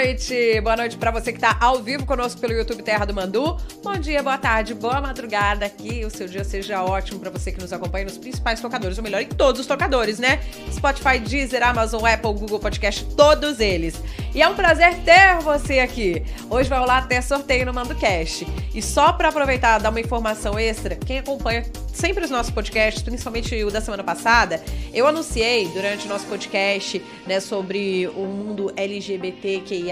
[0.00, 0.60] noite.
[0.62, 3.58] Boa noite para você que está ao vivo conosco pelo YouTube Terra do Mandu.
[3.82, 5.68] Bom dia, boa tarde, boa madrugada.
[5.68, 9.04] Que o seu dia seja ótimo para você que nos acompanha nos principais tocadores, ou
[9.04, 10.40] melhor, em todos os tocadores, né?
[10.72, 14.00] Spotify, Deezer, Amazon, Apple, Google Podcast, todos eles.
[14.34, 16.22] E é um prazer ter você aqui.
[16.48, 18.44] Hoje vai rolar até sorteio no Mando Cash.
[18.74, 23.62] E só para aproveitar dar uma informação extra, quem acompanha sempre os nossos podcasts, principalmente
[23.62, 24.62] o da semana passada,
[24.94, 29.89] eu anunciei durante o nosso podcast, né, sobre o mundo LGBTQIA+,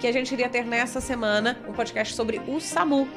[0.00, 3.08] que a gente iria ter nessa semana um podcast sobre o SAMU.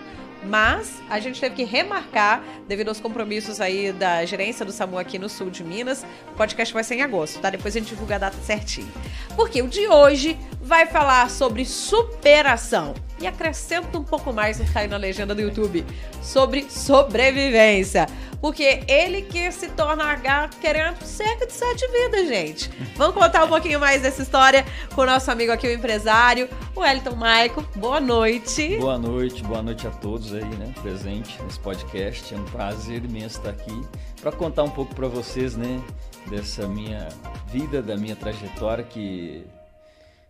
[0.44, 5.20] Mas a gente teve que remarcar devido aos compromissos aí da gerência do SAMU aqui
[5.20, 6.06] no sul de Minas.
[6.32, 7.50] O podcast vai ser em agosto, tá?
[7.50, 8.90] Depois a gente divulga a data certinho.
[9.36, 12.94] Porque o de hoje vai falar sobre superação.
[13.20, 15.86] E acrescenta um pouco mais no que aí na legenda do YouTube
[16.22, 18.08] sobre sobrevivência.
[18.42, 22.72] Porque ele que se torna H querendo cerca de sete vidas, gente.
[22.96, 26.86] Vamos contar um pouquinho mais dessa história com o nosso amigo aqui, o empresário, o
[26.86, 27.62] Elton Maico.
[27.76, 28.78] Boa noite.
[28.78, 32.34] Boa noite, boa noite a todos aí, né, presente nesse podcast.
[32.34, 33.82] É um prazer imenso estar aqui
[34.22, 35.82] para contar um pouco para vocês, né,
[36.28, 37.10] dessa minha
[37.48, 39.46] vida, da minha trajetória que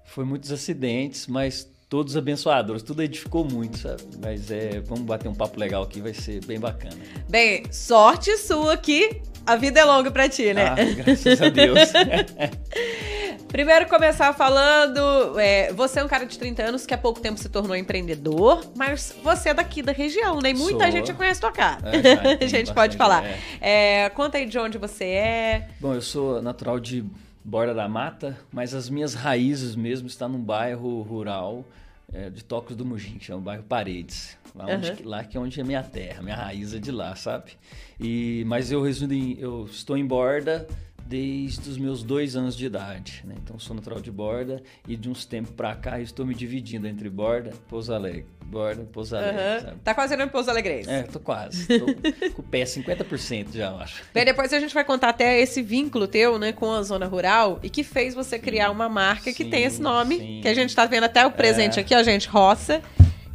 [0.03, 4.03] foi muitos acidentes, mas todos abençoadores, tudo edificou muito, sabe?
[4.23, 6.95] Mas é, vamos bater um papo legal aqui, vai ser bem bacana.
[7.27, 10.67] Bem, sorte sua que a vida é longa para ti, né?
[10.67, 11.79] Ah, graças a Deus.
[13.49, 17.39] Primeiro começar falando, é, você é um cara de 30 anos que há pouco tempo
[17.39, 20.51] se tornou empreendedor, mas você é daqui da região, né?
[20.51, 20.91] E muita Sou.
[20.91, 21.81] gente conhece tua cara.
[21.89, 23.25] É, a gente pode falar.
[23.25, 24.03] é.
[24.03, 25.67] É, conta aí de onde você é.
[25.79, 27.03] Bom, eu sou natural de
[27.49, 31.65] Borda da Mata, mas as minhas raízes mesmo estão num bairro rural
[32.13, 34.37] é, de Tocos do Mugim, chama o bairro Paredes.
[34.55, 34.97] Lá, onde, Uhum.
[35.09, 37.51] lá que é onde é minha terra, minha raiz é de lá, sabe?
[37.99, 40.67] E, mas eu resido em, eu estou em Borda
[41.09, 43.33] desde os meus dois anos de idade, né?
[43.43, 46.87] Então sou natural de Borda e de uns tempos pra cá eu estou me dividindo
[46.87, 48.25] entre Borda e Pouso Alegre.
[48.45, 49.77] Borda e Pouso Alegre, sabe?
[49.83, 50.87] Tá quase indo Pouso Alegrense.
[50.89, 51.65] É, tô quase.
[51.79, 51.85] Tô
[52.33, 54.03] com o pé 50% já, eu acho.
[54.13, 57.59] Bem, depois a gente vai contar até esse vínculo teu, né, com a zona rural
[57.63, 60.39] e que fez você criar uma marca que Sim, tem esse nome, sim.
[60.41, 61.81] que a gente tá vendo até o presente É.
[61.81, 62.83] aqui, ó, gente, roça.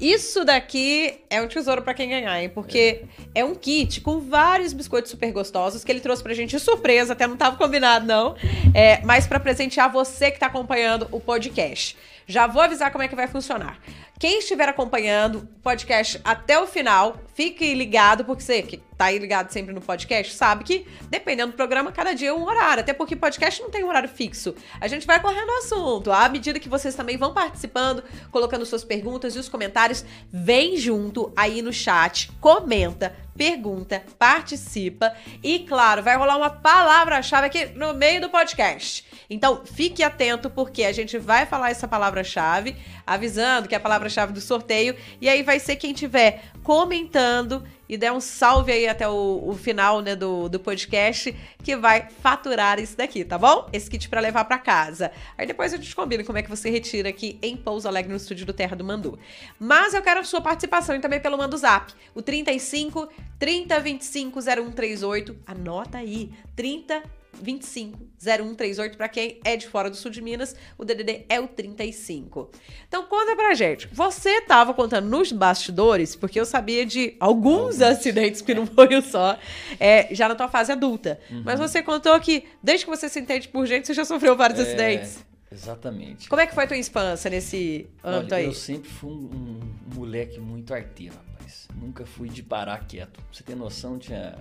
[0.00, 2.48] Isso daqui é um tesouro pra quem ganhar, hein?
[2.48, 3.44] Porque é.
[3.44, 7.26] um kit com vários biscoitos super gostosos que ele trouxe pra gente de surpresa, até
[7.26, 8.34] não tava combinado não,
[8.74, 11.96] é, mas pra presentear você que tá acompanhando o podcast.
[12.26, 13.78] Já vou avisar como é que vai funcionar.
[14.18, 19.18] Quem estiver acompanhando o podcast até o final, fique ligado, porque você que tá aí
[19.18, 22.80] ligado sempre no podcast, sabe que dependendo do programa, cada dia é um horário.
[22.80, 24.54] Até porque podcast não tem um horário fixo.
[24.80, 26.12] A gente vai correndo o assunto.
[26.12, 31.32] À medida que vocês também vão participando, colocando suas perguntas e os comentários, vem junto
[31.36, 35.12] aí no chat, comenta, pergunta, participa
[35.42, 39.04] e, claro, vai rolar uma palavra-chave aqui no meio do podcast.
[39.34, 44.32] Então, fique atento porque a gente vai falar essa palavra-chave, avisando que é a palavra-chave
[44.32, 49.08] do sorteio, e aí vai ser quem tiver comentando e der um salve aí até
[49.08, 53.68] o, o final né, do, do podcast que vai faturar isso daqui, tá bom?
[53.72, 55.10] Esse kit pra levar pra casa.
[55.36, 58.16] Aí depois a gente combina como é que você retira aqui em Pouso Alegre no
[58.16, 59.18] estúdio do Terra do Mandu.
[59.58, 63.08] Mas eu quero a sua participação e também pelo Mando Zap, o 35
[63.38, 65.36] 30 25 0138.
[65.44, 67.02] Anota aí, 30
[67.40, 71.46] 25 0138 para quem é de fora do sul de Minas, o DDD é o
[71.46, 72.50] 35.
[72.88, 73.88] Então conta pra gente.
[73.92, 79.38] Você tava contando nos bastidores, porque eu sabia de alguns acidentes que não foi só,
[79.78, 81.20] é, já na tua fase adulta.
[81.44, 84.58] Mas você contou que desde que você se entende por gente, você já sofreu vários
[84.60, 85.24] acidentes.
[85.50, 86.28] É, exatamente.
[86.28, 88.46] Como é que foi a tua infância nesse âmbito Olha, aí?
[88.46, 91.68] eu sempre fui um, um moleque muito arteiro, rapaz.
[91.80, 93.20] Nunca fui de parar quieto.
[93.32, 94.36] Você ter noção, tinha,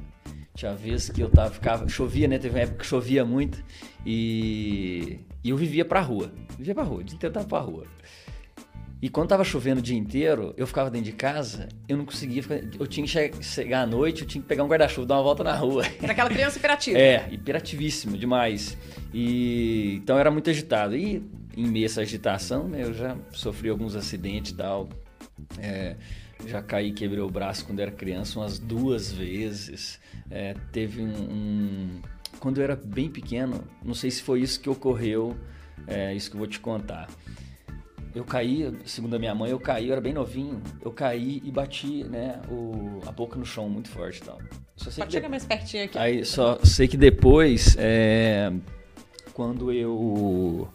[0.56, 2.38] tinha vezes que eu tava, ficava, chovia, né?
[2.40, 3.64] Teve uma época que chovia muito
[4.06, 6.32] e, e eu vivia pra rua.
[6.58, 7.86] Vivia pra rua, o dia inteiro tava pra rua.
[9.02, 12.42] E quando tava chovendo o dia inteiro, eu ficava dentro de casa, eu não conseguia
[12.42, 12.62] ficar.
[12.80, 15.24] Eu tinha que che- chegar à noite, eu tinha que pegar um guarda-chuva, dar uma
[15.24, 15.84] volta na rua.
[16.02, 16.98] Era aquela criança imperativa.
[16.98, 18.78] É, hiperativíssimo demais.
[19.14, 20.96] E então era muito agitado.
[20.96, 21.22] E
[21.58, 24.88] em meio a essa agitação, né, eu já sofri alguns acidentes e tal.
[25.60, 25.98] É,
[26.46, 30.00] já caí, quebrei o braço quando era criança umas duas vezes.
[30.30, 32.02] É, teve um, um-
[32.40, 35.36] Quando eu era bem pequeno, não sei se foi isso que ocorreu,
[35.88, 37.10] é, isso que eu vou te contar.
[38.14, 41.50] Eu caí, segundo a minha mãe, eu caí, eu era bem novinho, eu caí e
[41.52, 44.40] bati né, o, a boca no chão muito forte e tal.
[44.76, 45.98] Só sei Pode que chegar mais pertinho aqui.
[45.98, 48.52] Aí só sei que depois, é,
[49.34, 50.68] quando eu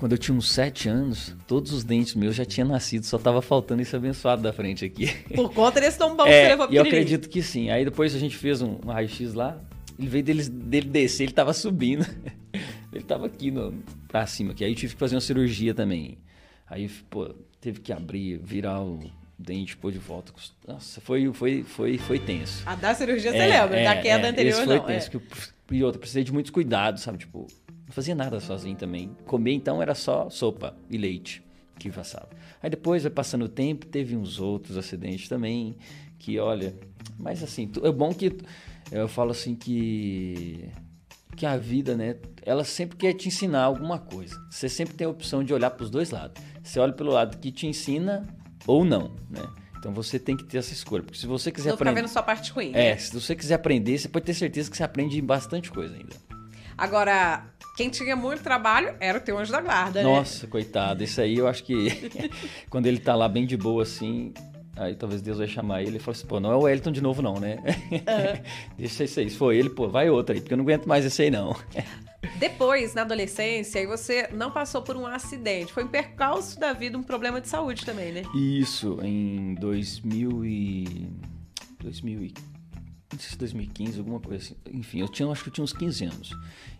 [0.00, 3.42] quando eu tinha uns sete anos, todos os dentes meus já tinham nascido, só tava
[3.42, 5.12] faltando esse abençoado da frente aqui.
[5.36, 7.68] Por conta desse tombão que você É, levou e eu acredito que sim.
[7.68, 9.60] Aí depois a gente fez um, um raio-x lá,
[9.98, 12.06] ele veio dele, dele descer, ele tava subindo.
[12.92, 13.72] Ele tava aqui no,
[14.08, 14.64] pra cima aqui.
[14.64, 16.18] Aí eu tive que fazer uma cirurgia também.
[16.68, 18.98] Aí, pô, teve que abrir, virar o
[19.38, 20.32] dente, pôr de volta.
[20.66, 22.64] Nossa, foi, foi, foi, foi tenso.
[22.66, 24.84] A da cirurgia você lembra, é, da queda é, anterior esse foi não.
[24.84, 25.06] tenso.
[25.06, 25.10] é.
[25.10, 25.22] Que eu,
[25.70, 27.18] e outra, precisei de muitos cuidados, sabe?
[27.18, 27.46] Tipo,
[27.90, 29.10] não fazia nada sozinho também.
[29.26, 31.42] Comer, então, era só sopa e leite
[31.76, 32.28] que passava.
[32.62, 35.76] Aí depois, vai passando o tempo, teve uns outros acidentes também,
[36.18, 36.74] que olha...
[37.18, 38.36] Mas assim, é bom que...
[38.92, 40.68] Eu falo assim que...
[41.34, 42.16] Que a vida, né?
[42.42, 44.40] Ela sempre quer te ensinar alguma coisa.
[44.50, 46.40] Você sempre tem a opção de olhar para os dois lados.
[46.62, 48.26] Você olha pelo lado que te ensina
[48.66, 49.42] ou não, né?
[49.78, 51.02] Então você tem que ter essa escolha.
[51.02, 52.02] Porque se você quiser ficar aprender...
[52.02, 52.70] vendo só a parte ruim.
[52.74, 52.96] É, né?
[52.98, 56.14] se você quiser aprender, você pode ter certeza que você aprende bastante coisa ainda.
[56.76, 57.44] Agora,
[57.80, 60.06] quem tinha muito trabalho era o teu anjo da guarda, né?
[60.06, 61.02] Nossa, coitado.
[61.02, 62.10] Isso aí eu acho que
[62.68, 64.34] quando ele tá lá bem de boa assim,
[64.76, 67.00] aí talvez Deus vai chamar ele e falar assim, pô, não é o Wellington de
[67.00, 67.56] novo não, né?
[68.76, 69.30] Deixa isso aí.
[69.30, 71.56] Se for ele, pô, vai outra aí, porque eu não aguento mais esse aí não.
[72.38, 75.72] Depois, na adolescência, aí você não passou por um acidente.
[75.72, 78.22] Foi um percalço da vida, um problema de saúde também, né?
[78.34, 81.08] Isso, em 2000 e...
[81.80, 82.34] 2000 e...
[83.12, 84.56] Não sei se 2015, alguma coisa assim.
[84.72, 86.30] Enfim, eu tinha, acho que eu tinha uns 15 anos.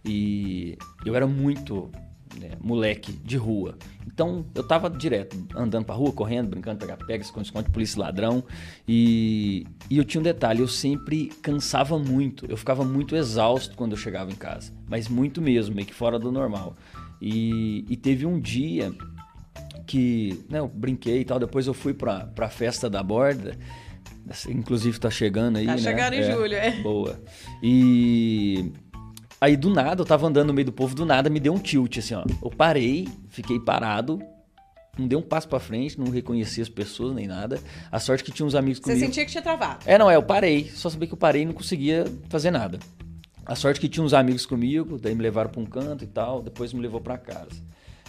[0.04, 1.90] E eu era muito
[2.38, 3.76] né, moleque de rua.
[4.06, 8.44] Então, eu tava direto andando pra rua, correndo, brincando, pegar pega, esconde, esconde, polícia ladrão.
[8.86, 12.46] E, e eu tinha um detalhe, eu sempre cansava muito.
[12.46, 14.72] Eu ficava muito exausto quando eu chegava em casa.
[14.88, 16.76] Mas muito mesmo, meio que fora do normal.
[17.20, 18.92] E, e teve um dia
[19.86, 21.38] que né, eu brinquei e tal.
[21.38, 23.58] Depois eu fui pra, pra festa da borda.
[24.48, 25.78] Inclusive tá chegando aí, Tá né?
[25.78, 26.70] chegando em julho, é.
[26.82, 27.20] Boa.
[27.62, 28.72] E
[29.40, 31.58] aí do nada, eu tava andando no meio do povo, do nada me deu um
[31.58, 32.24] tilt, assim, ó.
[32.42, 34.20] Eu parei, fiquei parado,
[34.98, 37.58] não dei um passo pra frente, não reconheci as pessoas nem nada.
[37.90, 39.06] A sorte que tinha uns amigos Você comigo.
[39.06, 39.80] sentia que tinha travado.
[39.86, 40.68] É, não, é, eu parei.
[40.74, 42.78] Só sabia que eu parei e não conseguia fazer nada.
[43.46, 46.42] A sorte que tinha uns amigos comigo, daí me levaram pra um canto e tal,
[46.42, 47.50] depois me levou pra casa.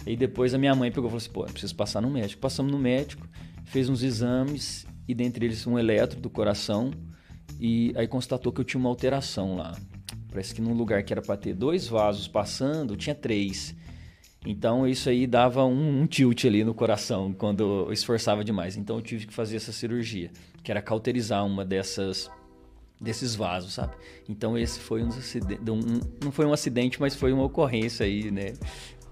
[0.06, 2.40] E depois a minha mãe pegou e falou assim: pô, eu preciso passar no médico.
[2.40, 3.26] Passamos no médico,
[3.64, 6.90] fez uns exames, e dentre eles um eletro do coração,
[7.60, 9.76] e aí constatou que eu tinha uma alteração lá.
[10.30, 13.74] Parece que num lugar que era pra ter dois vasos passando, tinha três.
[14.44, 18.76] Então isso aí dava um, um tilt ali no coração quando eu esforçava demais.
[18.76, 20.30] Então eu tive que fazer essa cirurgia,
[20.62, 22.30] que era cauterizar uma dessas
[23.00, 23.94] desses vasos, sabe?
[24.28, 28.52] Então esse foi um, um- não foi um acidente, mas foi uma ocorrência aí, né?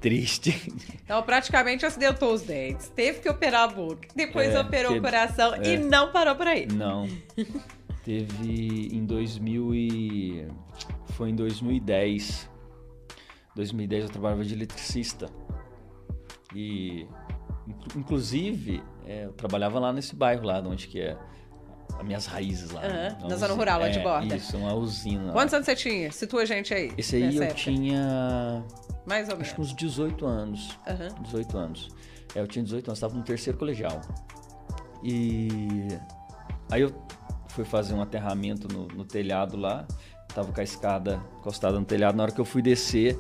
[0.01, 0.73] Triste.
[1.05, 2.89] Então, praticamente acidentou os dentes.
[2.89, 4.09] Teve que operar a boca.
[4.17, 5.75] Depois É, operou o teve- coração é.
[5.75, 6.67] e não parou por aí.
[6.67, 7.07] Não.
[8.05, 10.49] Teve em 2000 e
[11.13, 12.49] foi em 2010.
[13.55, 15.27] 2010 eu trabalhava de eletricista.
[16.55, 17.07] E
[17.69, 21.17] inclu- inclusive é, eu trabalhava lá nesse bairro lá, de onde que é
[21.99, 22.81] as minhas raízes lá.
[23.21, 24.35] Uma na zona rural, lá de é, Borda.
[24.37, 25.25] Isso, uma usina.
[25.27, 25.33] lá.
[25.33, 26.11] Quantos anos você tinha?
[26.11, 26.93] Situa a gente aí.
[26.97, 27.59] Esse aí eu época.
[27.59, 28.65] tinha
[29.11, 29.49] Mais ou menos.
[29.49, 30.79] acho que uns 18 anos.
[30.87, 31.09] Aham.
[31.23, 31.89] 18 anos.
[32.33, 34.01] É, eu tinha 18 anos, estava no terceiro colegial.
[35.03, 35.89] E
[36.71, 36.95] aí eu
[37.49, 39.85] fui fazer um aterramento no, no telhado lá,
[40.33, 42.17] tava com a escada encostada no telhado.
[42.17, 43.19] Na hora que eu fui descer,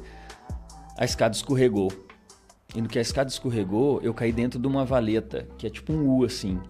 [0.97, 1.91] a escada escorregou.
[2.73, 5.93] E no que a escada escorregou, eu caí dentro de uma valeta, que é tipo
[5.93, 6.61] um U assim.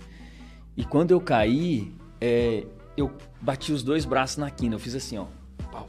[0.75, 4.77] E quando eu caí, é, eu bati os dois braços na quina.
[4.77, 5.27] Eu fiz assim, ó.
[5.71, 5.89] Pau.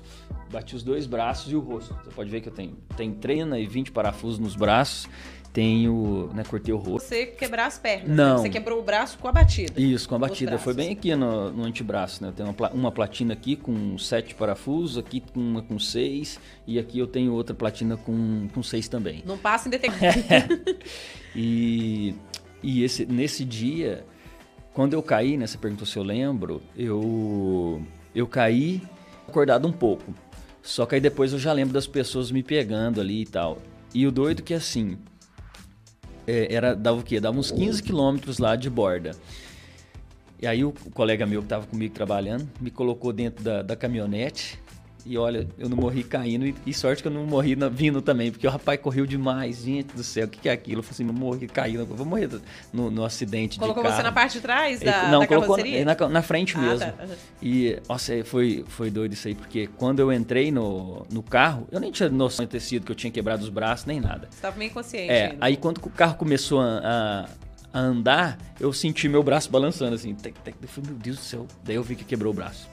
[0.51, 1.95] Bati os dois braços e o rosto.
[2.03, 5.07] Você pode ver que eu tenho, tenho treina e 20 parafusos nos braços.
[5.53, 7.09] Tenho, né, cortei o rosto.
[7.09, 8.15] Você quebrar as pernas.
[8.15, 8.35] Não.
[8.35, 8.41] né?
[8.41, 9.79] Você quebrou o braço com a batida.
[9.79, 10.57] Isso, com a batida.
[10.57, 12.29] Foi bem aqui no, no antebraço, né?
[12.29, 16.79] Eu tenho uma, uma platina aqui com sete parafusos, aqui com uma com seis, e
[16.79, 19.23] aqui eu tenho outra platina com, com seis também.
[19.25, 20.09] Não passa em detector.
[21.33, 22.13] E,
[22.61, 24.05] e esse, nesse dia,
[24.73, 25.47] quando eu caí, né?
[25.47, 27.81] Você perguntou se eu lembro, eu,
[28.13, 28.81] eu caí
[29.31, 30.13] acordado um pouco.
[30.61, 33.57] Só que aí depois eu já lembro das pessoas me pegando ali e tal.
[33.93, 34.97] E o doido que assim,
[36.27, 37.19] é, era, dava o quê?
[37.19, 39.11] Dava uns 15 quilômetros lá de borda.
[40.39, 44.60] E aí o, colega meu que estava comigo trabalhando me colocou dentro da, da caminhonete.
[45.05, 46.46] E olha, eu não morri caindo.
[46.46, 49.63] E, e sorte que eu não morri na- vindo também, porque o rapaz correu demais.
[49.63, 50.79] Gente do céu, o que, que é aquilo?
[50.79, 51.79] Eu falei assim, eu morri caindo.
[51.79, 52.29] Eu vou morrer
[52.72, 53.98] no, no acidente Colocou de carro.
[54.00, 56.79] você na parte de trás da, não, da colocou na, na frente Ah, mesmo.
[56.91, 57.03] tá.
[57.03, 57.15] Aham.
[57.41, 61.79] E, nossa, foi, foi doido isso aí, porque quando eu entrei no, no carro, eu
[61.79, 64.27] nem tinha noção de ter sido que eu tinha quebrado os braços, nem nada.
[64.29, 65.38] Você tava meio inconsciente É, ainda.
[65.41, 67.29] aí quando o carro começou a, a-
[67.74, 70.13] a andar, eu senti meu braço balançando assim.
[70.13, 71.48] Tec, tec, eu falei, meu Deus do céu.
[71.63, 72.70] Daí eu vi que quebrou o braço.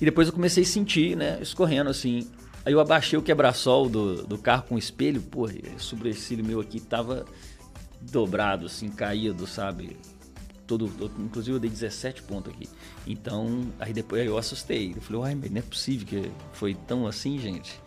[0.00, 2.28] E depois eu comecei a sentir, né, escorrendo assim.
[2.64, 6.60] Aí eu abaixei o quebra-sol do, do carro com o espelho, pô, o sobrecílio meu
[6.60, 7.24] aqui tava
[8.00, 9.96] dobrado, assim, caído, sabe?
[10.66, 12.68] Todo, todo- inclusive eu dei 17 pontos aqui.
[13.06, 14.92] Então, aí depois eu assustei.
[14.96, 17.80] Eu falei, uai, não é possível que foi tão assim, gente.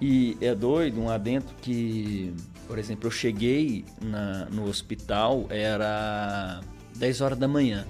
[0.00, 2.34] E é doido, um adentro que,
[2.66, 6.60] por exemplo, eu cheguei na, no hospital, era
[6.96, 7.86] 10 horas da manhã.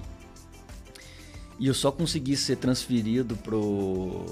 [1.63, 4.25] E eu só consegui ser transferido pro,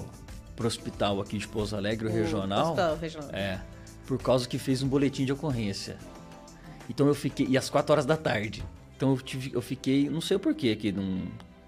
[0.54, 2.72] pro hospital aqui de Pouso Alegre, o, o regional.
[2.72, 3.30] Hospital regional.
[3.32, 3.62] É.
[4.06, 5.98] Por causa que fez um boletim de ocorrência.
[6.90, 7.48] Então eu fiquei.
[7.48, 8.66] E às 4 horas da tarde.
[8.98, 10.10] Então eu, tive, eu fiquei.
[10.10, 11.22] Não sei o porquê que não.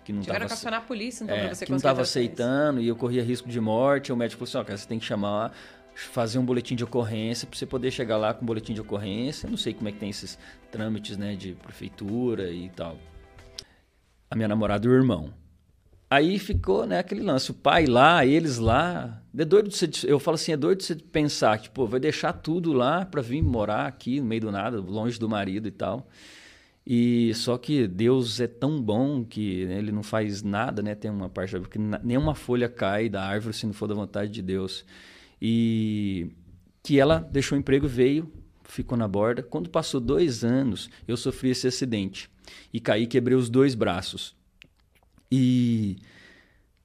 [0.04, 2.02] Que não Tiveram tava, que acionar a polícia, então, é, pra você que não estava
[2.02, 4.12] aceitando e eu corria risco de morte.
[4.12, 5.54] O médico falou assim: ó, cara, você tem que chamar
[5.96, 9.50] fazer um boletim de ocorrência para você poder chegar lá com um boletim de ocorrência.
[9.50, 10.38] Não sei como é que tem esses
[10.70, 12.98] trâmites, né, de prefeitura e tal.
[14.30, 15.32] A minha namorada e o irmão.
[16.14, 19.20] Aí ficou, né, aquele lance, o pai lá, eles lá.
[19.36, 22.34] É doido você, eu falo assim, é doido de você pensar que, pô, vai deixar
[22.34, 26.08] tudo lá para vir morar aqui no meio do nada, longe do marido e tal.
[26.86, 30.94] E só que Deus é tão bom que né, ele não faz nada, né?
[30.94, 34.44] Tem uma parte que nenhuma folha cai da árvore se não for da vontade de
[34.44, 34.86] Deus.
[35.42, 36.30] E
[36.84, 38.32] que ela deixou o emprego, veio,
[38.66, 39.42] ficou na borda.
[39.42, 42.30] Quando passou dois anos, eu sofri esse acidente
[42.72, 44.43] e caí, quebrei os dois braços.
[45.36, 45.98] E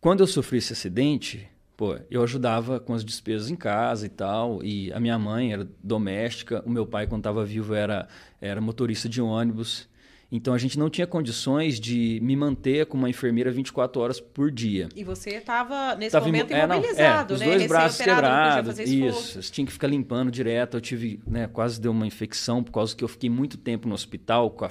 [0.01, 4.65] quando eu sofri esse acidente, pô, eu ajudava com as despesas em casa e tal,
[4.65, 8.09] e a minha mãe era doméstica, o meu pai, quando estava vivo, era,
[8.41, 9.87] era motorista de ônibus.
[10.33, 14.51] Então a gente não tinha condições de me manter com uma enfermeira 24 horas por
[14.51, 14.89] dia.
[14.97, 17.47] E você estava nesse tava momento é, imobilizado, é, os né?
[17.47, 18.79] Dois braços quebrados.
[18.79, 20.79] Isso, tinha que ficar limpando direto.
[20.79, 23.95] Eu tive, né, quase deu uma infecção por causa que eu fiquei muito tempo no
[23.95, 24.55] hospital.
[24.63, 24.71] A...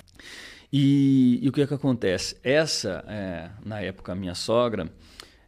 [0.72, 2.38] E, e, o que é que acontece?
[2.44, 4.90] Essa, é, na época, a minha sogra,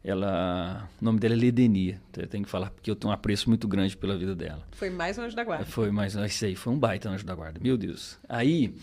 [0.03, 2.01] ela, o nome dela é Ledenia.
[2.17, 4.65] Eu tenho que falar porque eu tenho um apreço muito grande pela vida dela.
[4.71, 5.65] Foi mais um anjo da guarda.
[5.65, 7.59] Foi mais, isso aí, foi um baita anjo da guarda.
[7.61, 8.17] Meu Deus.
[8.29, 8.73] Aí,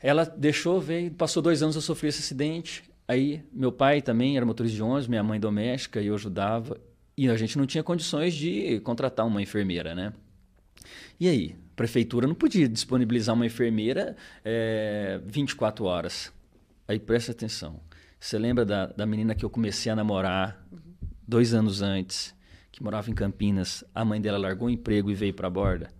[0.00, 2.82] ela deixou, veio, passou dois anos eu sofri esse acidente.
[3.06, 6.76] Aí, meu pai também era motorista de ônibus, minha mãe doméstica, e eu ajudava.
[7.16, 10.12] E a gente não tinha condições de contratar uma enfermeira, né?
[11.18, 11.56] E aí?
[11.76, 16.32] Prefeitura não podia disponibilizar uma enfermeira é, 24 horas.
[16.88, 17.80] Aí presta atenção.
[18.18, 20.78] Você lembra da, da menina que eu comecei a namorar uhum.
[21.28, 22.34] dois anos antes,
[22.72, 23.84] que morava em Campinas?
[23.94, 25.90] A mãe dela largou o emprego e veio para a borda.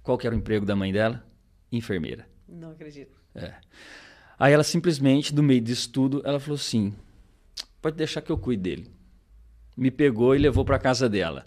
[0.00, 1.26] Qual que era o emprego da mãe dela?
[1.72, 2.28] Enfermeira.
[2.48, 3.18] Não acredito.
[3.34, 3.54] É.
[4.38, 6.94] Aí ela simplesmente, do meio disso tudo, ela falou assim:
[7.82, 8.90] pode deixar que eu cuide dele.
[9.76, 11.44] Me pegou e levou para casa dela.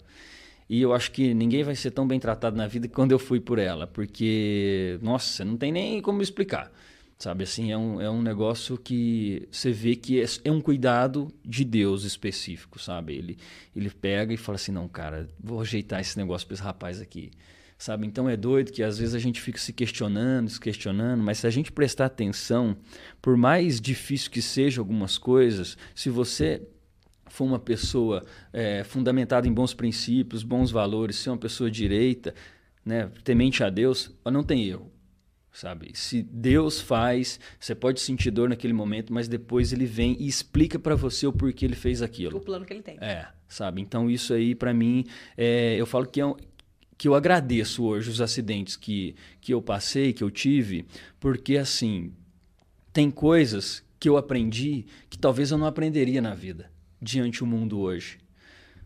[0.70, 3.40] E eu acho que ninguém vai ser tão bem tratado na vida quando eu fui
[3.40, 6.70] por ela, porque, nossa, não tem nem como explicar.
[7.18, 11.28] Sabe, assim, é um, é um negócio que você vê que é, é um cuidado
[11.44, 13.14] de Deus específico, sabe?
[13.14, 13.36] Ele,
[13.74, 17.32] ele pega e fala assim: não, cara, vou ajeitar esse negócio para esse rapaz aqui
[17.76, 18.06] sabe?
[18.06, 21.46] Então é doido que às vezes a gente fica se questionando, se questionando, mas se
[21.46, 22.76] a gente prestar atenção,
[23.22, 26.60] por mais difícil que sejam algumas coisas, se você
[27.30, 32.34] for uma pessoa é, fundamentada em bons princípios, bons valores, ser uma pessoa direita,
[32.84, 34.90] né, temente a Deus, não tem erro.
[35.52, 35.90] Sabe?
[35.94, 40.78] Se Deus faz, você pode sentir dor naquele momento, mas depois ele vem e explica
[40.78, 42.36] para você o porquê ele fez aquilo.
[42.36, 42.96] O plano que ele tem.
[43.00, 43.80] É, sabe?
[43.80, 45.04] Então isso aí para mim,
[45.36, 46.36] é, eu falo que é, um,
[46.96, 50.86] que eu agradeço hoje os acidentes que, que eu passei, que eu tive,
[51.18, 52.12] porque assim,
[52.92, 57.80] tem coisas que eu aprendi que talvez eu não aprenderia na vida diante do mundo
[57.80, 58.18] hoje.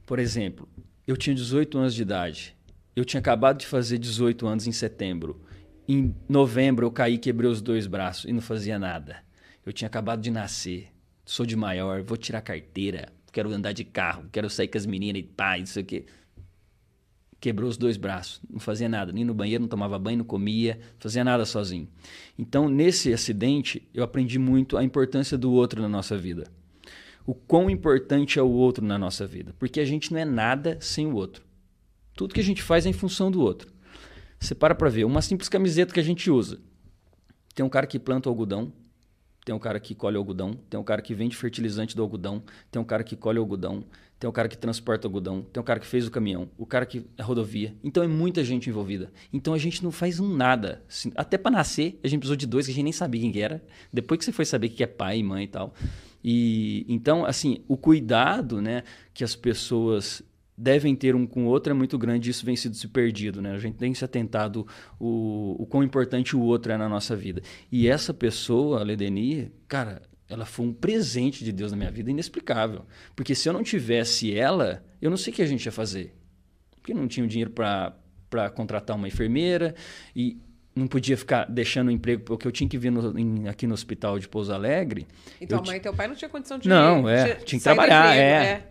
[0.07, 0.69] Por exemplo,
[1.07, 2.57] eu tinha 18 anos de idade.
[2.95, 5.41] Eu tinha acabado de fazer 18 anos em setembro.
[5.89, 9.23] Em novembro eu caí, quebrei os dois braços e não fazia nada.
[9.65, 10.89] Eu tinha acabado de nascer.
[11.25, 15.21] Sou de maior, vou tirar carteira, quero andar de carro, quero sair com as meninas
[15.21, 16.05] e pá, isso aqui
[17.45, 20.79] quebrou os dois braços, não fazia nada, nem no banheiro, não tomava banho, não comia,
[20.81, 21.87] não fazia nada sozinho.
[22.39, 26.51] Então, nesse acidente, eu aprendi muito a importância do outro na nossa vida.
[27.27, 30.79] O quão importante é o outro na nossa vida, porque a gente não é nada
[30.81, 31.45] sem o outro.
[32.15, 33.73] Tudo que a gente faz é em função do outro.
[34.39, 36.61] Você para para ver, uma simples camiseta que a gente usa.
[37.55, 38.73] Tem um cara que planta o algodão,
[39.45, 42.43] tem um cara que colhe o algodão, tem um cara que vende fertilizante do algodão,
[42.71, 43.85] tem um cara que colhe o algodão,
[44.19, 46.87] tem o cara que transporta algodão, tem o cara que fez o caminhão, o cara
[46.87, 47.75] que é rodovia.
[47.85, 49.13] Então é muita gente envolvida.
[49.33, 50.83] Então a gente não faz um nada.
[51.15, 53.41] Até para nascer, a gente precisou de dois que a gente nem sabia quem que
[53.41, 53.63] era.
[53.93, 55.75] Depois que você foi saber que é pai e mãe e tal.
[56.25, 60.23] E então, assim, o cuidado, né, que as pessoas
[60.57, 63.53] devem ter um com o outro é muito grande isso vem sido se perdido, né?
[63.53, 64.67] A gente tem se atentado
[64.99, 67.43] o, o quão importante o outro é na nossa vida.
[67.71, 72.11] E essa pessoa, a Ledeni, cara, ela foi um presente de Deus na minha vida
[72.11, 72.87] inexplicável.
[73.15, 76.15] Porque se eu não tivesse ela, eu não sei o que a gente ia fazer.
[76.81, 79.75] Porque não tinha dinheiro para contratar uma enfermeira
[80.15, 80.39] e
[80.75, 83.75] não podia ficar deixando o emprego, porque eu tinha que vir no, em, aqui no
[83.75, 85.07] hospital de Pouso Alegre.
[85.41, 87.65] E tua mãe e teu pai não tinha condição de Não, é, de, tinha que
[87.65, 88.47] trabalhar, emprego, é.
[88.47, 88.69] é.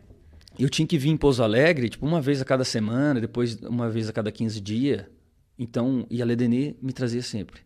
[0.60, 3.90] eu tinha que vir em Pouso Alegre, tipo, uma vez a cada semana, depois uma
[3.90, 5.06] vez a cada 15 dias.
[5.58, 7.62] Então, e a Ledenê me trazia sempre.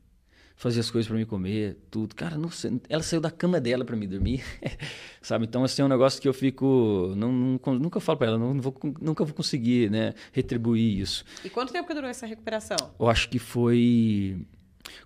[0.60, 2.16] Fazia as coisas para me comer, tudo.
[2.16, 4.44] Cara, não sei, ela saiu da cama dela para me dormir,
[5.22, 5.46] sabe?
[5.46, 7.14] Então, assim, é um negócio que eu fico...
[7.16, 11.24] Não, não nunca falo para ela, não, vou, nunca vou conseguir né, retribuir isso.
[11.46, 12.76] E quanto tempo que durou essa recuperação?
[13.00, 14.48] Eu acho que foi...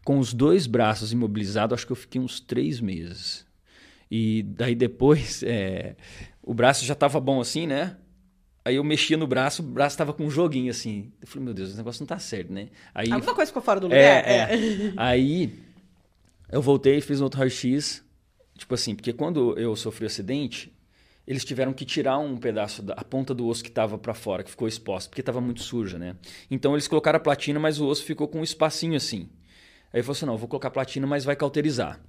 [0.06, 3.46] Com os dois braços imobilizados, acho que eu fiquei uns três meses.
[4.10, 5.98] E daí depois, é,
[6.42, 7.98] o braço já estava bom assim, né?
[8.64, 11.12] Aí eu mexia no braço, o braço tava com um joguinho assim.
[11.20, 12.70] Eu falei, meu Deus, esse negócio não tá certo, né?
[12.94, 14.00] Aí, Alguma coisa ficou fora do lugar?
[14.00, 14.94] É, é.
[14.98, 15.60] Aí
[16.52, 18.04] eu voltei e fiz um outro raio-x.
[18.56, 20.72] Tipo assim, porque quando eu sofri o acidente,
[21.26, 24.52] eles tiveram que tirar um pedaço da ponta do osso que estava para fora, que
[24.52, 26.16] ficou exposto, porque estava muito suja, né?
[26.50, 29.30] Então eles colocaram a platina, mas o osso ficou com um espacinho assim.
[29.94, 32.00] Aí eu falei assim, não, vou colocar platina, mas vai cauterizar.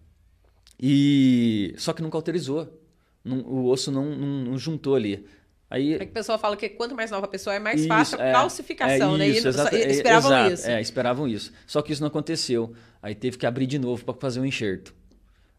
[0.80, 2.80] E só que não cauterizou.
[3.24, 5.24] Não, o osso não, não, não juntou ali.
[5.72, 7.88] Aí, é que o pessoal fala que quanto mais nova a pessoa é mais isso,
[7.88, 9.28] fácil a é, calcificação, é, né?
[9.28, 10.68] Isso, exato, esperavam exato, isso.
[10.68, 11.52] É, esperavam isso.
[11.66, 12.74] Só que isso não aconteceu.
[13.02, 14.94] Aí teve que abrir de novo para fazer um enxerto.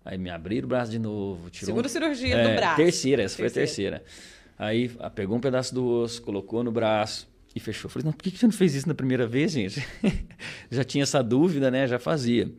[0.05, 1.49] Aí me abriram o braço de novo.
[1.49, 2.75] Tirou Segunda um, cirurgia é, do braço.
[2.75, 3.51] Terceira, essa terceira.
[3.51, 4.03] foi a terceira.
[4.55, 7.89] Aí pegou um pedaço do osso, colocou no braço e fechou.
[7.89, 9.83] Falei, não, por que você não fez isso na primeira vez, gente?
[10.69, 11.87] já tinha essa dúvida, né?
[11.87, 12.51] Já fazia.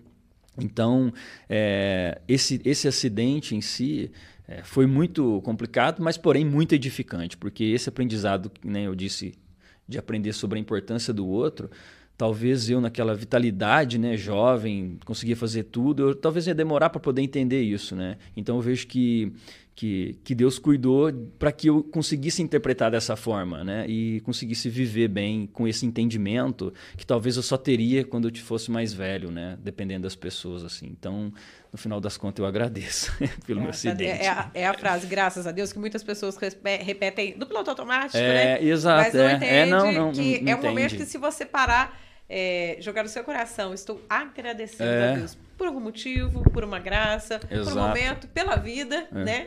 [0.58, 1.12] Então,
[1.48, 4.10] é, esse, esse acidente em si
[4.46, 9.34] é, foi muito complicado, mas porém muito edificante, porque esse aprendizado, né, eu disse,
[9.88, 11.70] de aprender sobre a importância do outro,
[12.16, 17.22] talvez eu naquela vitalidade, né, jovem, conseguia fazer tudo, eu talvez ia demorar para poder
[17.22, 18.18] entender isso, né?
[18.36, 19.32] Então eu vejo que
[19.74, 23.84] que, que Deus cuidou para que eu conseguisse interpretar dessa forma, né?
[23.88, 28.70] E conseguisse viver bem com esse entendimento que talvez eu só teria quando eu fosse
[28.70, 29.58] mais velho, né?
[29.62, 30.86] Dependendo das pessoas, assim.
[30.86, 31.32] Então,
[31.72, 33.12] no final das contas, eu agradeço
[33.46, 34.22] pelo meu acidente.
[34.22, 38.16] É a, é a, frase, graças a Deus, que muitas pessoas repetem no piloto automático,
[38.16, 38.64] é, né?
[38.64, 41.44] Exato, Mas não é, é, não, não, que não, é um momento que se você
[41.44, 45.10] parar, é, jogar no seu coração, estou agradecendo é.
[45.10, 47.70] a Deus por algum motivo, por uma graça, Exato.
[47.70, 49.24] por um momento, pela vida, é.
[49.24, 49.46] né?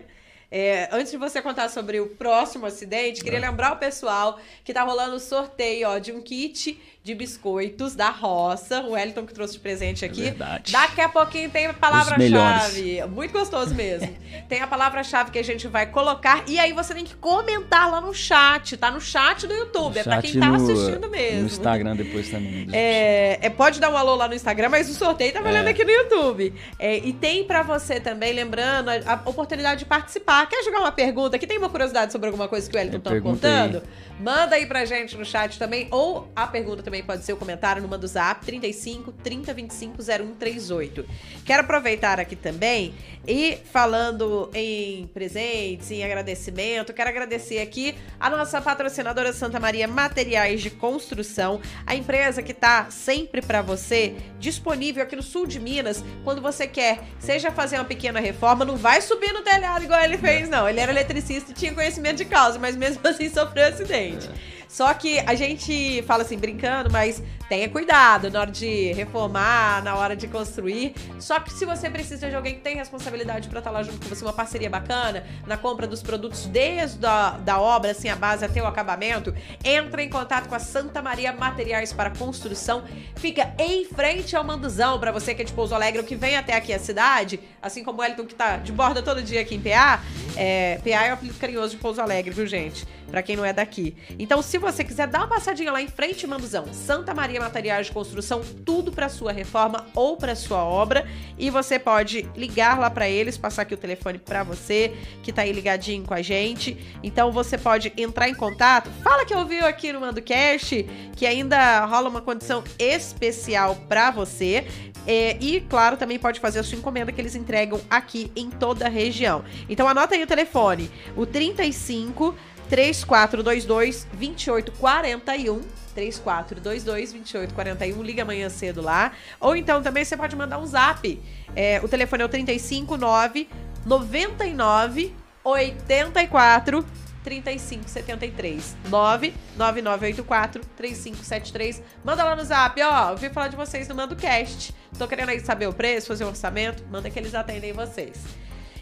[0.49, 3.41] É, antes de você contar sobre o próximo acidente, queria é.
[3.41, 8.09] lembrar o pessoal que tá rolando o sorteio ó, de um kit de biscoitos da
[8.09, 8.81] roça.
[8.81, 10.23] O Wellington que trouxe de presente aqui.
[10.23, 10.73] É verdade.
[10.73, 13.01] Daqui a pouquinho tem a palavra-chave.
[13.07, 14.13] Muito gostoso mesmo.
[14.49, 16.43] tem a palavra-chave que a gente vai colocar.
[16.47, 18.75] E aí você tem que comentar lá no chat.
[18.75, 19.93] Tá no chat do YouTube.
[19.93, 21.39] No é pra quem tá no, assistindo mesmo.
[21.39, 22.67] No Instagram depois também.
[22.73, 25.71] É, é, pode dar um alô lá no Instagram, mas o sorteio tá valendo é.
[25.71, 26.53] aqui no YouTube.
[26.77, 30.45] É, e tem para você também, lembrando, a, a, oportunidade de participar.
[30.49, 31.37] Quer jogar uma pergunta?
[31.37, 33.81] Aqui tem uma curiosidade sobre alguma coisa que o Wellington tá contando?
[34.19, 35.87] Manda aí pra gente no chat também.
[35.89, 41.05] Ou a pergunta também pode ser o comentário no Manda Zap 35 30 25 0138.
[41.45, 42.93] Quero aproveitar aqui também
[43.27, 50.61] e falando em presentes, em agradecimento, quero agradecer aqui a nossa patrocinadora Santa Maria Materiais
[50.61, 56.03] de Construção, a empresa que tá sempre para você disponível aqui no sul de Minas,
[56.23, 60.17] quando você quer, seja fazer uma pequena reforma, não vai subir no telhado igual ele
[60.17, 60.67] fez, não.
[60.67, 64.29] Ele era eletricista e tinha conhecimento de causa, mas mesmo assim sofreu acidente.
[64.67, 69.95] Só que a gente fala assim, brincando, mas tenha cuidado na hora de reformar, na
[69.95, 70.93] hora de construir.
[71.19, 73.99] Só que se você precisa de alguém que tem responsabilidade para estar tá lá junto
[73.99, 78.15] com você, uma parceria bacana, na compra dos produtos desde a da obra, assim, a
[78.15, 82.83] base até o acabamento, entra em contato com a Santa Maria Materiais para Construção.
[83.15, 86.35] Fica em frente ao Manduzão, para você que é de Pouso Alegre ou que vem
[86.35, 89.55] até aqui a cidade, assim como o Elton que tá de borda todo dia aqui
[89.55, 90.01] em PA.
[90.35, 92.85] É, PA é o apelido carinhoso de Pouso Alegre, viu, gente?
[93.09, 93.95] Para quem não é daqui.
[94.19, 97.93] Então, se você quiser dar uma passadinha lá em frente, Manduzão, Santa Maria Materiais de
[97.93, 101.07] Construção, tudo para sua reforma ou para sua obra.
[101.37, 104.93] E você pode ligar lá para eles, passar aqui o telefone para você
[105.23, 106.77] que tá aí ligadinho com a gente.
[107.01, 108.89] Então, você pode entrar em contato.
[109.03, 114.65] Fala que ouviu aqui no MandoCast que ainda rola uma condição especial para você.
[115.05, 118.85] É, e, claro, também pode fazer a sua encomenda que eles entregam aqui em toda
[118.85, 119.43] a região.
[119.69, 122.35] Então, anota aí o telefone: o 35
[122.69, 125.61] 3422 2841.
[125.95, 128.03] 3422 2841.
[128.03, 129.13] Liga amanhã cedo lá.
[129.39, 131.19] Ou então também você pode mandar um zap.
[131.55, 133.49] É, o telefone é o 359
[133.85, 136.85] 99 84
[137.23, 141.81] 3573 99984 3573.
[142.03, 143.11] Manda lá no zap, ó.
[143.11, 144.73] Ouvi falar de vocês no Mando Cast.
[144.97, 146.83] Tô querendo aí saber o preço, fazer um orçamento.
[146.91, 148.17] Manda que eles atendem vocês.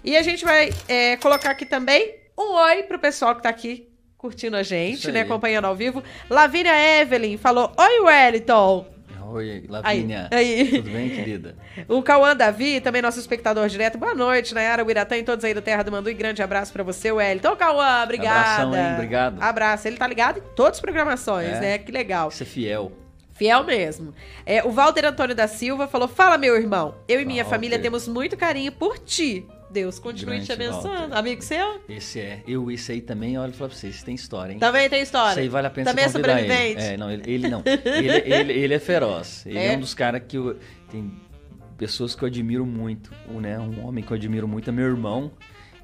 [0.04, 3.88] E a gente vai é, colocar aqui também um oi pro pessoal que tá aqui
[4.18, 5.22] curtindo a gente, né?
[5.22, 6.04] Acompanhando ao vivo.
[6.30, 8.88] Lavínia Evelyn falou: Oi, Wellington.
[9.28, 10.30] Oi, Lavínia.
[10.32, 10.70] Aí, aí.
[10.72, 11.56] Tudo bem, querida?
[11.90, 13.98] O Cauã Davi, também nosso espectador direto.
[13.98, 16.10] Boa noite, Nayara Uiratã e todos aí do Terra do Mandu.
[16.10, 17.50] E grande abraço pra você, Wellington.
[17.52, 18.40] Ô, Cauã, obrigada.
[18.64, 18.94] Abração, hein?
[18.94, 19.42] Obrigado.
[19.42, 19.88] Abraço.
[19.88, 21.60] Ele tá ligado em todas as programações, É.
[21.60, 21.78] né?
[21.80, 22.32] Que legal.
[22.32, 22.92] Você é fiel.
[23.34, 24.14] Fiel mesmo.
[24.46, 26.96] É, o Walter Antônio da Silva falou: Fala, meu irmão.
[27.08, 27.56] Eu e minha Walter.
[27.58, 29.46] família temos muito carinho por ti.
[29.76, 30.88] Deus continue Grande te abençoando.
[31.00, 31.18] Walter.
[31.18, 31.82] Amigo seu?
[31.90, 32.42] Esse é.
[32.48, 34.60] Eu, esse aí também, olha, falar pra vocês, tem história, hein?
[34.60, 35.32] Também tem história.
[35.32, 36.80] Isso aí vale a pena Também é sobrevivente.
[36.80, 36.94] ele.
[36.94, 37.62] É, não, ele, ele não.
[37.66, 39.46] Ele, ele, ele é feroz.
[39.46, 39.78] Ele é, É?
[39.78, 40.58] um dos caras que eu.
[40.90, 41.12] Tem
[41.78, 43.12] pessoas que eu admiro muito.
[43.30, 45.32] Né, um homem que eu admiro muito é meu irmão.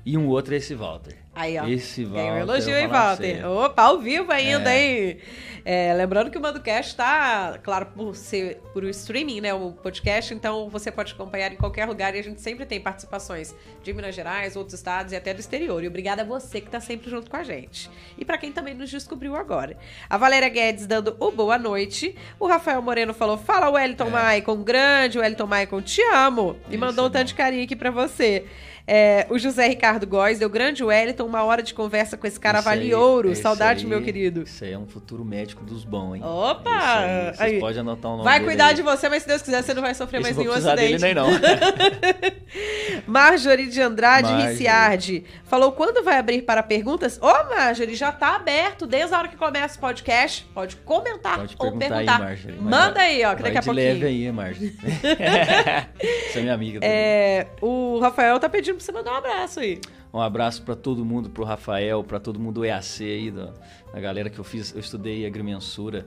[0.05, 1.15] E um outro é esse Walter.
[1.33, 1.65] Aí, ó.
[1.67, 2.19] Esse Walter.
[2.21, 3.47] Ganhou um elogio, hein, pra Walter?
[3.47, 4.79] Opa, ao vivo ainda, É.
[5.11, 5.17] hein?
[5.63, 9.53] É, lembrando que o Mandocast tá, claro, por ser por o streaming, né?
[9.53, 13.55] O podcast, então você pode acompanhar em qualquer lugar e a gente sempre tem participações
[13.83, 15.83] de Minas Gerais, outros estados e até do exterior.
[15.83, 17.89] E obrigada a você que tá sempre junto com a gente.
[18.17, 19.77] E pra quem também nos descobriu agora.
[20.09, 22.15] A Valéria Guedes dando o boa noite.
[22.39, 24.09] O Rafael Moreno falou: Fala, Wellington É.
[24.09, 26.57] Maicon, grande Wellington Maicon, te amo.
[26.67, 28.45] E Isso, mandou um tanto de carinho aqui pra você.
[28.87, 32.59] É, o José Ricardo Góes deu grande Wellington, uma hora de conversa com esse cara
[32.59, 33.35] Esse aí- vale ouro.
[33.35, 34.43] Saudade, aí- meu querido.
[34.43, 36.23] Isso aí é um futuro médico dos bons, hein?
[36.23, 37.33] Opa!
[37.37, 38.73] Aí, podem anotar o nome Vai cuidar aí.
[38.75, 40.95] de você, mas se Deus quiser, você não vai sofrer Esse mais nenhum precisar dele
[40.95, 41.15] acidente.
[41.15, 41.29] nem não.
[43.07, 44.51] Marjorie de Andrade Marjorie.
[44.51, 47.19] Ricciardi falou: quando vai abrir para perguntas?
[47.21, 50.45] Ô, Marjorie, já tá aberto desde a hora que começa o podcast.
[50.53, 52.19] Pode comentar Pode ou perguntar.
[52.19, 52.57] Marjorie.
[52.59, 53.85] Manda vai- aí, ó, que daqui a pouquinho.
[53.93, 54.75] leve aí, Marjorie.
[56.31, 56.95] Você é minha amiga também.
[56.95, 59.79] É, o Rafael tá pedindo pra você mandar um abraço aí.
[60.13, 63.53] Um abraço pra todo mundo, pro Rafael, pra todo mundo do EAC aí, da,
[63.93, 64.73] da galera que eu fiz.
[64.73, 66.05] Eu estudei agrimensura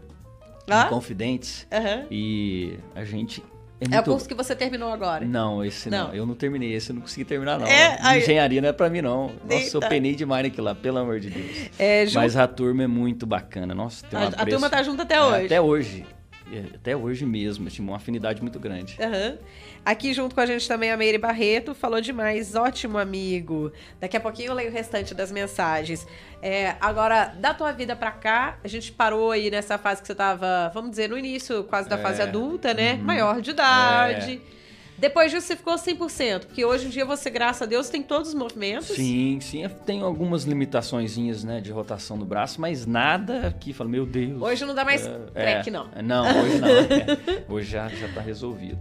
[0.70, 0.84] Ah?
[0.86, 1.66] em Confidentes.
[1.72, 2.06] Aham.
[2.10, 3.42] E a gente
[3.80, 4.10] é É o muito...
[4.12, 5.24] curso que você terminou agora.
[5.24, 6.08] Não, esse não.
[6.08, 6.14] Não.
[6.14, 7.66] Eu não terminei esse, eu não consegui terminar, não.
[7.66, 9.32] É, aí- Engenharia não é pra mim, não.
[9.50, 11.70] Nossa, eu penei demais naquilo lá, pelo amor de Deus.
[11.78, 13.74] É, Ju- Mas a turma é muito bacana.
[13.74, 15.46] Nossa, tem a, a turma tá junto até hoje.
[15.46, 16.06] até hoje.
[16.52, 17.68] É, Até hoje mesmo.
[17.70, 18.96] Tinha uma afinidade muito grande.
[19.00, 19.38] Aham.
[19.84, 23.70] Aqui junto com a gente também a Meire Barreto falou demais, ótimo amigo.
[24.00, 26.06] Daqui a pouquinho eu leio o restante das mensagens.
[26.42, 30.14] É, agora, da tua vida pra cá, a gente parou aí nessa fase que você
[30.14, 32.02] tava, vamos dizer, no início quase da É.
[32.02, 32.94] fase adulta, né?
[32.94, 33.02] Uhum.
[33.04, 34.40] Maior de idade.
[34.96, 38.28] Depois disso você ficou 100%, porque hoje em dia você, graças a Deus, tem todos
[38.28, 38.88] os movimentos.
[38.88, 39.68] Sim, sim.
[39.84, 44.40] Tem algumas limitaçõezinhas, né, de rotação do braço, mas nada que fala, meu Deus.
[44.40, 45.04] Hoje não dá mais
[45.34, 45.70] É, é.
[45.70, 45.88] não.
[46.02, 46.68] Não, hoje não.
[46.68, 47.44] É.
[47.48, 48.78] Hoje já, já tá resolvido.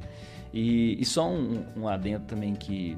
[0.54, 2.96] E, e só um, um adendo também que,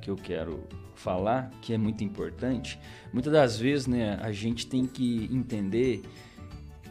[0.00, 0.62] que eu quero
[0.94, 2.78] falar, que é muito importante.
[3.12, 6.02] Muitas das vezes, né, a gente tem que entender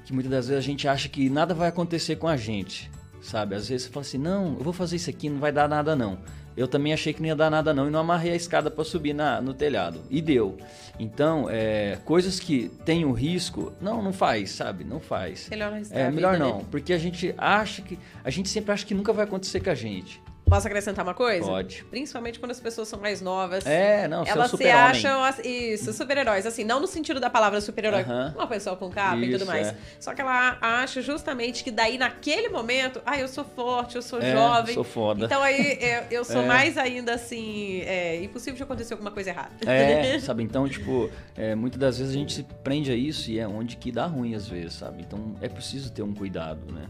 [0.03, 3.55] que muitas das vezes a gente acha que nada vai acontecer com a gente, sabe?
[3.55, 5.95] Às vezes você fala assim, não, eu vou fazer isso aqui, não vai dar nada
[5.95, 6.17] não.
[6.55, 8.84] Eu também achei que não ia dar nada não e não amarrei a escada para
[8.84, 10.01] subir na, no telhado.
[10.10, 10.57] E deu.
[10.99, 14.84] Então, é, coisas que tem o risco, não, não faz, sabe?
[14.84, 15.47] Não faz.
[15.49, 16.65] Melhor É melhor vida, não, né?
[16.69, 19.75] porque a gente acha que a gente sempre acha que nunca vai acontecer com a
[19.75, 20.21] gente.
[20.52, 21.46] Posso acrescentar uma coisa?
[21.46, 21.86] Pode.
[21.86, 23.66] Principalmente quando as pessoas são mais novas.
[23.66, 26.46] É, não, Elas se acham, isso, super-heróis.
[26.46, 28.04] Assim, não no sentido da palavra super-herói,
[28.36, 29.68] uma pessoa com capa e tudo Isso, mais.
[29.68, 29.76] é.
[29.98, 34.22] Só que ela acha justamente que daí, naquele momento, ah, eu sou forte, eu sou
[34.22, 34.74] É, jovem.
[34.74, 35.24] sou foda.
[35.24, 36.46] Então aí eu, eu sou É.
[36.46, 39.52] mais ainda assim, é impossível de acontecer alguma coisa errada.
[39.66, 40.44] É, sabe?
[40.44, 43.78] Então, tipo, é, muitas das vezes a gente se prende a isso e é onde
[43.78, 45.02] que dá ruim às vezes, sabe?
[45.04, 46.88] Então é preciso ter um cuidado, né?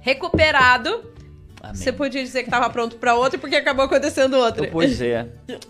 [0.00, 1.12] Recuperado,
[1.64, 1.74] Amém.
[1.74, 4.62] você podia dizer que estava pronto para outro porque acabou acontecendo outra.
[4.62, 5.28] Então, pois é.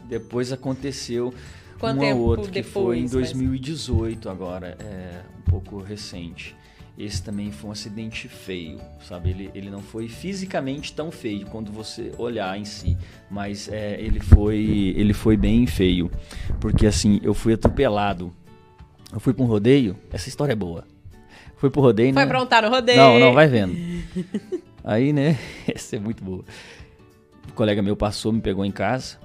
[0.09, 1.33] Depois aconteceu
[1.78, 6.54] Quanto um ou outro que foi em depois, mas- 2018 agora, é um pouco recente.
[6.96, 9.30] Esse também foi um acidente feio, sabe?
[9.30, 12.96] Ele, ele não foi fisicamente tão feio quando você olhar em si,
[13.28, 16.09] mas é, ele foi ele foi bem feio,
[16.61, 18.33] porque assim eu fui atropelado.
[19.12, 19.96] Eu fui para um rodeio.
[20.12, 20.85] Essa história é boa.
[21.57, 22.30] Fui pro rodeio, Foi né?
[22.30, 22.98] aprontar no rodeio.
[22.98, 23.74] Não, não, vai vendo.
[24.84, 25.38] Aí, né?
[25.66, 26.44] Essa é muito boa.
[27.48, 29.18] O colega meu passou, me pegou em casa.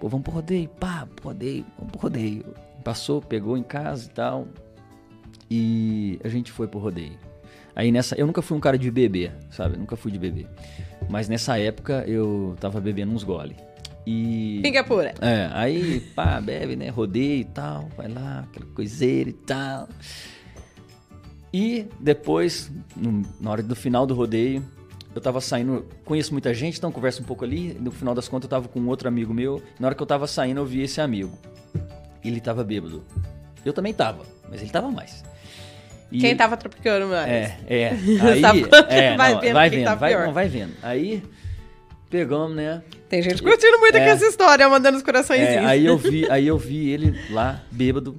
[0.00, 0.68] Pô, vamos pro rodeio.
[0.68, 2.44] Pá, pro rodeio, vamos pro rodeio.
[2.84, 4.48] Passou, pegou em casa e tal.
[5.50, 7.18] E a gente foi pro rodeio.
[7.74, 8.14] Aí nessa.
[8.16, 9.76] Eu nunca fui um cara de beber, sabe?
[9.76, 10.46] Nunca fui de beber.
[11.08, 13.56] Mas nessa época eu tava bebendo uns gole.
[14.06, 14.60] E.
[14.62, 15.14] Pinga pura.
[15.20, 16.88] É, aí, pá, bebe, né?
[16.88, 19.88] Rodeio e tal, vai lá, aquela coiseira e tal.
[21.52, 24.62] E depois, no- na hora do final do rodeio,
[25.18, 27.74] eu tava saindo, conheço muita gente, então conversa um pouco ali.
[27.80, 29.62] No final das contas, eu tava com um outro amigo meu.
[29.78, 31.36] Na hora que eu tava saindo, eu vi esse amigo.
[32.24, 33.04] Ele tava bêbado.
[33.64, 35.24] Eu também tava, mas ele tava mais.
[36.10, 37.28] E Quem ele- tava tropicando mais?
[37.28, 37.88] é, é.
[38.22, 40.72] Aí, é, vai não, vendo vai vendo, tá vai, não, vai vendo.
[40.82, 41.22] Aí
[42.08, 42.82] pegamos, né?
[43.08, 44.10] Tem gente curtindo muito aqui É.
[44.10, 45.50] essa história, mandando os coraçõezinhos.
[45.64, 48.16] É, aí eu vi, aí eu vi ele lá bêbado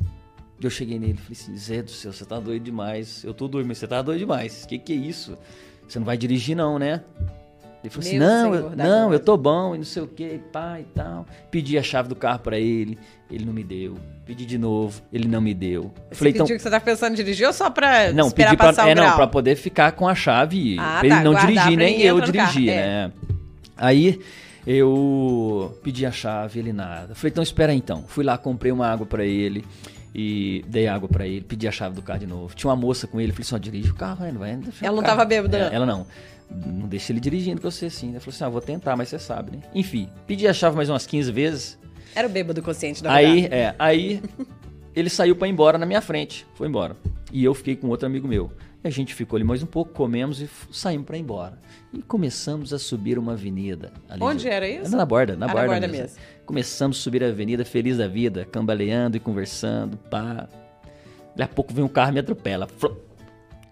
[0.61, 3.23] Eu cheguei nele e falei assim, Zé do céu, você tá doido demais.
[3.23, 4.63] Eu tô doido, mas você tá doido demais.
[4.63, 5.37] O que que é isso?
[5.87, 7.01] Você não vai dirigir não, né?
[7.83, 10.07] Ele falou assim, Meu não, Senhor eu, não, eu tô bom e não sei o
[10.07, 11.25] que, pai e tal.
[11.49, 12.97] Pedi a chave do carro pra ele,
[13.31, 13.95] ele não me deu.
[14.25, 15.83] Pedi de novo, ele não me deu.
[15.83, 18.27] Eu Você falei, pediu então, que você tá pensando em dirigir ou só pra não,
[18.27, 21.15] esperar pedi pra, passar é, não, pra poder ficar com a chave, Ah, pra ele
[21.15, 22.75] tá, não guardar dirigir, nem eu no carro, dirigir, é.
[22.75, 23.11] né?
[23.77, 24.19] Aí
[24.65, 27.15] eu pedi a chave, ele nada.
[27.15, 28.03] Falei, então espera aí, então.
[28.07, 29.63] Fui lá, comprei uma água pra ele
[30.17, 32.55] e dei água pra ele, pedi a chave do carro de novo.
[32.55, 35.03] Tinha uma moça com ele, falei, só dirige o carro, não vai deixar Ela não
[35.03, 35.75] carro." tava bêbada, É?
[35.75, 36.07] Ela não.
[36.49, 38.11] Não deixa ele dirigindo com você assim.
[38.11, 39.63] Ela falou assim: ah, vou tentar, mas você sabe, né?
[39.75, 41.77] Enfim, pedi a chave mais umas 15 vezes.
[42.15, 43.53] Era o bêbado consciente da Aí, mulher.
[43.53, 44.21] é, aí
[44.95, 46.47] ele saiu pra ir embora na minha frente.
[46.55, 46.95] Foi embora.
[47.31, 48.51] E eu fiquei com outro amigo meu.
[48.83, 51.59] E a gente ficou ali mais um pouco, comemos e saímos pra ir embora.
[51.93, 53.91] E começamos a subir uma avenida.
[54.09, 54.95] ali Onde de- era isso?
[54.95, 56.03] Na borda, na Ah, na borda, borda mesmo.
[56.03, 56.17] mesmo.
[56.47, 60.47] Começamos a subir a avenida, feliz da vida, cambaleando e conversando, pá.
[61.35, 62.69] Daqui a pouco vem um carro e me atropela.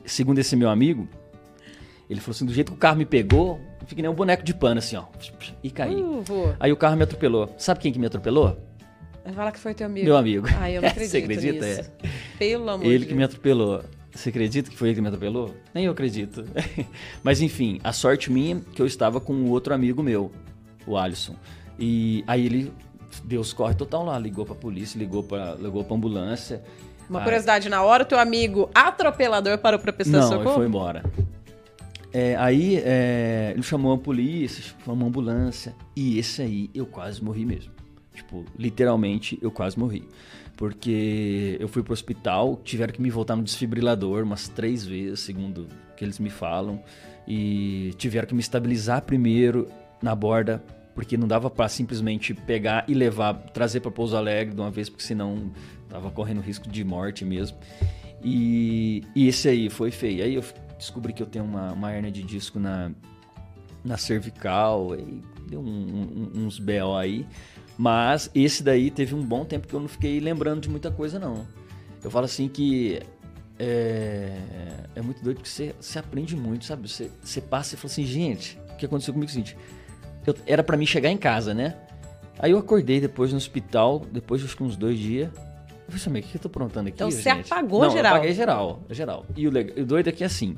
[0.04, 1.08] Segundo esse meu amigo,
[2.10, 4.44] ele falou assim, do jeito que o carro me pegou, eu fiquei nem um boneco
[4.44, 5.06] de pano, assim, ó.
[5.64, 5.96] E caí.
[5.96, 6.26] Uh.
[6.60, 7.50] Aí o carro me atropelou.
[7.58, 8.62] Sabe quem que me atropelou?
[9.24, 10.06] Vai falar que foi teu amigo.
[10.06, 10.46] Meu amigo.
[10.60, 11.66] Ai, eu não acredito Você acredita?
[11.66, 11.92] nisso.
[12.38, 13.86] Pelo amor Ele de que me atropelou.
[14.12, 15.56] Você acredita que foi ele que me atropelou?
[15.74, 16.44] Nem eu acredito.
[17.24, 20.30] Mas enfim, a sorte minha é que eu estava com um outro amigo meu,
[20.86, 21.36] o Alisson.
[21.80, 22.74] E aí ele
[23.24, 26.64] deu os corre total lá, ligou pra polícia, ligou pra, ligou pra ambulância.
[27.10, 30.56] Uma Aí- curiosidade, na hora o teu amigo atropelador parou pra prestar Não, ele socorro?
[30.56, 31.04] foi embora.
[32.12, 35.76] É, aí é, ele chamou a polícia, chamou a ambulância.
[35.96, 37.72] E esse aí eu quase morri mesmo.
[38.14, 40.08] Tipo, literalmente eu quase morri.
[40.56, 45.64] Porque eu fui pro hospital, tiveram que me voltar no desfibrilador umas três vezes, segundo
[45.64, 46.82] o que eles me falam.
[47.28, 49.68] E tiveram que me estabilizar primeiro
[50.02, 50.64] na borda,
[50.96, 54.90] porque não dava pra simplesmente pegar e levar, trazer pra Pouso Alegre de uma vez,
[54.90, 55.52] porque senão
[55.90, 57.58] tava correndo risco de morte mesmo.
[58.24, 60.24] E, e esse aí foi feio.
[60.24, 60.44] Aí eu
[60.78, 62.92] descobri que eu tenho uma, uma hernia de disco na,
[63.84, 67.28] na cervical, aí deu um- um- uns BO aí.
[67.78, 71.20] Mas esse daí teve um bom tempo que eu não fiquei lembrando de muita coisa,
[71.20, 71.46] não.
[72.02, 73.02] Eu falo assim que
[73.60, 74.38] é,
[74.96, 76.88] é muito doido porque você, você aprende muito, sabe?
[76.88, 79.58] Você, você passa e fala assim, gente, o que aconteceu comigo é o seguinte,
[80.30, 81.76] eu, era pra mim chegar em casa, né?
[82.40, 85.30] Aí eu acordei depois no hospital, depois de uns dois dias.
[85.30, 85.40] Eu
[85.88, 88.12] falei assim, "Mas o que eu tô aprontando aqui, Então você gente?" apagou Não, geral.
[88.12, 89.26] eu apaguei geral, geral.
[89.36, 90.58] E o, leg- o doido é que assim,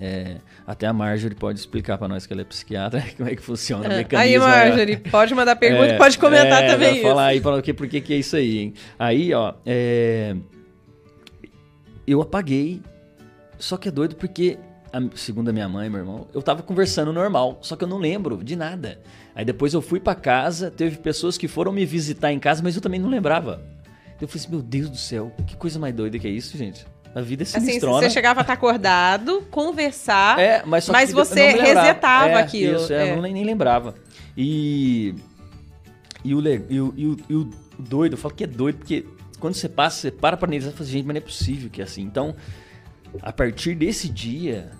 [0.00, 3.42] é, até a Marjorie pode explicar pra nós que ela é psiquiatra, como é que
[3.42, 4.44] funciona o Aí, mecanismo.
[4.46, 7.02] Marjorie, pode mandar pergunta É, pode comentar é, também isso.
[7.02, 8.74] Falar aí para por que que é isso aí, hein?
[8.98, 10.34] Aí, ó, é,
[12.06, 12.80] eu apaguei,
[13.58, 14.58] só que é doido porque,
[15.14, 18.42] segundo a minha mãe meu irmão, eu tava conversando normal, só que eu não lembro
[18.42, 19.00] de nada.
[19.34, 22.76] Aí depois eu fui pra casa, teve pessoas que foram me visitar em casa, mas
[22.76, 23.62] eu também não lembrava.
[24.20, 26.86] Eu falei assim, meu Deus do céu, que coisa mais doida que é isso, gente?
[27.14, 28.00] A vida é Assim, sinistrona.
[28.00, 32.34] você chegava a estar acordado, conversar, É, mas, só Mas que você não resetava É,
[32.34, 33.16] aquilo, Isso, é, é.
[33.16, 33.94] eu nem, nem lembrava.
[34.36, 35.14] E,
[36.24, 39.06] e, o, e, o, e, o, e o doido, eu falo que é doido, porque
[39.38, 41.70] quando você passa, você para pra analisar e fala, assim, gente, mas não é possível
[41.70, 42.02] que é assim.
[42.02, 42.34] Então,
[43.22, 44.70] a partir desse dia,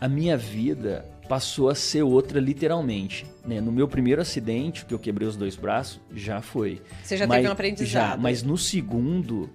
[0.00, 3.26] a minha vida passou a ser outra literalmente.
[3.44, 3.60] Né?
[3.60, 6.80] No meu primeiro acidente, que eu quebrei os dois braços, já foi.
[7.02, 8.10] você já Mas- teve um aprendizado.
[8.12, 9.50] Já, mas no segundo,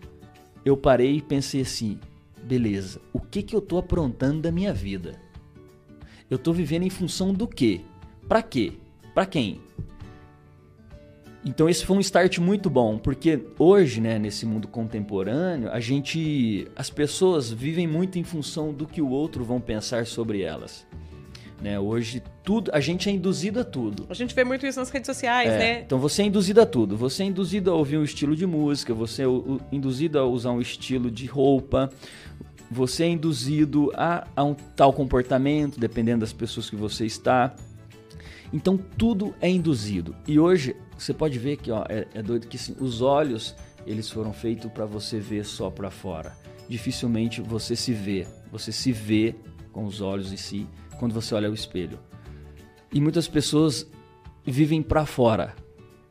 [0.66, 2.00] eu parei e pensei assim:
[2.44, 5.16] beleza, o que que eu tô aprontando da minha vida?
[6.30, 7.82] Eu tô vivendo em função do quê?
[8.28, 8.74] Pra quê?
[9.14, 9.60] Pra quem?
[11.44, 16.68] Então esse foi um start muito bom, porque hoje, né, nesse mundo contemporâneo, a gente,
[16.76, 20.86] as pessoas vivem muito em função do que o outro vão pensar sobre elas.
[21.60, 21.80] Né?
[21.80, 24.06] Hoje tudo, a gente é induzido a tudo.
[24.10, 25.82] A gente vê muito isso nas redes sociais, É, né?
[25.82, 26.98] Então você é induzido a tudo.
[26.98, 29.26] Você é induzido a ouvir um estilo de música, você é
[29.72, 31.90] induzido a usar um estilo de roupa,
[32.70, 37.56] você é induzido a, a um tal comportamento, dependendo das pessoas que você está.
[38.52, 40.16] Então tudo é induzido.
[40.28, 44.10] E hoje você pode ver que ó, é, é doido que assim, os olhos eles
[44.10, 46.38] foram feitos para você ver só para fora.
[46.70, 48.28] Dificilmente você se vê.
[48.52, 49.36] Você se vê
[49.72, 50.68] com os olhos em si
[51.00, 52.00] quando você olha ao espelho.
[52.94, 53.90] E muitas pessoas
[54.46, 55.56] vivem para fora,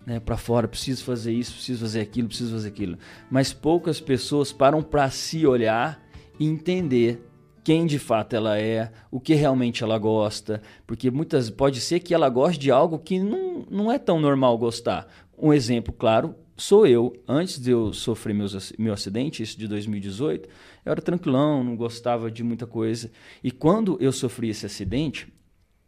[0.05, 0.19] né?
[0.19, 2.99] Para fora, preciso fazer isso, preciso fazer aquilo, preciso fazer aquilo.
[3.31, 6.05] Mas poucas pessoas param para se olhar
[6.39, 7.30] e entender
[7.63, 12.15] quem de fato ela é, o que realmente ela gosta, porque muitas pode ser que
[12.15, 15.07] ela goste de algo que não, não é tão normal gostar.
[15.39, 17.13] Um exemplo claro sou eu.
[17.27, 20.49] Antes de eu sofrer meus, meu acidente, isso de 2018,
[20.85, 23.11] eu era tranquilão, não gostava de muita coisa.
[23.43, 25.33] E quando eu sofri esse acidente,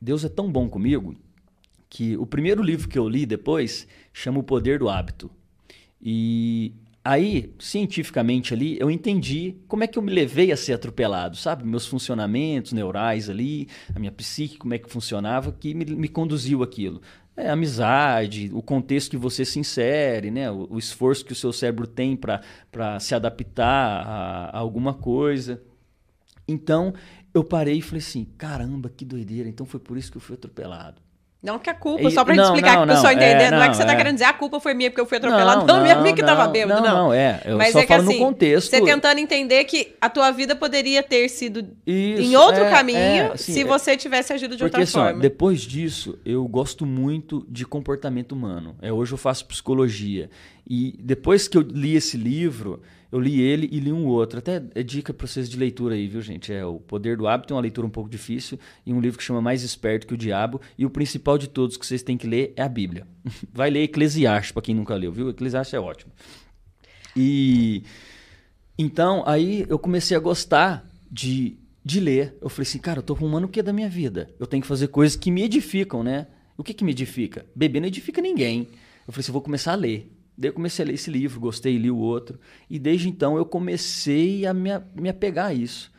[0.01, 1.15] Deus é tão bom comigo
[1.89, 5.31] que o primeiro livro que eu li depois chama O Poder do Hábito.
[6.01, 11.37] E Aí, cientificamente ali, eu entendi como é que eu me levei a ser atropelado,
[11.37, 11.65] sabe?
[11.67, 16.63] Meus funcionamentos neurais ali, a minha psique, como é que funcionava, que me, me conduziu
[16.63, 17.03] aquilo.
[17.37, 20.49] É, amizade, o contexto que você se insere, né?
[20.51, 25.61] o, o esforço que o seu cérebro tem para se adaptar a, a alguma coisa.
[26.47, 26.95] Então,
[27.35, 29.49] eu parei e falei assim: caramba, que doideira.
[29.49, 31.01] Então foi por isso que eu fui atropelado.
[31.43, 33.51] Não que a culpa, só pra gente não, explicar não, que o pessoal entender, é,
[33.51, 33.97] não, não, é que você tá é.
[33.97, 36.23] querendo dizer a culpa foi minha porque eu fui atropelado, não, não, minha amiga que
[36.23, 37.07] tava bêbado, não.
[37.07, 38.71] Não, é, eu Mas só é que, assim, no contexto.
[38.71, 42.97] Você tentando entender que a tua vida poderia ter sido Isso, em outro é, caminho
[42.97, 45.19] é, assim, se você tivesse agido de porque, outra assim, forma.
[45.19, 48.77] Ó, depois disso, eu gosto muito de comportamento humano.
[48.81, 50.31] É, hoje eu faço psicologia.
[50.65, 52.81] E depois que eu li esse livro,
[53.13, 54.39] eu li ele e li um outro.
[54.39, 56.51] Até é dica para vocês de leitura aí, viu, gente?
[56.51, 59.25] É O Poder do Hábito, é uma leitura um pouco difícil, e um livro que
[59.25, 60.61] chama Mais Esperto que o Diabo.
[60.79, 63.07] E o principal de todos que vocês têm que ler é a Bíblia.
[63.53, 65.29] Vai ler Eclesiastes, para quem nunca leu, viu?
[65.29, 66.11] Eclesiastes é ótimo.
[67.15, 67.83] E
[68.79, 72.37] então, aí eu comecei a gostar de, de ler.
[72.41, 74.31] Eu falei assim, cara, eu tô arrumando o que da minha vida?
[74.41, 76.27] Eu tenho que fazer coisas que me edificam, né?
[76.57, 77.45] O que, que me edifica?
[77.55, 78.69] Beber não edifica ninguém.
[79.07, 80.12] Eu falei assim, eu vou começar a ler.
[80.37, 82.39] Daí eu comecei a ler esse livro, gostei, li o outro.
[82.69, 85.93] E desde então eu comecei a me, me apegar a isso.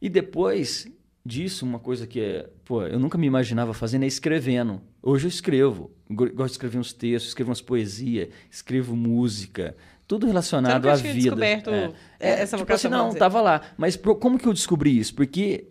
[0.00, 0.86] E depois
[1.24, 4.80] disso, uma coisa que é, pô, eu nunca me imaginava fazendo é escrevendo.
[5.02, 5.90] Hoje eu escrevo.
[6.10, 9.76] Gosto de escrever uns textos, escrevo umas poesias, escrevo música.
[10.06, 11.14] Tudo relacionado à vida.
[11.14, 13.62] descoberto é, é, essa tipo assim, não, tava lá.
[13.76, 15.14] Mas como que eu descobri isso?
[15.14, 15.66] Porque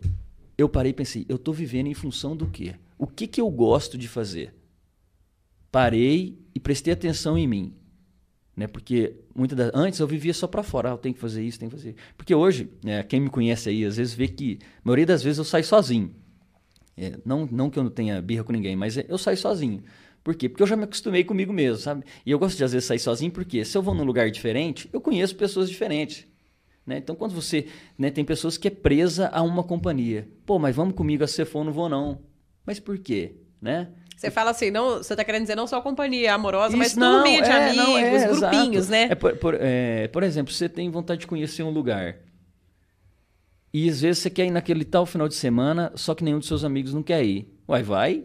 [0.57, 2.75] eu parei e pensei, eu estou vivendo em função do quê?
[2.97, 4.55] O que, que eu gosto de fazer?
[5.71, 7.73] Parei e prestei atenção em mim.
[8.55, 8.67] Né?
[8.67, 9.71] Porque muitas das...
[9.73, 11.95] antes eu vivia só para fora, ah, eu tenho que fazer isso, tenho que fazer.
[12.15, 15.39] Porque hoje, é, quem me conhece aí, às vezes vê que a maioria das vezes
[15.39, 16.13] eu saio sozinho.
[16.95, 19.83] É, não, não que eu não tenha birra com ninguém, mas eu saio sozinho.
[20.23, 20.47] Por quê?
[20.47, 22.05] Porque eu já me acostumei comigo mesmo, sabe?
[22.25, 24.89] E eu gosto de às vezes sair sozinho porque se eu vou num lugar diferente,
[24.93, 26.25] eu conheço pessoas diferentes.
[26.85, 26.97] Né?
[26.97, 27.67] Então, quando você.
[27.97, 30.27] Né, tem pessoas que é presa a uma companhia.
[30.45, 32.21] Pô, mas vamos comigo a for, não vou não.
[32.65, 33.35] Mas por quê?
[33.61, 33.89] Né?
[34.15, 37.23] Você fala assim, não, você tá querendo dizer não só companhia amorosa, Isso, mas não,
[37.23, 38.91] turminha de é, amigos, não, é, grupinhos, exato.
[38.91, 39.07] né?
[39.09, 42.17] É, por, por, é, por exemplo, você tem vontade de conhecer um lugar.
[43.73, 46.47] E às vezes você quer ir naquele tal final de semana, só que nenhum dos
[46.47, 47.51] seus amigos não quer ir.
[47.67, 48.23] Uai, vai.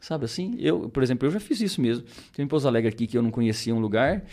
[0.00, 0.56] Sabe assim?
[0.58, 2.04] Eu, por exemplo, eu já fiz isso mesmo.
[2.34, 4.24] Tem um Pouso Alegre aqui que eu não conhecia um lugar.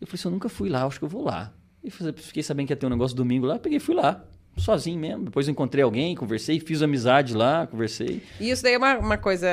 [0.00, 1.52] Eu falei assim, eu nunca fui lá, acho que eu vou lá.
[1.82, 4.24] E fiquei sabendo que ia ter um negócio domingo lá, peguei e fui lá
[4.56, 5.24] sozinho mesmo.
[5.24, 8.22] Depois encontrei alguém, conversei, fiz amizade lá, conversei.
[8.38, 9.48] E isso daí é uma, uma coisa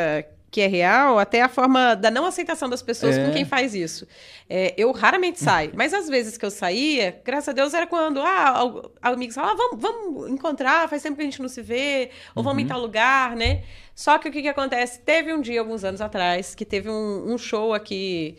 [0.49, 3.25] que é real, até a forma da não aceitação das pessoas é.
[3.25, 4.07] com quem faz isso.
[4.49, 8.21] É, eu raramente saio, mas às vezes que eu saía, graças a Deus, era quando
[8.21, 12.11] ah, amigos falavam, ah, vamos, vamos encontrar, faz tempo que a gente não se vê,
[12.33, 12.65] ou vamos uhum.
[12.65, 13.63] em tal lugar, né?
[13.93, 15.01] Só que o que, que acontece?
[15.01, 18.37] Teve um dia, alguns anos atrás, que teve um, um show aqui,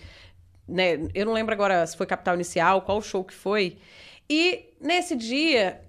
[0.66, 1.08] né?
[1.14, 3.76] Eu não lembro agora se foi Capital Inicial, qual show que foi.
[4.30, 5.82] E nesse dia,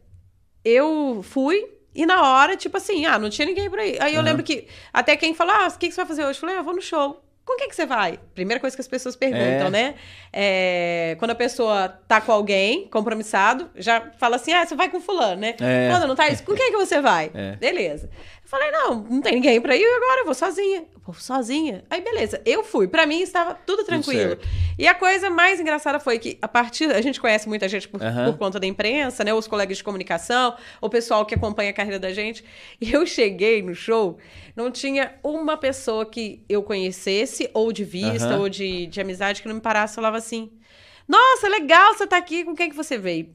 [0.66, 3.98] eu fui, e na hora, tipo assim, ah, não tinha ninguém por aí.
[4.00, 4.26] Aí eu uhum.
[4.26, 6.38] lembro que até quem falou, ah, o que, que você vai fazer hoje?
[6.38, 7.24] Eu falei, ah, eu vou no show.
[7.46, 8.20] Com quem que você vai?
[8.36, 9.70] Primeira coisa que as pessoas perguntam, é.
[9.72, 9.96] né?
[10.32, 15.02] É, quando a pessoa tá com alguém compromissado, já fala assim, ah, você vai com
[15.02, 15.56] fulano, né?
[15.60, 15.90] É.
[15.90, 17.32] Quando não tá isso, com quem que você vai?
[17.34, 17.56] É.
[17.56, 18.08] Beleza.
[18.50, 20.80] Falei, não, não tem ninguém pra ir agora, eu vou sozinha.
[20.80, 21.84] Eu vou sozinha.
[21.88, 22.42] Aí, beleza.
[22.44, 22.88] Eu fui.
[22.88, 24.38] Pra mim, estava tudo tranquilo.
[24.38, 26.90] Tudo e a coisa mais engraçada foi que, a partir...
[26.90, 28.32] A gente conhece muita gente por, uhum.
[28.32, 29.32] por conta da imprensa, né?
[29.32, 32.44] Os colegas de comunicação, o pessoal que acompanha a carreira da gente.
[32.82, 34.18] E eu cheguei no show,
[34.56, 38.42] não tinha uma pessoa que eu conhecesse, ou de vista, uhum.
[38.42, 40.52] ou de, de amizade, que não me parasse e falava assim...
[41.08, 42.44] Nossa, legal você tá aqui.
[42.44, 43.30] Com quem que você veio?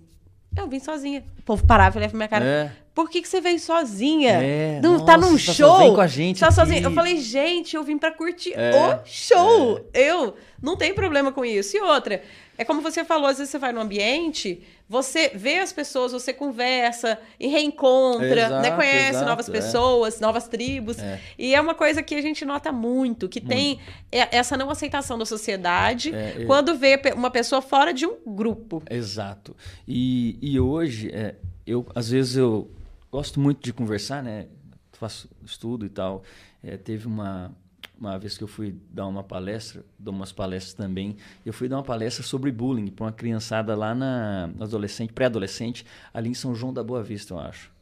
[0.59, 1.25] Eu vim sozinha.
[1.39, 2.45] O povo parava e olhava pra minha cara.
[2.45, 2.84] É.
[2.95, 4.41] Por que, que você veio sozinha?
[4.41, 5.95] É, não, nossa, tá num tá show?
[5.97, 6.39] com a gente.
[6.39, 6.81] Tá sozinha.
[6.81, 9.85] Eu falei, gente, eu vim pra curtir é, o show.
[9.93, 10.11] É.
[10.11, 11.77] Eu não tenho problema com isso.
[11.77, 12.23] E outra,
[12.57, 16.33] é como você falou, às vezes você vai num ambiente, você vê as pessoas, você
[16.33, 18.45] conversa e reencontra, né?
[18.45, 18.71] exato, né?
[18.71, 19.53] conhece exato, novas é.
[19.53, 20.97] pessoas, novas tribos.
[21.01, 21.21] É.
[21.37, 23.53] E é uma coisa que a gente nota muito, que muito.
[23.53, 23.81] tem
[24.13, 28.81] essa não aceitação da sociedade é, quando vê uma pessoa fora de um grupo.
[28.89, 29.57] Exato.
[29.89, 31.35] E, e hoje, é,
[31.67, 32.71] eu às vezes eu
[33.15, 34.49] gosto muito de conversar, né?
[34.95, 36.25] Faço estudo e tal.
[36.61, 37.57] É, teve uma,
[37.97, 41.17] uma vez que eu fui dar uma palestra, dou umas palestras também,
[41.47, 46.31] eu fui dar uma palestra sobre bullying para uma criançada lá na adolescente, pré-adolescente, ali
[46.31, 47.73] em São João da Boa Vista, eu acho.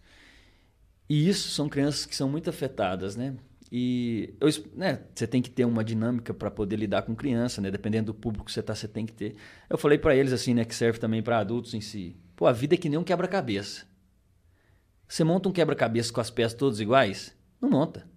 [1.08, 3.34] E isso são crianças que são muito afetadas, né?
[3.70, 7.70] E eu, né, você tem que ter uma dinâmica para poder lidar com criança, né?
[7.70, 9.34] Dependendo do público que você tá, você tem que ter.
[9.70, 12.14] Eu falei para eles assim, né, que serve também para adultos em si.
[12.36, 13.91] Pô, a vida é que nem um quebra-cabeça.
[15.12, 17.36] Você monta um quebra-cabeça com as peças todas iguais?
[17.60, 18.08] Não monta.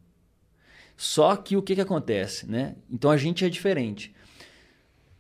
[0.95, 2.77] Só que o que, que acontece, né?
[2.89, 4.15] Então a gente é diferente.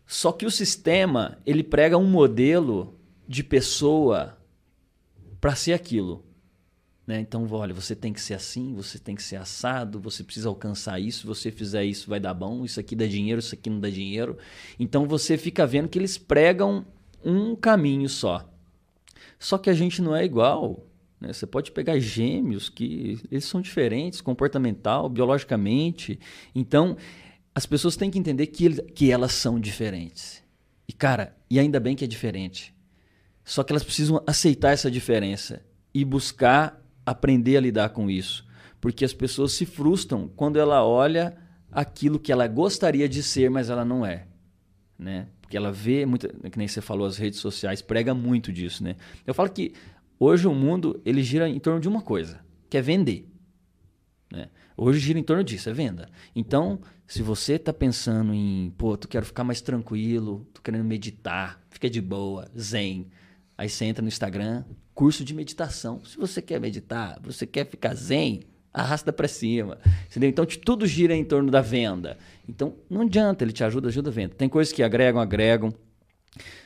[0.07, 2.97] Só que o sistema, ele prega um modelo
[3.27, 4.37] de pessoa
[5.41, 6.23] para ser aquilo.
[7.05, 7.19] Né?
[7.19, 10.97] Então, olha, você tem que ser assim, você tem que ser assado, você precisa alcançar
[10.97, 13.81] isso, se você fizer isso vai dar bom, isso aqui dá dinheiro, isso aqui não
[13.81, 14.37] dá dinheiro.
[14.79, 16.85] Então você fica vendo que eles pregam
[17.21, 18.49] um caminho só.
[19.37, 20.81] Só que a gente não é igual.
[21.25, 21.33] Né?
[21.33, 26.19] Você pode pegar gêmeos que eles são diferentes, comportamental, biologicamente.
[26.53, 26.95] Então,
[27.53, 30.43] as pessoas têm que entender que, que elas são diferentes.
[30.87, 32.75] E, cara, e ainda bem que é diferente.
[33.43, 35.61] Só que elas precisam aceitar essa diferença
[35.93, 38.45] e buscar aprender a lidar com isso.
[38.79, 41.35] Porque as pessoas se frustram quando ela olha
[41.71, 44.27] aquilo que ela gostaria de ser, mas ela não é.
[44.97, 45.27] Né?
[45.41, 48.83] Porque ela vê, muito, que nem você falou, as redes sociais prega muito disso.
[48.83, 48.95] Né?
[49.25, 49.73] Eu falo que
[50.19, 52.39] hoje o mundo ele gira em torno de uma coisa,
[52.69, 53.29] que é vender.
[54.31, 54.49] Né?
[54.77, 56.09] Hoje gira em torno disso, é venda.
[56.35, 61.61] Então, se você está pensando em, pô, tu quero ficar mais tranquilo, tô querendo meditar,
[61.69, 63.07] fica de boa, zen.
[63.57, 66.03] Aí você entra no Instagram, curso de meditação.
[66.03, 68.41] Se você quer meditar, você quer ficar zen,
[68.73, 69.77] arrasta para cima.
[70.07, 70.29] Entendeu?
[70.29, 72.17] Então tudo gira em torno da venda.
[72.47, 74.35] Então não adianta, ele te ajuda, ajuda a venda.
[74.35, 75.73] Tem coisas que agregam, agregam.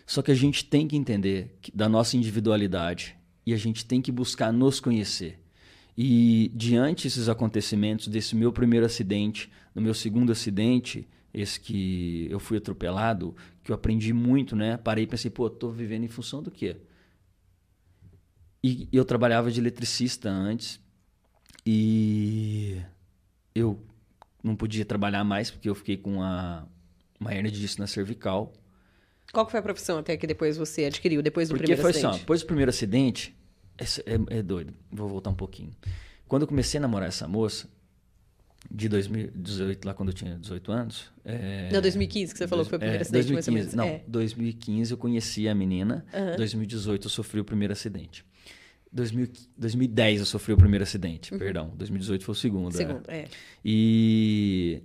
[0.08, 3.19] Só que a gente tem que entender que, da nossa individualidade
[3.50, 5.40] e a gente tem que buscar nos conhecer.
[5.98, 12.40] E diante desses acontecimentos, desse meu primeiro acidente, no meu segundo acidente, esse que eu
[12.40, 14.78] fui atropelado, que eu aprendi muito, né?
[14.78, 16.78] Parei e pensei, pô, tô vivendo em função do quê?
[18.64, 20.80] E eu trabalhava de eletricista antes
[21.66, 22.80] e
[23.56, 23.84] eu
[24.44, 26.70] não podia trabalhar mais porque eu fiquei com uma,
[27.20, 28.54] uma hernia de disco na cervical.
[29.34, 32.10] Qual foi a profissão até que depois você adquiriu, depois do porque primeiro foi acidente?
[32.10, 33.39] Assim, ó, depois do primeiro acidente,
[33.80, 35.72] é, é, é doido, vou voltar um pouquinho.
[36.28, 37.68] Quando eu comecei a namorar essa moça,
[38.70, 41.12] de 2018, lá quando eu tinha 18 anos.
[41.24, 41.70] É...
[41.72, 43.32] Não, 2015, que você falou que foi o primeiro é, acidente.
[43.32, 44.04] 2015, não, é.
[44.08, 46.36] 2015 eu conheci a menina, uhum.
[46.36, 48.26] 2018 eu sofri o primeiro acidente.
[48.92, 51.40] 2010 eu sofri o primeiro acidente, uhum.
[51.40, 51.72] perdão.
[51.76, 52.74] 2018 foi o segundo.
[52.74, 52.78] É.
[52.78, 53.26] Segundo, é.
[53.64, 54.82] E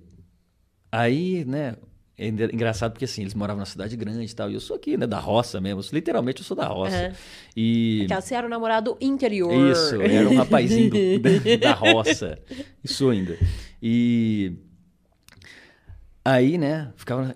[0.93, 1.77] aí, né,
[2.17, 4.51] é engraçado porque assim, eles moravam na cidade grande e tal.
[4.51, 5.83] E eu sou aqui, né, da roça mesmo.
[5.93, 7.09] Literalmente eu sou da roça.
[7.09, 7.15] Uhum.
[7.57, 8.03] E...
[8.05, 9.53] Aquela, você era o namorado interior.
[9.71, 12.39] Isso, era um rapazinho do, da, da roça.
[12.83, 13.37] Isso ainda.
[13.83, 14.53] E
[16.25, 17.35] aí, né, ficava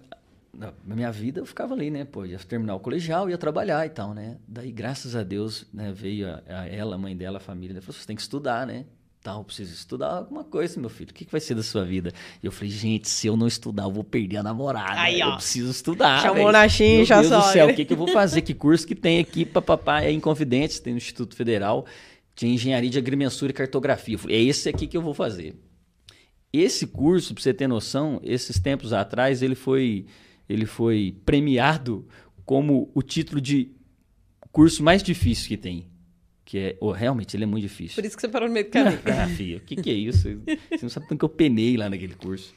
[0.59, 2.05] na minha vida eu ficava ali, né?
[2.05, 4.39] Pô, ia terminar o colegial, ia trabalhar e tal, né?
[4.47, 7.99] Daí, graças a Deus, né, veio a, a ela, a mãe dela, a família, falou:
[7.99, 8.85] você tem que estudar, né?
[9.29, 11.11] Tal, preciso estudar alguma coisa, meu filho.
[11.11, 12.15] O que, que vai ser da sua vida?
[12.43, 14.99] E eu falei, gente, se eu não estudar, eu vou perder a namorada.
[14.99, 15.33] Aí, ó.
[15.33, 16.23] Eu preciso estudar.
[16.23, 18.41] Chamou na chincha, Meu Deus do céu, o que, que eu vou fazer?
[18.41, 20.01] que curso que tem aqui, papapá?
[20.01, 21.85] É em Confidentes, tem no Instituto Federal,
[22.35, 24.15] tinha engenharia de agrimensura e cartografia.
[24.15, 25.55] Eu falei, é esse aqui que eu vou fazer.
[26.51, 30.07] Esse curso, pra você ter noção, esses tempos atrás, ele foi
[30.49, 32.09] ele foi premiado
[32.47, 33.73] como o título de
[34.51, 35.87] curso mais difícil que tem.
[36.49, 37.97] Que é, oh, realmente, ele é muito difícil.
[37.97, 38.99] Por isso que você parou no meio do caminho.
[39.05, 40.41] ah, filho, o que, que é isso?
[40.71, 42.55] Você não sabe tanto que eu penei lá naquele curso.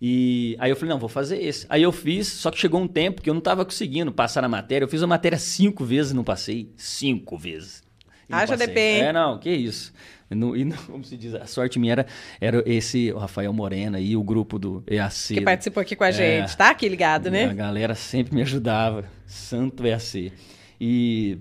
[0.00, 1.66] E aí eu falei, não, vou fazer esse.
[1.68, 4.48] Aí eu fiz, só que chegou um tempo que eu não estava conseguindo passar na
[4.48, 4.84] matéria.
[4.84, 6.72] Eu fiz a matéria cinco vezes e não passei.
[6.76, 7.82] Cinco vezes.
[8.30, 9.00] Ah, já depende.
[9.00, 9.92] É, não, que isso.
[10.30, 12.06] No, e no, como se diz, a sorte minha era,
[12.40, 15.34] era esse o Rafael Morena e o grupo do EAC.
[15.34, 17.46] Que participou aqui com a é, gente, tá aqui ligado, né?
[17.46, 19.04] A galera sempre me ajudava.
[19.26, 20.32] Santo EAC.
[20.80, 21.38] E.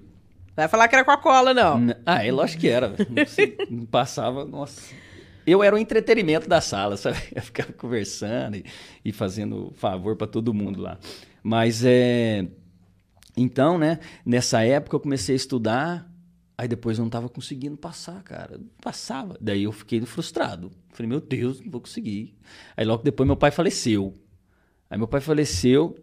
[0.55, 1.87] Vai falar que era com a cola, não.
[2.05, 2.93] Ah, é lógico que era.
[3.69, 4.93] Não passava, nossa.
[5.45, 7.17] Eu era o entretenimento da sala, sabe?
[7.35, 8.65] Eu ficava conversando e,
[9.03, 10.97] e fazendo favor para todo mundo lá.
[11.43, 12.47] Mas é.
[13.37, 16.09] Então, né, nessa época eu comecei a estudar
[16.57, 18.59] Aí depois eu não tava conseguindo passar, cara.
[18.81, 19.37] Passava.
[19.41, 20.71] Daí eu fiquei frustrado.
[20.91, 22.37] Falei, meu Deus, não vou conseguir.
[22.77, 24.13] Aí logo depois meu pai faleceu.
[24.89, 25.97] Aí meu pai faleceu.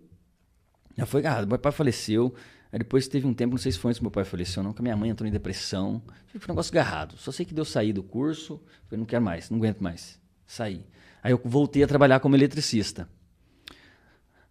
[0.97, 2.35] Já foi, ah, meu pai faleceu.
[2.73, 4.73] Aí depois teve um tempo, não sei se foi antes que meu pai faleceu, não,
[4.73, 6.03] que a minha mãe entrou em depressão.
[6.27, 7.19] Foi um negócio agarrado.
[7.19, 8.63] Só sei que deu sair do curso.
[8.89, 10.19] Falei, não quero mais, não aguento mais.
[10.47, 10.87] Saí.
[11.23, 13.07] Aí eu voltei a trabalhar como eletricista.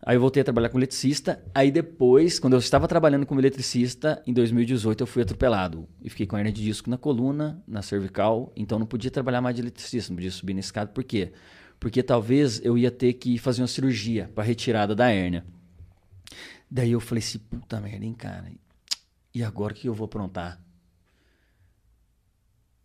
[0.03, 1.43] Aí eu voltei a trabalhar como eletricista.
[1.53, 5.89] Aí depois, quando eu estava trabalhando como eletricista, em 2018 eu fui atropelado.
[5.99, 8.53] E fiquei com hernia de disco na coluna, na cervical.
[8.55, 10.91] Então não podia trabalhar mais de eletricista, não podia subir na escada.
[10.91, 11.31] Por quê?
[11.79, 15.43] Porque talvez eu ia ter que fazer uma cirurgia para retirada da hérnia.
[16.73, 18.49] Daí eu falei assim, puta merda, hein, cara.
[19.35, 20.57] E agora o que eu vou aprontar?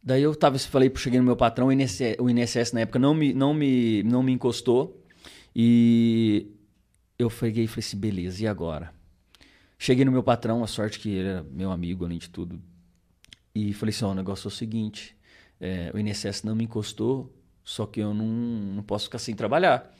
[0.03, 3.15] Daí eu tava, falei, cheguei no meu patrão, o INSS, o INSS na época não
[3.15, 5.01] me, não me, não me encostou.
[5.55, 6.49] E
[7.17, 8.93] eu peguei e falei assim, beleza, e agora?
[9.79, 12.61] Cheguei no meu patrão, a sorte que ele era meu amigo, além de tudo.
[13.55, 15.17] E falei assim, ó, oh, o negócio é o seguinte,
[15.61, 17.33] é, o INSS não me encostou,
[17.65, 19.93] só que eu não, não posso ficar sem trabalhar.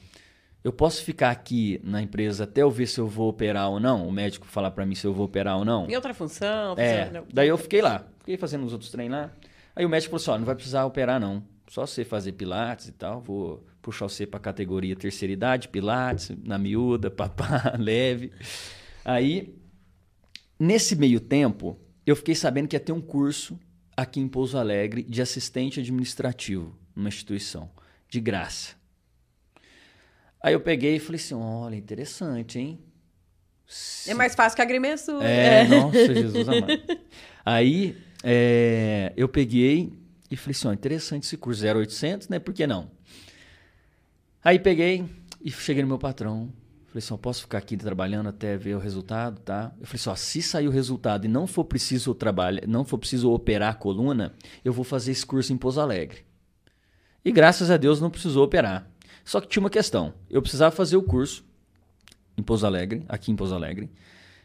[0.67, 4.09] Eu posso ficar aqui na empresa até eu ver se eu vou operar ou não?
[4.09, 5.89] O médico falar para mim se eu vou operar ou não?
[5.89, 6.75] Em outra função?
[6.77, 8.05] É, função- daí eu fiquei lá.
[8.19, 9.31] Fiquei fazendo os outros treinos lá.
[9.77, 11.41] Aí o médico falou assim, ó, não vai precisar operar não.
[11.69, 13.21] Só você fazer pilates e tal.
[13.21, 18.33] Vou puxar você pra categoria terceira idade, pilates, na miúda, papá, leve.
[19.05, 19.55] Aí,
[20.59, 23.57] nesse meio tempo, eu fiquei sabendo que ia ter um curso
[23.97, 27.71] aqui em Pouso Alegre de assistente administrativo numa instituição,
[28.09, 28.75] de graça.
[30.47, 32.79] Aí eu peguei e falei assim, olha, interessante, hein?
[34.07, 35.27] É mais fácil que agrimensura.
[35.27, 37.01] É, nossa, Jesus amado.
[37.45, 39.93] Aí é, eu peguei
[40.31, 42.39] e falei assim, ó, interessante esse curso, 0800, né?
[42.39, 42.89] Por que não?
[44.45, 45.05] Aí peguei
[45.43, 46.53] e cheguei no meu patrão.
[46.87, 49.73] Falei assim, ó, posso ficar aqui trabalhando até ver o resultado, tá?
[49.81, 52.99] Eu falei assim, ó, se sair o resultado e não for preciso trabalhar, não for
[52.99, 54.33] preciso operar a coluna,
[54.65, 56.25] eu vou fazer esse curso em Pouso Alegre.
[57.25, 58.89] E graças a Deus não precisou operar.
[59.27, 60.15] Só que tinha uma questão.
[60.31, 61.45] Eu precisava fazer o curso
[62.39, 63.91] em Pouso Alegre, aqui em Pouso Alegre,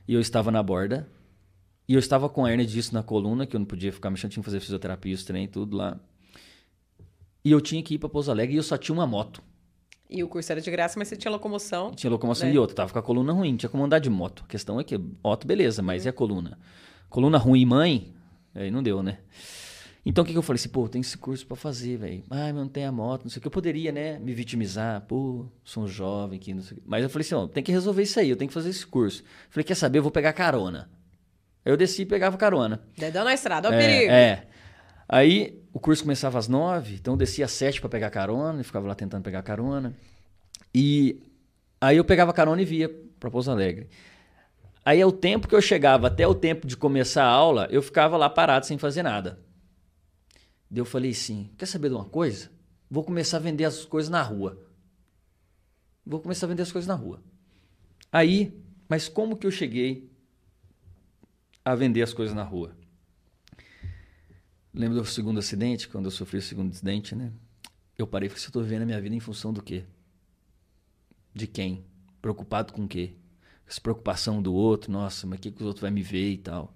[0.08, 1.08] e eu estava na borda,
[1.88, 4.32] e eu estava com a hernia disso na coluna, que eu não podia ficar mexendo,
[4.32, 6.00] tinha que fazer fisioterapia, os trem, tudo lá.
[7.46, 9.42] E eu tinha que ir para Pouso Alegre e eu só tinha uma moto.
[10.10, 11.92] E o curso era de graça, mas você tinha locomoção.
[11.92, 12.52] Tinha locomoção É.
[12.54, 14.44] e outra, tava com a coluna ruim, tinha como andar de moto.
[14.46, 16.58] A questão é que moto, beleza, mas e a coluna?
[17.08, 18.14] Coluna ruim, mãe?
[18.56, 19.20] Aí não deu, né?
[20.04, 22.24] Então o que, que eu falei assim, pô, tem esse curso pra fazer, velho.
[22.30, 23.48] Ai, mas não tem a moto, não sei o que.
[23.48, 26.88] Eu poderia, né, me vitimizar, pô, sou um jovem aqui, não sei o que.
[26.88, 28.86] Mas eu falei assim, ó, tem que resolver isso aí, eu tenho que fazer esse
[28.86, 29.24] curso.
[29.50, 30.90] Falei, quer saber, eu vou pegar carona.
[31.64, 32.82] Aí eu desci e pegava carona.
[32.98, 34.12] Dedão na estrada, ó é, perigo.
[34.12, 34.48] é.
[35.08, 38.64] Aí o curso começava às nove, então eu descia às sete pra pegar carona, e
[38.64, 39.94] ficava lá tentando pegar carona.
[40.74, 41.22] E
[41.80, 42.90] aí eu pegava carona e via
[43.20, 43.88] pra Pouso Alegre.
[44.84, 47.84] Aí é o tempo que eu chegava até o tempo de começar a aula, eu
[47.84, 49.38] ficava lá parado sem fazer nada.
[50.72, 52.50] Daí eu falei assim: quer saber de uma coisa?
[52.90, 54.58] Vou começar a vender as coisas na rua.
[56.06, 57.22] Vou começar a vender as coisas na rua.
[58.10, 58.58] Aí,
[58.88, 60.10] mas como que eu cheguei
[61.64, 62.76] a vender as coisas na rua?
[64.74, 67.34] Lembro do segundo acidente, quando eu sofri o segundo acidente, né?
[67.98, 69.84] Eu parei e falei, eu tô vivendo a minha vida em função do quê?
[71.34, 71.86] De quem?
[72.22, 73.16] Preocupado com o quê?
[73.68, 76.38] Essa preocupação do outro, nossa, mas o que, que os outros vão me ver e
[76.38, 76.74] tal?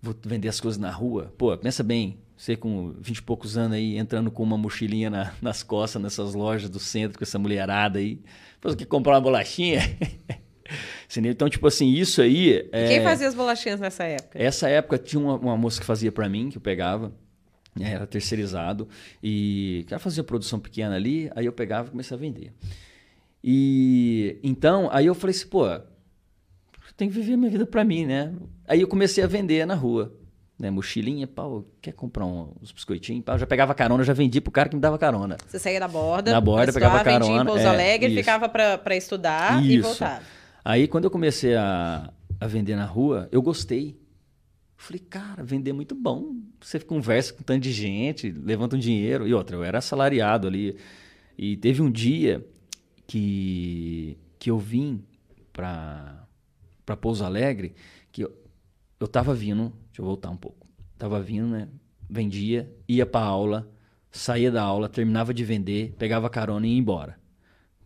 [0.00, 1.32] Vou vender as coisas na rua?
[1.36, 5.32] Pô, pensa bem, você com 20 e poucos anos aí, entrando com uma mochilinha na-
[5.40, 8.20] nas costas, nessas lojas do centro, com essa mulherada aí.
[8.54, 9.80] Depois que comprar uma bolachinha.
[11.16, 12.68] Então, tipo assim, isso aí.
[12.72, 12.88] É...
[12.88, 14.36] Quem fazia as bolachinhas nessa época?
[14.42, 17.12] Essa época tinha uma, uma moça que fazia pra mim, que eu pegava,
[17.76, 18.88] né, era terceirizado,
[19.22, 22.52] e ela fazia produção pequena ali, aí eu pegava e comecei a vender.
[23.42, 25.64] E então, aí eu falei assim, pô,
[26.96, 28.34] tenho que viver a minha vida pra mim, né?
[28.66, 30.12] Aí eu comecei a vender na rua,
[30.58, 34.50] né, mochilinha, pau, quer comprar um- uns biscoitinhos, pau, já pegava carona, já vendia pro
[34.50, 35.36] cara que me dava carona.
[35.46, 38.16] Você saía da borda, Da borda, pegava vendia em carona, Pouso é, Alegre, isso.
[38.18, 39.88] ficava pra estudar e Isso.
[39.88, 40.22] voltava.
[40.64, 43.98] Aí quando eu comecei a, a vender na rua, eu gostei.
[44.78, 46.36] Falei, cara, vender é muito bom.
[46.60, 49.26] Você conversa com tanto de gente, levanta um dinheiro.
[49.26, 50.76] E outra, eu era assalariado ali.
[51.38, 52.46] E teve um dia
[53.06, 55.02] que, que eu vim
[55.52, 56.26] pra
[57.00, 57.74] Pouso Alegre,
[58.12, 58.32] que eu,
[59.00, 60.66] eu tava vindo, deixa eu voltar um pouco.
[60.98, 61.68] Tava vindo, né?
[62.08, 63.68] Vendia, ia pra aula,
[64.10, 67.18] saía da aula, terminava de vender, pegava carona e ia embora.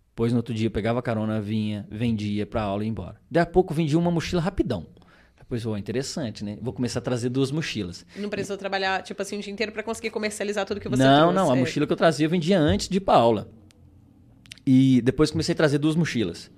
[0.09, 3.21] Depois no outro dia pegava carona, vinha, vendia pra aula e ia embora.
[3.31, 4.87] Daí a pouco vendia uma mochila rapidão.
[5.39, 6.59] Depois, oh, interessante, né?
[6.61, 8.05] Vou começar a trazer duas mochilas.
[8.17, 11.33] Não precisou trabalhar, tipo assim, o dia inteiro pra conseguir comercializar tudo que você não,
[11.33, 11.35] trouxe.
[11.35, 13.51] não, a mochila que eu trazia eu vendia antes de ir pra aula.
[14.67, 16.51] E depois comecei a trazer duas mochilas.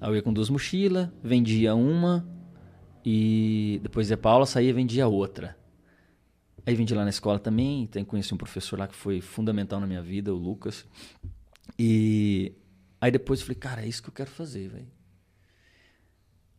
[0.00, 2.26] Aí eu ia com duas mochilas, vendia uma
[3.08, 5.56] e depois ia pra aula, saía e vendia outra.
[6.66, 9.86] Aí vendi lá na escola também, tem conheci um professor lá que foi fundamental na
[9.86, 10.84] minha vida, o Lucas.
[11.78, 12.52] E
[13.00, 14.88] aí depois eu falei, cara, é isso que eu quero fazer, velho.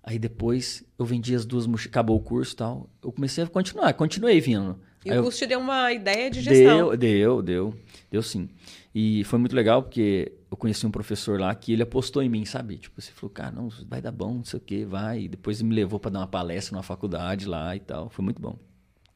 [0.02, 2.90] Aí depois eu vendi as duas mochilas, acabou o curso e tal.
[3.04, 4.80] Eu comecei a continuar, continuei vindo.
[5.08, 6.90] E Aí o eu- curso te deu uma ideia de gestão.
[6.90, 7.74] Deu, deu, deu.
[8.12, 8.50] Deu sim.
[8.94, 12.46] E foi muito legal porque eu conheci um professor lá que ele apostou em mim,
[12.46, 12.78] sabe?
[12.78, 15.24] Tipo, você falou, cara, não, vai dar bom, não sei o quê, vai.
[15.24, 18.10] E depois ele me levou para dar uma palestra numa faculdade lá e tal.
[18.10, 18.58] Foi muito bom.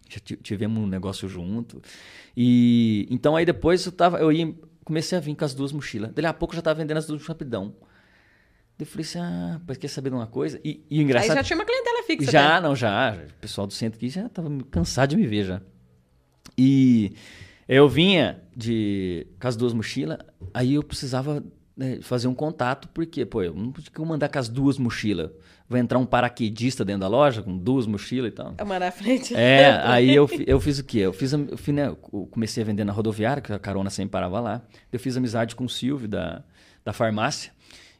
[0.09, 1.81] Já ti- tivemos um negócio junto.
[2.35, 6.11] E então aí depois eu tava, eu ia, comecei a vir com as duas mochilas.
[6.13, 7.73] Daí a pouco eu já tava vendendo as duas rapidão.
[8.77, 10.59] Eu falei assim, ah, quer saber de uma coisa?
[10.63, 12.31] E, e o Aí engraçado já tinha uma clientela fixa.
[12.31, 12.67] já, né?
[12.67, 13.13] não, já.
[13.13, 15.61] O pessoal do centro aqui já tava cansado de me ver já.
[16.57, 17.13] E
[17.67, 20.17] eu vinha de com as duas mochilas,
[20.53, 21.43] aí eu precisava
[21.75, 25.31] né, fazer um contato, porque, pô, eu não podia mandar com as duas mochilas.
[25.67, 28.55] Vai entrar um paraquedista dentro da loja com duas mochilas e tal.
[28.61, 29.33] Uma na frente.
[29.33, 30.99] É, aí eu, eu fiz o quê?
[30.99, 34.11] Eu fiz, eu fiz, né, eu comecei a vender na rodoviária, que a carona sempre
[34.11, 34.61] parava lá.
[34.91, 36.43] Eu fiz amizade com o Silvio da,
[36.83, 37.53] da farmácia.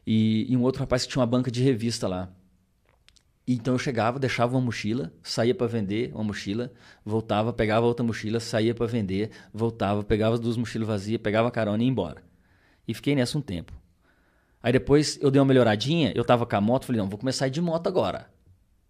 [0.06, 2.28] E, e um outro rapaz que tinha uma banca de revista lá.
[3.46, 6.72] Então eu chegava, deixava uma mochila, saía para vender uma mochila,
[7.04, 11.50] voltava, pegava outra mochila, saía para vender, voltava, pegava as duas mochilas vazias, pegava a
[11.50, 12.22] carona e ia embora.
[12.86, 13.72] E fiquei nessa um tempo.
[14.62, 17.46] Aí depois eu dei uma melhoradinha, eu tava com a moto, falei, não, vou começar
[17.46, 18.30] a ir de moto agora.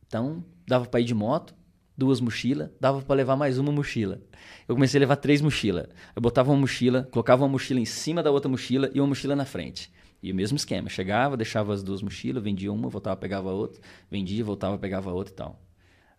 [0.06, 1.54] Então, dava para ir de moto,
[1.96, 4.20] duas mochilas, dava para levar mais uma mochila.
[4.68, 5.86] Eu comecei a levar três mochilas.
[6.14, 9.34] Eu botava uma mochila, colocava uma mochila em cima da outra mochila e uma mochila
[9.34, 9.90] na frente.
[10.22, 10.88] E o mesmo esquema.
[10.88, 15.36] Chegava, deixava as duas mochilas, vendia uma, voltava, pegava outra, vendia, voltava, pegava outra e
[15.36, 15.60] tal.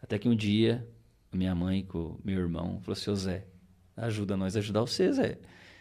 [0.02, 0.86] Até que um dia,
[1.32, 3.46] minha mãe com meu irmão falou assim: Ô Zé,
[3.96, 5.38] ajuda nós a ajudar você, Zé.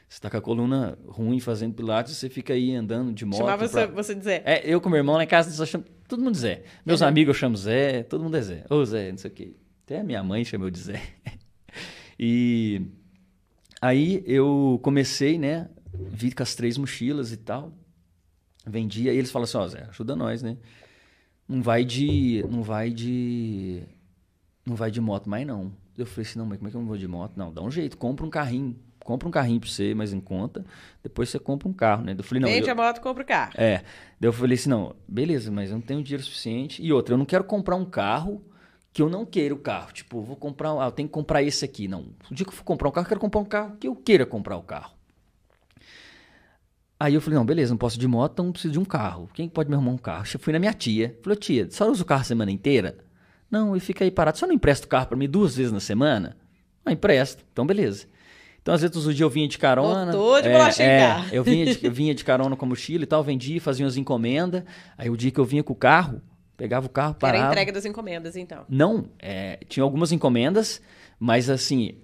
[0.08, 3.38] Você tá com a coluna ruim fazendo pilates, você fica aí andando de moto.
[3.38, 3.86] Chamava pra...
[3.86, 4.42] você, você Zé.
[4.44, 6.62] É, eu com meu irmão lá em casa, só chamo todo mundo Zé.
[6.86, 7.08] Meus uhum.
[7.08, 8.64] amigos eu chamo Zé, todo mundo é Zé.
[8.70, 9.56] Ô Zé, não sei o quê.
[9.84, 11.02] Até a minha mãe chamou de Zé.
[12.20, 12.82] e
[13.80, 15.68] aí eu comecei, né?
[15.92, 17.72] Vi com as três mochilas e tal
[18.66, 20.56] vendia, e eles falam assim, ó, Zé, ajuda nós, né?
[21.48, 22.44] Não vai de.
[22.48, 23.82] Não vai de.
[24.64, 25.72] Não vai de moto mais, não.
[25.96, 27.32] Eu falei assim, não, mas como é que eu não vou de moto?
[27.36, 28.76] Não, dá um jeito, compra um carrinho.
[29.00, 30.64] Compra um carrinho pra você, mas em conta.
[31.02, 32.14] Depois você compra um carro, né?
[32.16, 32.48] Eu falei, não.
[32.48, 32.72] Vende eu...
[32.72, 33.52] a moto, compra o carro.
[33.56, 33.78] É.
[34.20, 36.80] Daí eu falei assim, não, beleza, mas eu não tenho dinheiro suficiente.
[36.80, 38.44] E outra, eu não quero comprar um carro
[38.92, 39.92] que eu não queira o carro.
[39.92, 40.70] Tipo, vou comprar.
[40.80, 41.88] Ah, eu tenho que comprar esse aqui.
[41.88, 42.06] Não.
[42.30, 43.96] O dia que eu for comprar um carro, eu quero comprar um carro que eu
[43.96, 44.92] queira comprar o carro.
[47.02, 49.28] Aí eu falei, não, beleza, não posso de moto, então preciso de um carro.
[49.34, 50.24] Quem pode me arrumar um carro?
[50.32, 51.18] Eu fui na minha tia.
[51.20, 52.96] Falei, tia, só usa o carro a semana inteira?
[53.50, 54.38] Não, e fica aí parado.
[54.38, 56.36] Só não empresta o carro para mim duas vezes na semana?
[56.86, 57.44] Ah, empresto.
[57.52, 58.06] Então, beleza.
[58.60, 60.12] Então, às vezes, os dias eu vinha de carona.
[60.12, 63.06] Voltou de é, é, eu vinha de, eu vinha de carona com a mochila e
[63.06, 64.62] tal, vendia, fazia umas encomendas.
[64.96, 66.22] Aí o dia que eu vinha com o carro,
[66.56, 67.38] pegava o carro, parava.
[67.38, 68.64] Era a entrega das encomendas, então.
[68.68, 70.80] Não, é, tinha algumas encomendas,
[71.18, 71.96] mas assim,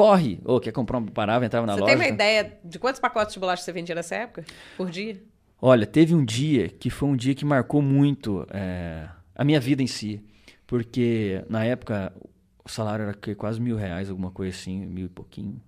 [0.00, 0.40] corre.
[0.46, 1.92] Ou quer comprar um parava, entrava na você loja.
[1.92, 4.46] Você tem uma ideia de quantos pacotes de bolacha você vendia nessa época?
[4.74, 5.22] Por dia?
[5.60, 9.82] Olha, teve um dia que foi um dia que marcou muito é, a minha vida
[9.82, 10.24] em si.
[10.66, 12.14] Porque na época
[12.64, 15.60] o salário era quase mil reais, alguma coisa assim, mil e pouquinho.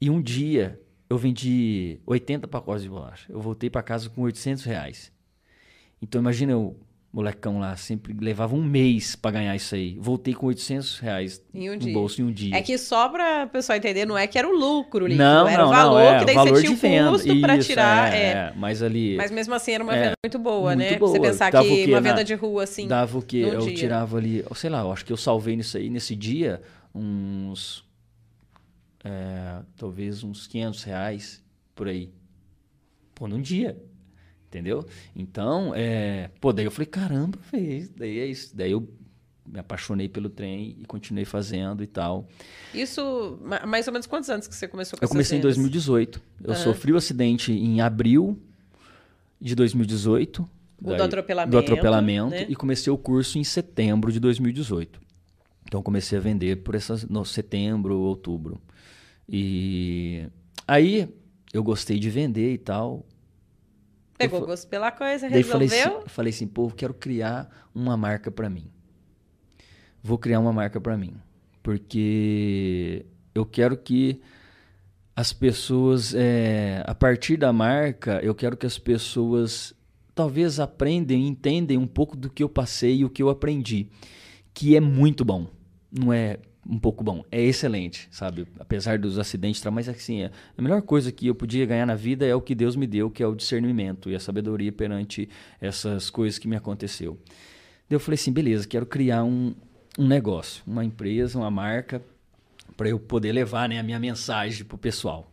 [0.00, 0.80] E um dia
[1.10, 3.32] eu vendi 80 pacotes de bolacha.
[3.32, 5.12] Eu voltei para casa com 800 reais.
[6.00, 6.76] Então imagina eu
[7.14, 9.96] molecão lá, sempre levava um mês para ganhar isso aí.
[10.00, 12.56] Voltei com 800 reais um no bolso em um dia.
[12.56, 15.62] É que só pra pessoal entender, não é que era o lucro líquido, não, era
[15.62, 18.12] não, o valor, não, é, que daí valor você tinha o custo isso, pra tirar.
[18.12, 18.30] É, é.
[18.30, 19.16] é, mas ali...
[19.16, 20.98] Mas mesmo assim era uma é, venda muito boa, muito né?
[20.98, 21.12] Boa.
[21.12, 23.48] Você pensar dava que uma venda na, de rua, assim, Dava o quê?
[23.48, 23.74] Eu dia.
[23.76, 26.60] tirava ali, sei lá, eu acho que eu salvei nisso aí, nesse dia,
[26.92, 27.84] uns...
[29.04, 31.44] É, talvez uns 500 reais,
[31.76, 32.10] por aí.
[33.14, 33.80] Pô, num dia.
[34.54, 34.86] Entendeu?
[35.16, 36.30] Então, é...
[36.40, 37.88] pô, daí eu falei, caramba, fez.
[37.88, 38.56] Daí é isso.
[38.56, 38.88] Daí eu
[39.44, 42.28] me apaixonei pelo trem e continuei fazendo e tal.
[42.72, 43.36] Isso,
[43.66, 46.22] mais ou menos quantos anos que você começou com Eu comecei em 2018.
[46.44, 46.56] Eu uhum.
[46.56, 48.40] sofri o um acidente em abril
[49.40, 50.42] de 2018.
[50.42, 50.48] O
[50.86, 51.50] daí, do atropelamento.
[51.50, 52.30] Do atropelamento.
[52.30, 52.46] Né?
[52.48, 55.00] E comecei o curso em setembro de 2018.
[55.66, 58.60] Então comecei a vender por essas, no setembro, outubro.
[59.28, 60.28] E
[60.68, 61.08] aí
[61.52, 63.04] eu gostei de vender e tal.
[64.16, 65.68] Pegou eu, gosto pela coisa, resolveu.
[65.68, 68.70] Falei assim, falei assim, pô, quero criar uma marca para mim.
[70.02, 71.14] Vou criar uma marca para mim.
[71.62, 74.20] Porque eu quero que
[75.16, 79.74] as pessoas, é, a partir da marca, eu quero que as pessoas
[80.14, 83.88] talvez aprendam e entendam um pouco do que eu passei e o que eu aprendi.
[84.52, 85.48] Que é muito bom.
[85.90, 86.38] Não é
[86.68, 87.24] um pouco bom.
[87.30, 88.46] É excelente, sabe?
[88.58, 92.26] Apesar dos acidentes, mas assim, é, a melhor coisa que eu podia ganhar na vida
[92.26, 95.28] é o que Deus me deu, que é o discernimento e a sabedoria perante
[95.60, 97.18] essas coisas que me aconteceu.
[97.88, 99.54] Daí eu falei assim, beleza, quero criar um,
[99.98, 102.02] um negócio, uma empresa, uma marca,
[102.76, 105.30] para eu poder levar né, a minha mensagem pro pessoal.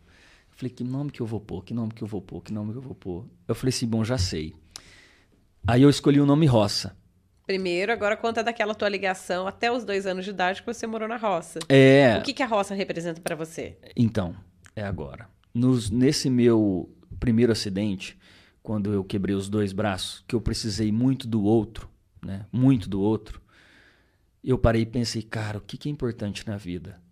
[0.50, 1.64] Eu falei, que nome que eu vou pôr?
[1.64, 2.42] Que nome que eu vou pôr?
[2.42, 3.24] Que nome que eu vou pôr?
[3.48, 4.54] Eu falei assim, bom, já sei.
[5.66, 6.96] Aí eu escolhi o nome Roça.
[7.52, 11.06] Primeiro, agora conta daquela tua ligação até os dois anos de idade que você morou
[11.06, 11.58] na roça.
[11.68, 12.16] É.
[12.16, 13.76] O que, que a roça representa para você?
[13.94, 14.34] Então,
[14.74, 15.28] é agora.
[15.52, 16.90] Nos, nesse meu
[17.20, 18.18] primeiro acidente,
[18.62, 21.90] quando eu quebrei os dois braços, que eu precisei muito do outro,
[22.24, 22.46] né?
[22.50, 23.38] Muito do outro.
[24.42, 27.02] Eu parei e pensei, cara, o que, que é importante na vida?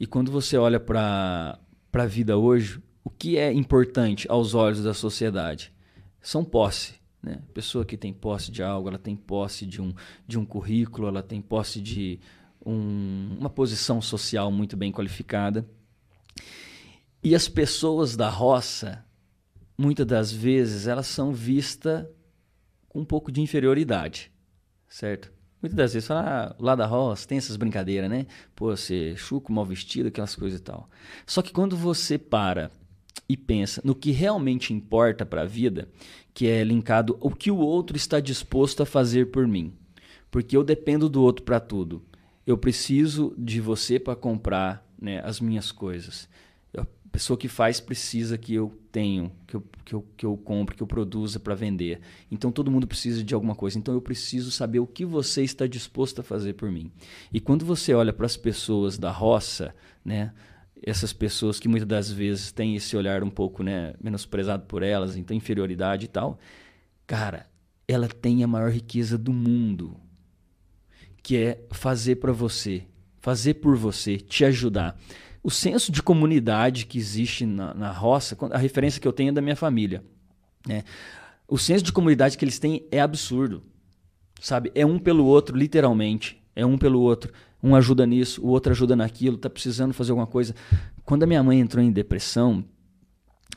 [0.00, 1.58] E quando você olha para
[1.92, 5.74] a vida hoje, o que é importante aos olhos da sociedade?
[6.22, 7.40] São posse né?
[7.54, 9.94] Pessoa que tem posse de algo, ela tem posse de um,
[10.26, 12.20] de um currículo, ela tem posse de
[12.64, 15.66] um, uma posição social muito bem qualificada.
[17.22, 19.04] E as pessoas da roça,
[19.78, 22.06] muitas das vezes, elas são vistas
[22.88, 24.30] com um pouco de inferioridade,
[24.86, 25.32] certo?
[25.62, 28.26] Muitas das vezes ah, lá da roça tem essas brincadeiras, né?
[28.54, 30.90] Pô, você chuco, mal vestido, aquelas coisas e tal.
[31.26, 32.70] Só que quando você para
[33.26, 35.88] e pensa no que realmente importa para a vida,
[36.34, 39.72] que é linkado o que o outro está disposto a fazer por mim.
[40.30, 42.02] Porque eu dependo do outro para tudo.
[42.44, 46.28] Eu preciso de você para comprar né, as minhas coisas.
[46.76, 50.74] A pessoa que faz precisa que eu tenho, que eu, que eu, que eu compre,
[50.74, 52.00] que eu produza para vender.
[52.28, 53.78] Então todo mundo precisa de alguma coisa.
[53.78, 56.90] Então eu preciso saber o que você está disposto a fazer por mim.
[57.32, 59.72] E quando você olha para as pessoas da roça,
[60.04, 60.32] né,
[60.86, 65.16] essas pessoas que muitas das vezes têm esse olhar um pouco né, menosprezado por elas,
[65.16, 66.38] então inferioridade e tal,
[67.06, 67.46] cara,
[67.88, 69.96] ela tem a maior riqueza do mundo,
[71.22, 72.84] que é fazer para você,
[73.20, 74.98] fazer por você, te ajudar.
[75.42, 79.32] O senso de comunidade que existe na, na roça, a referência que eu tenho é
[79.32, 80.04] da minha família.
[80.66, 80.84] Né?
[81.48, 83.62] O senso de comunidade que eles têm é absurdo.
[84.40, 84.72] Sabe?
[84.74, 86.42] É um pelo outro, literalmente.
[86.56, 87.32] É um pelo outro.
[87.64, 90.54] Um ajuda nisso, o outro ajuda naquilo, tá precisando fazer alguma coisa.
[91.02, 92.62] Quando a minha mãe entrou em depressão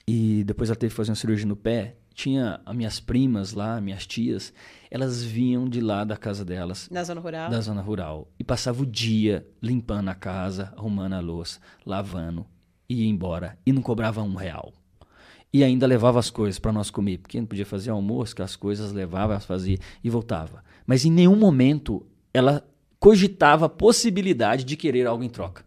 [0.07, 3.81] e depois ela teve que fazer uma cirurgia no pé, tinha as minhas primas lá,
[3.81, 4.53] minhas tias,
[4.89, 6.87] elas vinham de lá da casa delas.
[6.89, 7.49] Na zona rural?
[7.49, 8.31] Da zona rural.
[8.39, 12.45] E passava o dia limpando a casa, arrumando a louça, lavando,
[12.87, 13.59] e ia embora.
[13.65, 14.71] E não cobrava um real.
[15.51, 18.55] E ainda levava as coisas para nós comer, porque não podia fazer almoço, que as
[18.55, 20.63] coisas levava, fazia e voltava.
[20.85, 22.63] Mas em nenhum momento ela
[22.99, 25.65] cogitava a possibilidade de querer algo em troca.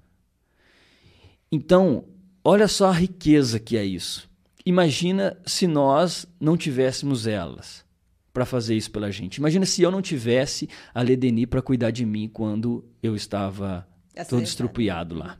[1.50, 2.04] Então,
[2.44, 4.28] olha só a riqueza que é isso.
[4.64, 7.84] Imagina se nós não tivéssemos elas
[8.32, 9.36] para fazer isso pela gente.
[9.36, 13.86] Imagina se eu não tivesse a Ledeni para cuidar de mim quando eu estava
[14.28, 15.38] todo estrupiado lá.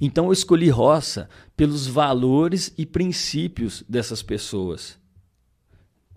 [0.00, 4.98] Então eu escolhi roça pelos valores e princípios dessas pessoas.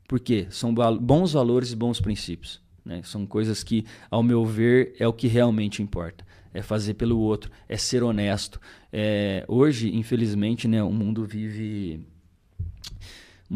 [0.07, 0.47] Por quê?
[0.49, 2.61] São bons valores e bons princípios.
[2.89, 3.01] Né?
[3.03, 6.25] São coisas que, ao meu ver, é o que realmente importa.
[6.51, 8.59] É fazer pelo outro, é ser honesto.
[8.91, 12.03] É, hoje, infelizmente, né, o mundo vive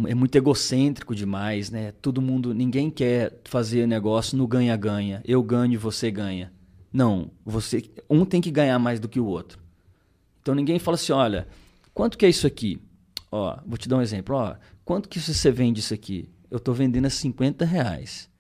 [0.08, 1.92] é muito egocêntrico demais, né?
[1.94, 5.22] Todo mundo, ninguém quer fazer negócio no ganha-ganha.
[5.26, 6.52] Eu ganho e você ganha.
[6.92, 9.60] Não, você, um tem que ganhar mais do que o outro.
[10.42, 11.48] Então ninguém fala assim, olha,
[11.94, 12.80] quanto que é isso aqui?
[13.32, 14.36] Ó, vou te dar um exemplo.
[14.36, 14.56] Ó,
[14.86, 16.30] quanto que você vende isso aqui?
[16.52, 18.32] Eu estou vendendo a 50 reais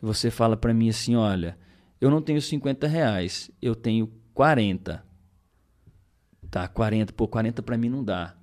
[0.00, 1.58] você fala para mim assim, olha,
[2.00, 5.04] eu não tenho 50 reais, eu tenho 40.
[6.50, 8.34] Tá, 40, pô, 40 para mim não dá.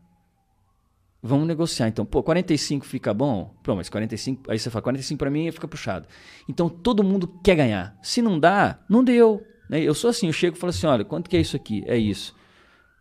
[1.22, 1.88] Vamos negociar.
[1.88, 3.56] Então, pô, 45 fica bom?
[3.64, 6.08] Pô, mas 45, aí você fala, 45 para mim fica puxado.
[6.48, 7.98] Então, todo mundo quer ganhar.
[8.04, 9.44] Se não dá, não deu.
[9.68, 9.82] Né?
[9.82, 11.84] Eu sou assim, eu chego e falo assim, olha, quanto que é isso aqui?
[11.88, 12.36] É isso.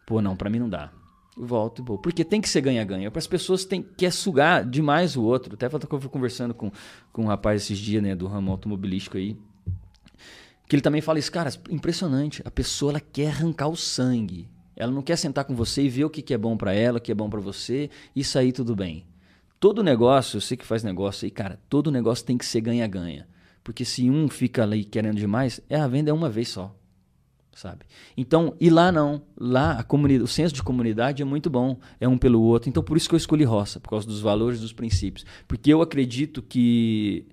[0.07, 0.90] Pô, não, para mim não dá
[1.37, 1.99] volto e vou.
[1.99, 3.11] Porque tem que ser ganha-ganha.
[3.11, 5.55] Para as pessoas tem que sugar demais o outro.
[5.55, 6.70] Até eu fui conversando com,
[7.12, 9.37] com um rapaz esses dias, né, do ramo automobilístico aí.
[10.66, 12.43] Que ele também fala isso, cara, impressionante.
[12.45, 14.49] A pessoa ela quer arrancar o sangue.
[14.76, 16.99] Ela não quer sentar com você e ver o que, que é bom para ela,
[16.99, 19.05] o que é bom para você e sair tudo bem.
[19.61, 23.26] Todo negócio, eu sei que faz negócio aí, cara, todo negócio tem que ser ganha-ganha.
[23.62, 26.74] Porque se um fica ali querendo demais, é a venda é uma vez só
[27.55, 27.84] sabe?
[28.16, 32.09] Então, e lá não, lá a comunidade, o senso de comunidade é muito bom, é
[32.09, 32.68] um pelo outro.
[32.68, 35.80] Então, por isso que eu escolhi roça, por causa dos valores, dos princípios, porque eu
[35.80, 37.26] acredito que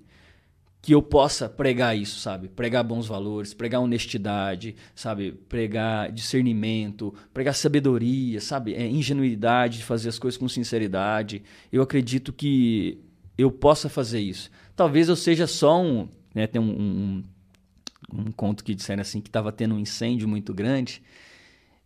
[0.82, 2.48] que eu possa pregar isso, sabe?
[2.48, 5.30] Pregar bons valores, pregar honestidade, sabe?
[5.48, 8.74] Pregar discernimento, pregar sabedoria, sabe?
[8.74, 11.44] É, ingenuidade de fazer as coisas com sinceridade.
[11.70, 12.98] Eu acredito que
[13.38, 14.50] eu possa fazer isso.
[14.74, 17.22] Talvez eu seja só um, né, tem um, um
[18.12, 21.02] um conto que disseram assim que estava tendo um incêndio muito grande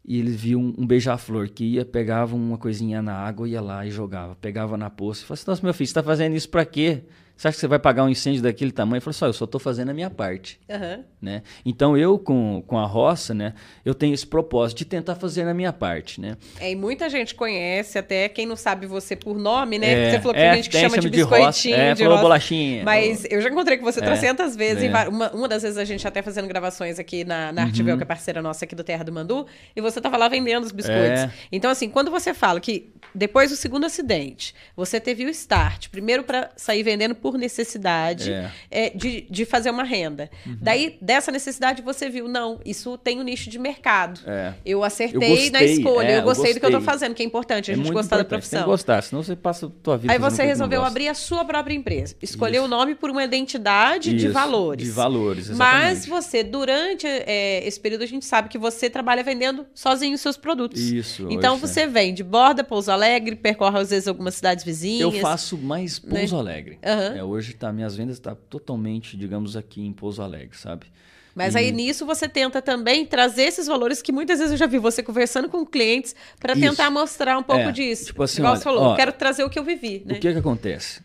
[0.05, 3.85] e eles viam um, um beija-flor que ia, pegava uma coisinha na água, ia lá
[3.85, 4.37] e jogava.
[4.37, 7.03] Pegava na poça e falava assim, nossa, meu filho, você está fazendo isso para quê?
[7.37, 8.97] Você acha que você vai pagar um incêndio daquele tamanho?
[8.99, 10.59] Eu falei só, eu só estou fazendo a minha parte.
[10.69, 11.05] Uhum.
[11.21, 11.43] Né?
[11.65, 13.53] Então eu, com, com a roça, né,
[13.85, 16.21] eu tenho esse propósito de tentar fazer a minha parte.
[16.21, 16.37] Né?
[16.59, 19.93] É, e muita gente conhece, até quem não sabe você por nome, né?
[19.93, 22.05] É, você falou que é, tem gente que chama de biscoitinho, de, roça, é, de
[22.05, 22.23] roça.
[22.23, 22.85] bolachinha.
[22.85, 24.85] Mas eu já encontrei com você é, trocentas vezes.
[24.85, 25.09] É.
[25.09, 27.97] Uma, uma das vezes a gente até fazendo gravações aqui na, na Artvel, uhum.
[27.99, 30.73] que é parceira nossa aqui do Terra do Mandu, e você tava lá vendendo os
[30.73, 31.23] biscoitos.
[31.23, 31.31] É.
[31.53, 36.25] Então, assim, quando você fala que depois do segundo acidente, você teve o start, primeiro
[36.25, 38.51] para sair vendendo por necessidade, é.
[38.71, 40.31] É, de, de fazer uma renda.
[40.47, 40.59] Uhum.
[40.61, 44.21] Daí, dessa necessidade, você viu, não, isso tem um nicho de mercado.
[44.25, 44.55] É.
[44.65, 47.15] Eu acertei eu na escolha, é, eu, gostei eu, gostei do que eu tô fazendo,
[47.17, 48.19] que é importante, a é gente gostar importante.
[48.19, 48.59] da profissão.
[48.61, 51.45] Tem que gostar, senão você passa a tua vida Aí você resolveu abrir a sua
[51.45, 52.15] própria empresa.
[52.23, 54.87] Escolheu o nome por uma identidade isso, de valores.
[54.87, 55.85] De valores, exatamente.
[55.85, 60.21] Mas você, durante é, esse período, a gente sabe que você trabalha vendendo sozinho os
[60.21, 60.81] seus produtos.
[60.81, 61.27] Isso.
[61.29, 65.01] Então, você vende borda, Pouso Alegre, percorre às vezes algumas cidades vizinhas.
[65.01, 66.21] Eu faço mais né?
[66.21, 66.41] Pouso né?
[66.41, 66.79] Alegre.
[66.85, 67.16] Uhum.
[67.17, 70.87] É, hoje tá, minhas vendas estão tá totalmente, digamos, aqui em Pouso Alegre, sabe?
[71.35, 71.59] Mas e...
[71.59, 75.03] aí nisso você tenta também trazer esses valores que muitas vezes eu já vi você
[75.03, 78.07] conversando com clientes para tentar mostrar um pouco é, disso.
[78.07, 80.03] Tipo assim, Igual olha, você falou, ó, quero trazer o que eu vivi.
[80.05, 80.15] Né?
[80.15, 81.03] O que, que acontece?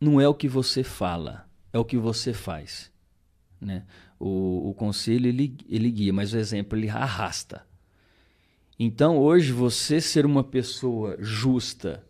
[0.00, 2.92] Não é o que você fala, é o que você faz.
[3.60, 3.82] Né?
[4.20, 7.66] O, o conselho ele, ele guia, mas o exemplo ele arrasta.
[8.78, 12.04] Então hoje você ser uma pessoa justa,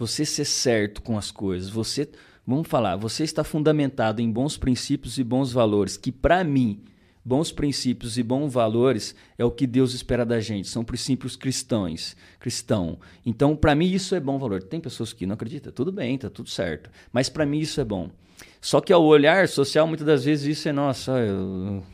[0.00, 2.08] você ser certo com as coisas, você,
[2.46, 6.80] vamos falar, você está fundamentado em bons princípios e bons valores, que para mim,
[7.22, 12.16] bons princípios e bons valores é o que Deus espera da gente, são princípios cristãos,
[12.38, 12.98] cristão.
[13.26, 14.62] Então, para mim isso é bom valor.
[14.62, 17.84] Tem pessoas que não acreditam, tudo bem, tá tudo certo, mas para mim isso é
[17.84, 18.10] bom.
[18.58, 21.84] Só que ao olhar social, muitas das vezes isso é nossa, eu,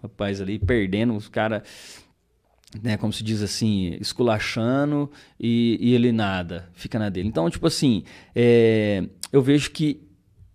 [0.00, 1.64] rapaz ali perdendo, os cara
[2.82, 7.28] né, como se diz assim, esculachando e, e, ele nada, fica na dele.
[7.28, 8.04] Então, tipo assim,
[8.34, 10.02] é, eu vejo que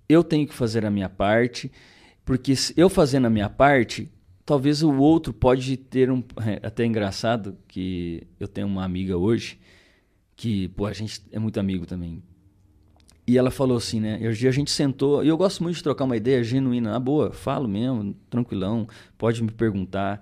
[0.07, 1.71] eu tenho que fazer a minha parte,
[2.25, 4.09] porque eu fazendo a minha parte,
[4.45, 6.23] talvez o outro pode ter um.
[6.45, 9.59] É, até engraçado que eu tenho uma amiga hoje,
[10.35, 12.21] que, pô, a gente é muito amigo também.
[13.27, 14.19] E ela falou assim, né?
[14.27, 17.31] Hoje a gente sentou, e eu gosto muito de trocar uma ideia genuína, na boa,
[17.31, 20.19] falo mesmo, tranquilão, pode me perguntar.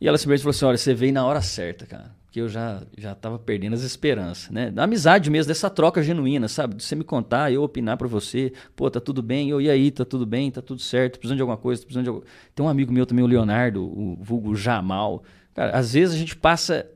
[0.00, 2.14] E ela simplesmente falou assim: olha, você veio na hora certa, cara.
[2.24, 4.70] Porque eu já, já tava perdendo as esperanças, né?
[4.70, 6.74] Da amizade mesmo, dessa troca genuína, sabe?
[6.74, 9.90] De você me contar, eu opinar para você, pô, tá tudo bem, eu, e aí,
[9.90, 12.22] tá tudo bem, tá tudo certo, precisando de alguma coisa, precisando de algum...
[12.54, 15.22] Tem um amigo meu também, o Leonardo, o vulgo Jamal.
[15.54, 16.86] Cara, às vezes a gente passa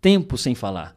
[0.00, 0.96] tempo sem falar.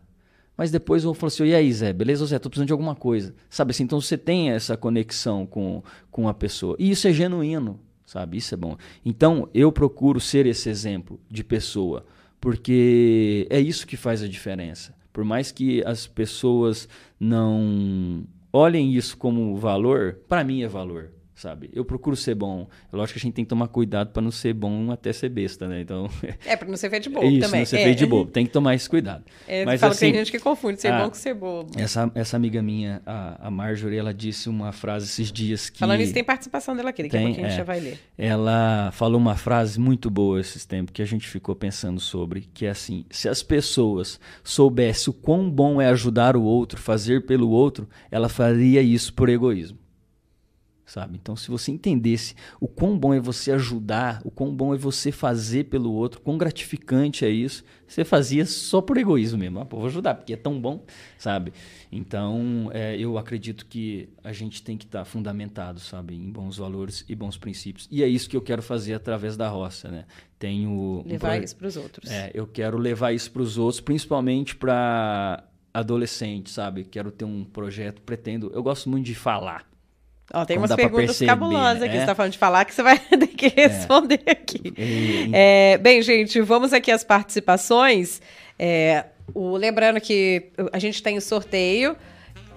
[0.57, 3.35] Mas depois eu falo assim, e aí, Zé, beleza, Zé, tô precisando de alguma coisa.
[3.47, 6.75] Sabe assim, então você tem essa conexão com, com a pessoa.
[6.79, 8.37] E isso é genuíno sabe?
[8.37, 8.77] Isso é bom.
[9.03, 12.05] Então, eu procuro ser esse exemplo de pessoa,
[12.39, 14.95] porque é isso que faz a diferença.
[15.11, 16.87] Por mais que as pessoas
[17.19, 21.69] não olhem isso como valor, para mim é valor sabe?
[21.73, 22.67] Eu procuro ser bom.
[22.91, 25.29] É lógico que a gente tem que tomar cuidado para não ser bom até ser
[25.29, 25.81] besta, né?
[25.81, 26.09] Então.
[26.45, 27.61] É, para não ser feito de bobo isso, também.
[27.61, 27.83] não ser é.
[27.83, 28.29] feito de bobo.
[28.29, 29.23] Tem que tomar esse cuidado.
[29.47, 31.71] É, Mas fala assim, que tem gente que confunde ser a, bom com ser bobo.
[31.75, 35.79] Essa, essa amiga minha, a, a Marjorie, ela disse uma frase esses dias que.
[35.79, 37.99] Falando isso, tem participação dela aqui, daqui tem, a é, a gente já vai ler.
[38.17, 42.65] Ela falou uma frase muito boa esses tempos que a gente ficou pensando sobre, que
[42.65, 47.49] é assim: se as pessoas soubessem o quão bom é ajudar o outro, fazer pelo
[47.49, 49.84] outro, ela faria isso por egoísmo
[50.85, 51.17] sabe?
[51.21, 55.11] Então, se você entendesse o quão bom é você ajudar, o quão bom é você
[55.11, 59.59] fazer pelo outro, quão gratificante é isso, você fazia só por egoísmo mesmo.
[59.59, 60.83] Ah, pô, vou ajudar, porque é tão bom,
[61.17, 61.53] sabe?
[61.91, 66.57] Então, é, eu acredito que a gente tem que estar tá fundamentado, sabe, em bons
[66.57, 67.87] valores e bons princípios.
[67.91, 70.05] E é isso que eu quero fazer através da roça, né?
[70.37, 72.11] Tenho levar um isso para os outros.
[72.11, 76.83] É, eu quero levar isso para os outros, principalmente para adolescentes, sabe?
[76.83, 78.51] Quero ter um projeto, pretendo.
[78.53, 79.65] Eu gosto muito de falar
[80.33, 81.85] Ó, tem umas perguntas cabulosas né?
[81.85, 81.95] aqui.
[81.95, 83.67] Você está falando de falar que você vai ter que é.
[83.67, 84.31] responder é.
[84.31, 84.73] aqui.
[85.31, 88.21] É, bem, gente, vamos aqui às participações.
[88.57, 91.95] É, o, lembrando que a gente tem o sorteio.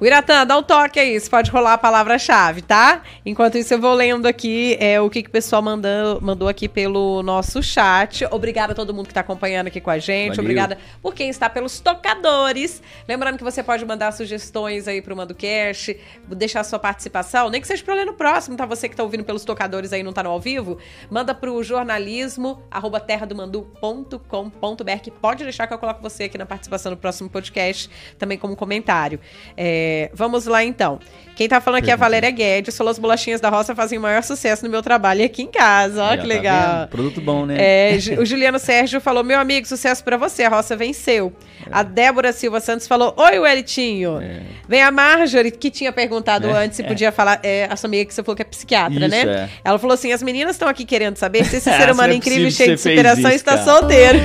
[0.00, 3.02] O Iratã, dá um toque aí, você pode rolar a palavra-chave, tá?
[3.26, 6.68] Enquanto isso, eu vou lendo aqui é, o que, que o pessoal mandou, mandou aqui
[6.68, 8.24] pelo nosso chat.
[8.30, 10.36] Obrigada a todo mundo que está acompanhando aqui com a gente.
[10.36, 10.42] Valeu.
[10.42, 12.80] Obrigada por quem está pelos tocadores.
[13.08, 17.82] Lembrando que você pode mandar sugestões aí pro MandoCast, deixar sua participação, nem que seja
[17.82, 18.64] para ler no próximo, tá?
[18.66, 20.78] Você que está ouvindo pelos tocadores aí não está no ao vivo,
[21.10, 26.90] manda pro jornalismo, arroba terradomandu.com.br, que pode deixar que eu coloco você aqui na participação
[26.90, 29.18] no próximo podcast, também como comentário.
[29.56, 30.98] É, é, vamos lá então.
[31.38, 32.76] Quem tá falando aqui é a Valéria Guedes.
[32.76, 36.02] Falou as bolachinhas da roça fazem o maior sucesso no meu trabalho aqui em casa.
[36.02, 36.78] Olha que tá legal.
[36.80, 36.88] Vendo?
[36.88, 37.56] Produto bom, né?
[37.60, 40.42] É, o Juliano Sérgio falou: Meu amigo, sucesso para você.
[40.42, 41.32] A roça venceu.
[41.64, 41.68] É.
[41.70, 44.20] A Débora Silva Santos falou: Oi, Welitinho.
[44.20, 44.40] É.
[44.68, 46.88] Vem a Marjorie, que tinha perguntado é, antes se é.
[46.88, 47.38] podia falar.
[47.44, 49.48] É, a sua amiga que você falou que é psiquiatra, Isso, né?
[49.62, 52.50] Ela falou assim: As meninas estão aqui querendo saber se esse ser humano incrível e
[52.50, 54.18] cheio de inspiração está solteiro.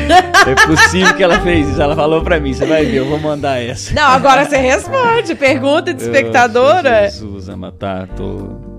[0.48, 1.80] É possível que ela fez isso.
[1.80, 3.94] Ela falou para mim: Você vai ver, eu vou mandar essa.
[3.94, 5.38] Não, agora você responde.
[5.54, 7.04] Pergunta de espectadora.
[7.06, 7.50] Jesus,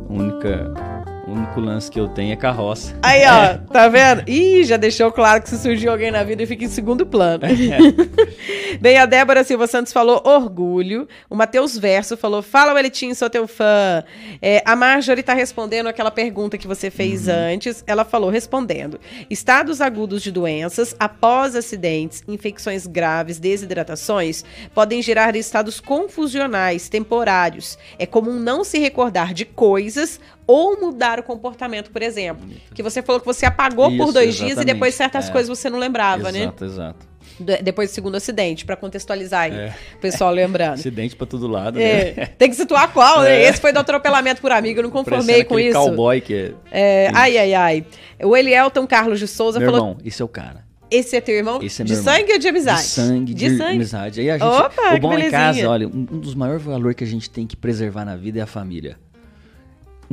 [0.09, 0.94] única
[1.35, 2.95] único lance que eu tenho é carroça.
[3.03, 4.29] Aí, ó, tá vendo?
[4.29, 7.45] Ih, já deixou claro que se surgir alguém na vida, fica em segundo plano.
[7.45, 8.79] É.
[8.81, 11.09] Bem, a Débora Silva Santos falou orgulho.
[11.29, 14.03] O Matheus Verso falou: Fala, Welitinho, sou teu fã.
[14.41, 17.35] É, a Marjorie tá respondendo aquela pergunta que você fez uhum.
[17.35, 17.85] antes.
[17.87, 25.81] Ela falou, respondendo: estados agudos de doenças após acidentes, infecções graves, desidratações, podem gerar estados
[25.81, 27.79] confusionais temporários.
[27.99, 32.47] É comum não se recordar de coisas ou mudar o comportamento, por exemplo.
[32.75, 34.55] Que você falou que você apagou Isso, por dois exatamente.
[34.55, 35.33] dias e depois certas é.
[35.33, 36.41] coisas você não lembrava, exato, né?
[36.43, 37.07] Exato, exato.
[37.41, 40.75] de- depois do segundo acidente, pra contextualizar aí, o pessoal lembrando.
[40.75, 42.27] Acidente pra todo lado, É, né?
[42.39, 43.43] tem que situar qual, né?
[43.43, 43.49] É.
[43.49, 45.73] Esse foi do atropelamento por amigo, eu não conformei Parecendo com isso.
[45.79, 47.07] cowboy que é...
[47.07, 47.87] É, ai, ai, ai.
[48.23, 50.65] O Elielton Carlos de Souza Meu falou: irmão, esse é o cara.
[50.91, 51.61] esse é teu irmão?
[51.63, 52.05] Esse é de irmão.
[52.15, 52.83] sangue ou de amizade?
[52.83, 54.21] De sangue, de, amizade.
[54.21, 55.31] Aí a gente, Opa, o bom em belezinha.
[55.31, 58.39] casa, olha, um, um dos maiores valores que a gente tem que preservar na vida
[58.39, 58.97] é a família.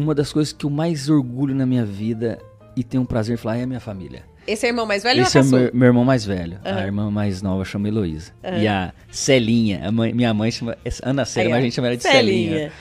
[0.02, 2.40] Uma das coisas que eu mais orgulho na minha vida
[2.76, 4.24] e tenho um prazer em falar é a minha família.
[4.48, 6.58] Esse é irmão mais velho Esse ou é a meu, meu irmão mais velho.
[6.66, 6.78] Aham.
[6.80, 8.32] A irmã mais nova chama Heloísa.
[8.60, 11.98] E a Celinha, a mãe- minha mãe chama Ana Célia, mas a gente chama ela
[11.98, 12.72] de Celinha.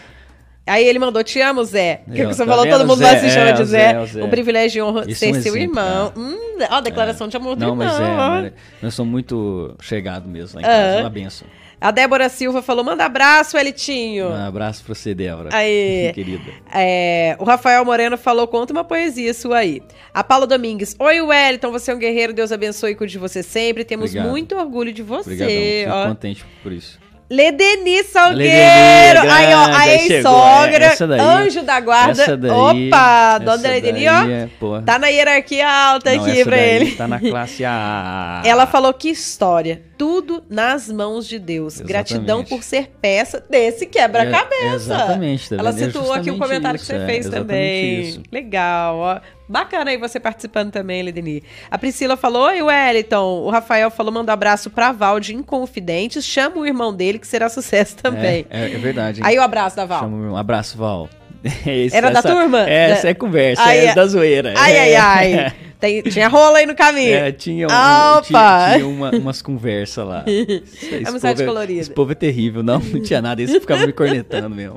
[0.66, 2.02] Aí ele mandou, te amo, Zé.
[2.10, 3.64] Que Aí, ó, você tá falou, todo mundo Zé, lá se chama é, de o
[3.66, 4.00] Zé.
[4.00, 4.24] O Zé.
[4.24, 6.12] Um privilégio e honra Isso é ser um seu exemplo, irmão.
[6.16, 6.38] Hum,
[6.70, 8.30] ó, declaração de amor do Não, mas é, irmão.
[8.42, 11.00] mas nós somos muito chegados mesmo lá em casa.
[11.00, 11.48] Uma benção.
[11.80, 14.28] A Débora Silva falou, manda abraço, Elitinho.
[14.28, 15.48] Um abraço pra você, Débora.
[15.50, 16.12] Aí.
[16.14, 16.52] Querida.
[16.74, 19.80] É, o Rafael Moreno falou, conta uma poesia sua aí.
[20.12, 23.42] A Paula Domingues, oi Wellington, você é um guerreiro, Deus abençoe e cuide de você
[23.42, 23.82] sempre.
[23.82, 24.30] Temos Obrigado.
[24.30, 25.30] muito orgulho de você.
[25.30, 25.56] Obrigadão.
[25.56, 26.08] Fico ó.
[26.08, 26.98] contente por isso.
[27.30, 28.36] Ledeni Salgueiro!
[28.36, 32.36] Ledeni, aí, ó, a ex-sogra, é, anjo da guarda.
[32.36, 32.50] Daí,
[32.88, 34.48] Opa, dona Ledeni, ó, é,
[34.84, 36.90] tá na hierarquia alta Não, aqui pra daí ele.
[36.96, 38.42] Tá na classe A.
[38.44, 41.74] Ela falou que história, tudo nas mãos de Deus.
[41.74, 41.88] Exatamente.
[41.92, 44.64] Gratidão por ser peça desse quebra-cabeça.
[44.64, 45.68] É, exatamente, tá Ela?
[45.68, 48.01] É situou aqui um justamente comentário isso, que você é, fez também.
[48.01, 48.22] isso.
[48.32, 49.20] Legal, ó.
[49.46, 51.42] Bacana aí você participando também, Ledeni.
[51.70, 53.42] A Priscila falou: Oi, Wellington.
[53.42, 56.24] O Rafael falou: manda um abraço pra Val de Inconfidentes.
[56.24, 58.46] Chama o irmão dele, que será sucesso também.
[58.48, 59.20] É, é, é verdade.
[59.20, 59.26] hein?
[59.26, 60.01] Aí o abraço da Val.
[60.01, 61.11] Chama o um abraço, Val.
[61.66, 62.61] Esse- Era da turma?
[62.70, 64.55] Essa é conversa, Aí, é da zoeira.
[64.57, 64.96] Ai, ai, É.
[64.96, 65.53] ai.
[65.80, 67.14] Tem- tinha rola aí no caminho.
[67.14, 67.70] É, tinha, um,
[68.22, 70.24] tinha, tinha uma- umas conversas lá.
[70.28, 71.80] Esse, Amizade povo é- colorida.
[71.80, 72.62] Esse povo é terrível.
[72.62, 73.40] Não, não tinha nada.
[73.42, 74.76] Esse ficava me cornetando mesmo.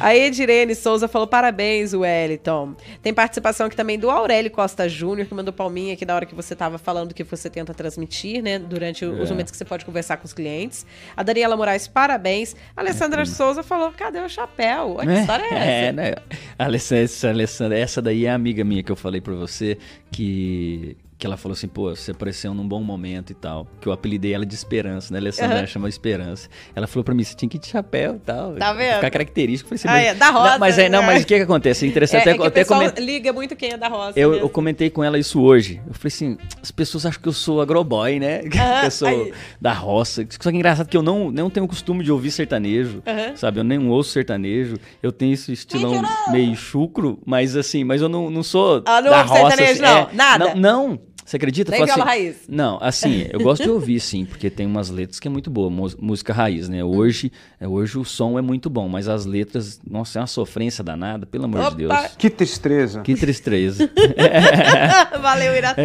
[0.00, 2.74] A Edirene Souza falou: parabéns, Wellington.
[3.02, 6.34] Tem participação aqui também do Aurélio Costa Júnior, que mandou palminha aqui da hora que
[6.34, 8.58] você estava falando que você tenta transmitir, né?
[8.58, 9.30] Durante os É.
[9.32, 10.84] momentos que você pode conversar com os clientes.
[11.16, 12.56] A Daniela Moraes, parabéns.
[12.76, 14.96] A Alessandra Souza falou: cadê o chapéu?
[14.98, 15.64] Olha que história é essa?
[15.70, 16.14] É, né?
[16.58, 19.76] Alessandra, essa, Alessandra, essa daí é a amiga minha que eu falei pra você,
[20.10, 20.96] que, que
[21.26, 23.66] ela falou assim, pô, você apareceu num bom momento e tal.
[23.80, 25.18] Que eu apelidei ela de Esperança, né?
[25.18, 25.66] A Alessandra Aham.
[25.66, 26.48] chama Esperança.
[26.74, 28.54] Ela falou pra mim, você tinha que ir de chapéu e tal.
[28.54, 28.94] Tá vendo?
[28.96, 29.72] Ficar característico.
[29.74, 31.06] Eu falei Ah, assim, é, mas- da rosa, Não, mas, é, não, né?
[31.06, 31.84] mas o que que acontece?
[31.84, 32.18] É É, interessante.
[32.20, 34.18] é até, que o até coment- liga muito quem é da roça.
[34.18, 34.44] eu, mesmo.
[34.44, 35.80] eu comentei com ela isso hoje.
[35.86, 38.40] Eu falei assim, as pessoas acham que eu sou agroboy, né?
[38.48, 39.32] que Aham, eu sou aí.
[39.60, 40.26] da roça.
[40.40, 43.36] Só que é engraçado que eu não, não tenho o costume de ouvir sertanejo, Aham.
[43.36, 43.60] sabe?
[43.60, 44.76] Eu nem ouço sertanejo.
[45.02, 49.10] Eu tenho esse estilão meio chucro, mas assim, mas eu não, não sou Ah, não
[49.10, 49.40] da roça.
[49.56, 49.98] sertanejo, assim, não?
[49.98, 50.54] é, Nada?
[50.54, 51.00] Não, não.
[51.32, 51.70] Você acredita?
[51.70, 52.36] Nem Fala viola assim, raiz?
[52.46, 55.70] Não, assim, eu gosto de ouvir, sim, porque tem umas letras que é muito boa,
[55.98, 56.84] música raiz, né?
[56.84, 60.84] Hoje, é, hoje o som é muito bom, mas as letras, nossa, é uma sofrência
[60.84, 61.70] danada, pelo amor Opa!
[61.70, 61.94] de Deus.
[62.18, 63.00] Que tristeza.
[63.00, 63.90] Que tristeza.
[65.22, 65.82] Valeu, Iratã.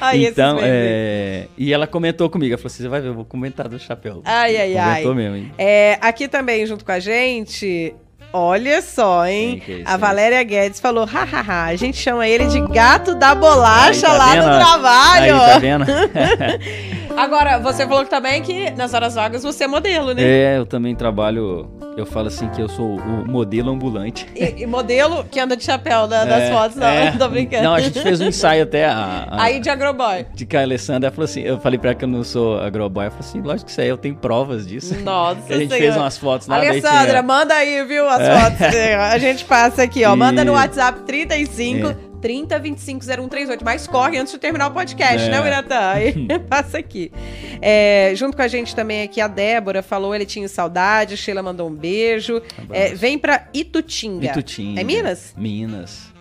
[0.00, 0.28] Ai, É.
[0.28, 1.48] então, é...
[1.58, 4.22] e ela comentou comigo, ela falou assim, você vai ver, eu vou comentar do chapéu.
[4.24, 5.02] Ai, ai, ai.
[5.02, 5.52] Comentou mesmo, hein?
[5.58, 7.92] É, aqui também, junto com a gente,
[8.32, 9.62] olha só, hein?
[9.66, 9.96] É esse a?
[9.96, 14.32] Valéria Guedes falou, hahaha, a gente chama ele de gato da bolacha Aí, tá lá
[14.34, 14.48] vendo?
[14.48, 15.34] no trabalho.
[15.36, 15.84] Aí, tá vendo?
[17.16, 20.22] Agora, você falou que também que nas horas vagas você é modelo, né?
[20.22, 24.26] é, eu também trabalho, eu falo assim que eu sou o modelo ambulante.
[24.36, 27.12] E, e modelo que anda de chapéu da- das É, fotos, não, é.
[27.16, 27.62] tô brincando.
[27.64, 29.28] Não, a gente fez um ensaio até a...
[29.30, 30.26] a- Aí de agroboy.
[30.34, 33.04] de que a Alessandra falou assim, eu falei pra ela que eu não sou agroboy,
[33.06, 34.94] ela falou assim, lógico que isso aí, eu tenho provas disso.
[35.00, 35.84] Nossa Que a gente Senhora.
[35.86, 38.40] fez umas fotos lá, daí Alessandra, tinha- manda aí, viu, as É.
[38.40, 38.76] fotos.
[39.12, 40.14] A gente passa aqui, ó.
[40.16, 41.96] Manda no WhatsApp 35 É.
[42.20, 43.64] 30 25 0138.
[43.64, 45.30] Mas corre antes de terminar o podcast, É.
[45.30, 45.90] né, Wiratã?
[45.92, 47.12] Aí passa aqui.
[47.60, 51.16] É, junto com a gente também aqui a Débora falou, ele tinha saudade.
[51.16, 52.42] Sheila mandou um beijo.
[52.70, 54.26] É, vem pra Itutinga.
[54.26, 54.80] Itutinga.
[54.80, 55.34] É Minas?
[55.36, 56.14] Minas.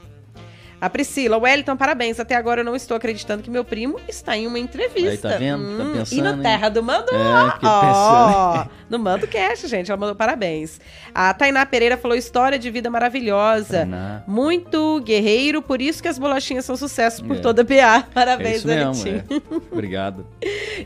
[0.79, 2.19] A Priscila, Wellington, parabéns.
[2.19, 5.29] Até agora eu não estou acreditando que meu primo está em uma entrevista.
[5.29, 5.77] Aí, tá vendo?
[5.77, 6.41] Tá Hum, pensando, E no hein?
[6.43, 7.07] Terra do Mando.
[7.11, 8.69] É, pensando.
[8.89, 9.89] No Mando Cast, gente.
[9.91, 10.79] Ela mandou parabéns.
[11.13, 13.79] A Tainá Pereira falou história de vida maravilhosa.
[13.79, 14.23] Tainá.
[14.27, 17.39] Muito guerreiro, por isso que as bolachinhas são sucesso por É.
[17.39, 17.73] toda a PA.
[18.09, 19.23] É Parabéns, isso mesmo, é.
[19.71, 20.25] Obrigado.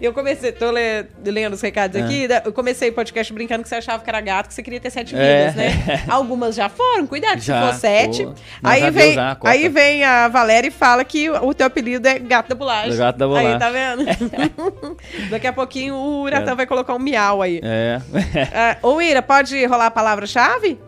[0.02, 2.04] Eu comecei, tô le- lendo os recados É.
[2.04, 4.80] aqui, eu comecei o podcast brincando que você achava que era gato, que você queria
[4.80, 5.50] ter sete É.
[5.50, 6.04] vidas, né?
[6.08, 8.24] Algumas já foram, cuidado, Já, se for sete.
[8.26, 8.34] pô.
[8.64, 12.50] Aí, vem, já aí vem a Valéria e fala que o teu apelido é gato
[12.50, 12.90] da bolacha.
[12.90, 13.60] Do gato da Aí, bolacha.
[13.60, 14.06] tá vendo?
[15.30, 17.60] Daqui a pouquinho o Uratã vai colocar um miau aí.
[17.64, 17.89] É.
[18.54, 20.80] Ah, ô, Ira, pode rolar a palavra-chave?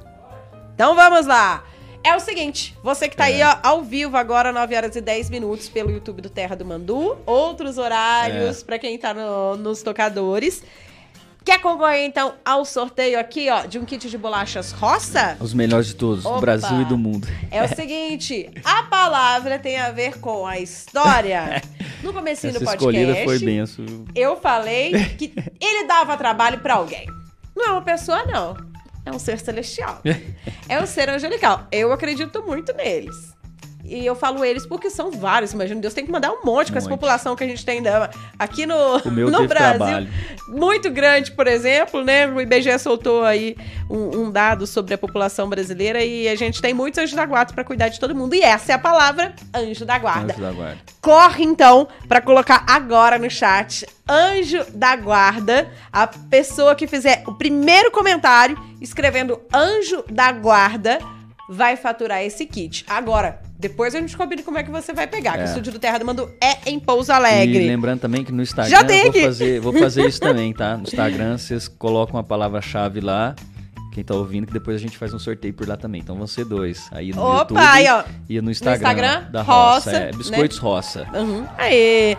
[0.75, 1.63] Então vamos lá.
[2.03, 3.47] É o seguinte, você que tá aí É.
[3.47, 7.17] ó, ao vivo agora, 9 horas e 10 minutos, pelo YouTube do Terra do Mandu,
[7.27, 7.81] outros É.
[7.81, 10.63] horários pra quem tá no- nos tocadores.
[11.43, 15.37] Quer concorrer, então, ao sorteio aqui, ó, de um kit de bolachas roça?
[15.39, 16.35] Os melhores de todos, Opa.
[16.35, 17.27] do Brasil e do mundo.
[17.49, 21.59] É o seguinte, a palavra tem a ver com a história.
[22.03, 24.05] no comecinho Essa do escolhida podcast, foi benção.
[24.13, 27.07] eu falei que ele dava trabalho pra alguém.
[27.55, 28.55] Não é uma pessoa, não.
[29.03, 29.99] É um ser celestial.
[30.69, 31.67] É um ser angelical.
[31.69, 33.33] Eu acredito muito neles.
[33.93, 35.53] E eu falo eles porque são vários.
[35.53, 36.97] Imagina, Deus tem que mandar um monte com essa monte.
[36.99, 39.47] população que a gente tem da- aqui no, no Brasil.
[39.47, 40.09] trabalho.
[40.47, 42.27] Muito grande, por exemplo, né?
[42.27, 43.55] O IBGE soltou aí
[43.89, 47.53] um, um dado sobre a população brasileira e a gente tem muitos anjos da guarda
[47.53, 48.33] pra cuidar de todo mundo.
[48.35, 50.33] E essa é a palavra anjo da guarda.
[50.33, 50.77] Anjo da guarda.
[51.01, 57.33] Corre então pra colocar agora no chat anjo da guarda, a pessoa que fizer o
[57.33, 60.99] primeiro comentário escrevendo anjo da guarda
[61.49, 62.85] vai faturar esse kit.
[62.89, 65.43] Agora, depois a gente combina como é que você vai pegar, que É.
[65.43, 67.63] o estúdio do Terra do Mando é em Pouso Alegre.
[67.63, 70.75] E lembrando também que no Instagram Já tem vou fazer, vou fazer isso também, tá?
[70.75, 73.35] No Instagram vocês colocam a palavra-chave lá.
[73.93, 76.01] Quem tá ouvindo, que depois a gente faz um sorteio por lá também.
[76.01, 76.87] Então vão ser dois.
[76.91, 78.03] Aí no Opa, YouTube aí, ó.
[78.29, 79.91] e no Instagram, Instagram, da Roça, Roça.
[79.91, 80.11] é, né?
[80.13, 81.07] Biscoitos Roça.
[81.13, 81.45] Uhum.
[81.57, 82.17] Aê!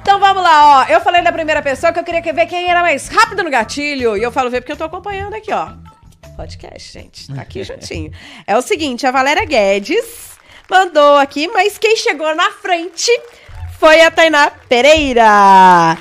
[0.00, 0.84] Então vamos lá, ó.
[0.92, 4.16] Eu falei da primeira pessoa que eu queria ver quem era mais rápido no gatilho.
[4.16, 5.72] E eu falo ver porque eu tô acompanhando aqui, ó.
[6.36, 7.26] Podcast, gente.
[7.34, 8.10] Tá aqui juntinho.
[8.46, 10.32] É o seguinte, a Valéria Guedes
[10.68, 13.10] mandou aqui, mas quem chegou na frente
[13.78, 15.98] foi a Tainá Pereira.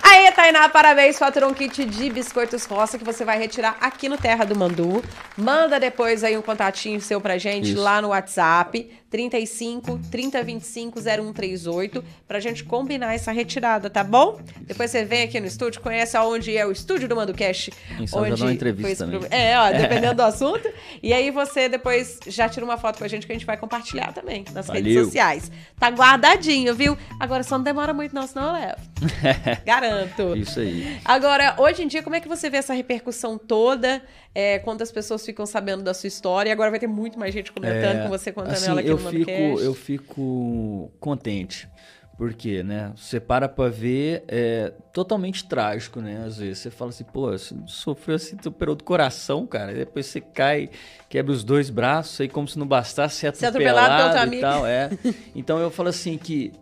[0.00, 1.18] Aí, Tainá, parabéns.
[1.18, 5.02] Faturou um kit de biscoitos roça que você vai retirar aqui no Terra do Mandu.
[5.36, 7.80] Manda depois aí um contatinho seu pra gente Isso.
[7.80, 8.88] lá no WhatsApp.
[9.12, 14.40] 35 3025 0138 pra gente combinar essa retirada, tá bom?
[14.62, 17.70] Depois você vem aqui no estúdio, conhece aonde é o estúdio do Manducast.
[17.98, 20.66] Quem sabe já dá uma entrevista foi É, ó, dependendo do assunto.
[21.02, 23.58] E aí você depois já tira uma foto com a gente que a gente vai
[23.58, 25.04] compartilhar também nas redes Valeu.
[25.04, 25.52] sociais.
[25.78, 26.96] Tá guardadinho, viu?
[27.20, 28.80] Agora só não demora muito não, senão eu levo.
[29.64, 30.36] Garanto.
[30.36, 30.98] Isso aí.
[31.04, 34.02] Agora, hoje em dia, como é que você vê essa repercussão toda?
[34.34, 36.50] É, quantas pessoas ficam sabendo da sua história?
[36.50, 38.88] E agora vai ter muito mais gente comentando É, com você contando assim, ela aqui
[38.88, 41.68] eu no fico, eu fico contente.
[42.16, 42.92] Porque, né?
[42.94, 46.22] Você para pra ver, é totalmente trágico, né?
[46.26, 49.72] Às vezes você fala assim, pô, você sofreu assim, superou do coração, cara.
[49.72, 50.70] E depois você cai,
[51.08, 54.38] quebra os dois braços, aí como se não bastasse ser Ser atropelado pelo atropelado teu
[54.38, 54.90] e tal, é.
[55.34, 56.52] Então eu falo assim que,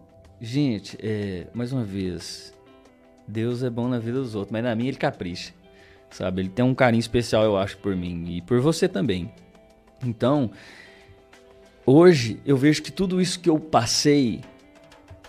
[0.41, 2.55] gente, é, mais uma vez,
[3.27, 5.53] Deus é bom na vida dos outros, mas na minha ele capricha,
[6.11, 6.43] sabe?
[6.43, 9.33] Ele tem um carinho especial, eu acho, por mim e por você também.
[10.05, 10.51] Então,
[11.85, 14.41] hoje eu vejo que tudo isso que eu passei,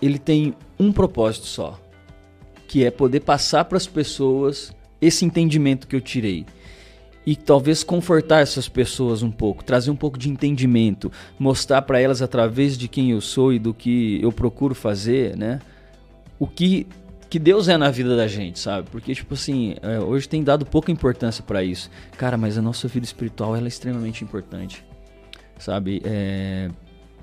[0.02, 1.80] ele tem um propósito só,
[2.68, 6.46] que é poder passar para as pessoas esse entendimento que eu tirei.
[7.26, 12.22] E talvez confortar essas pessoas um pouco, trazer um pouco de entendimento, mostrar para elas
[12.22, 15.60] através de quem eu sou e do que eu procuro fazer, né?
[16.40, 16.88] O que
[17.30, 18.90] que Deus é na vida da gente, sabe?
[18.92, 21.90] Porque tipo assim, é, hoje tem dado pouca importância para isso.
[22.18, 24.84] Cara, mas a nossa vida espiritual ela é extremamente importante
[25.62, 26.02] sabe?
[26.04, 26.70] É,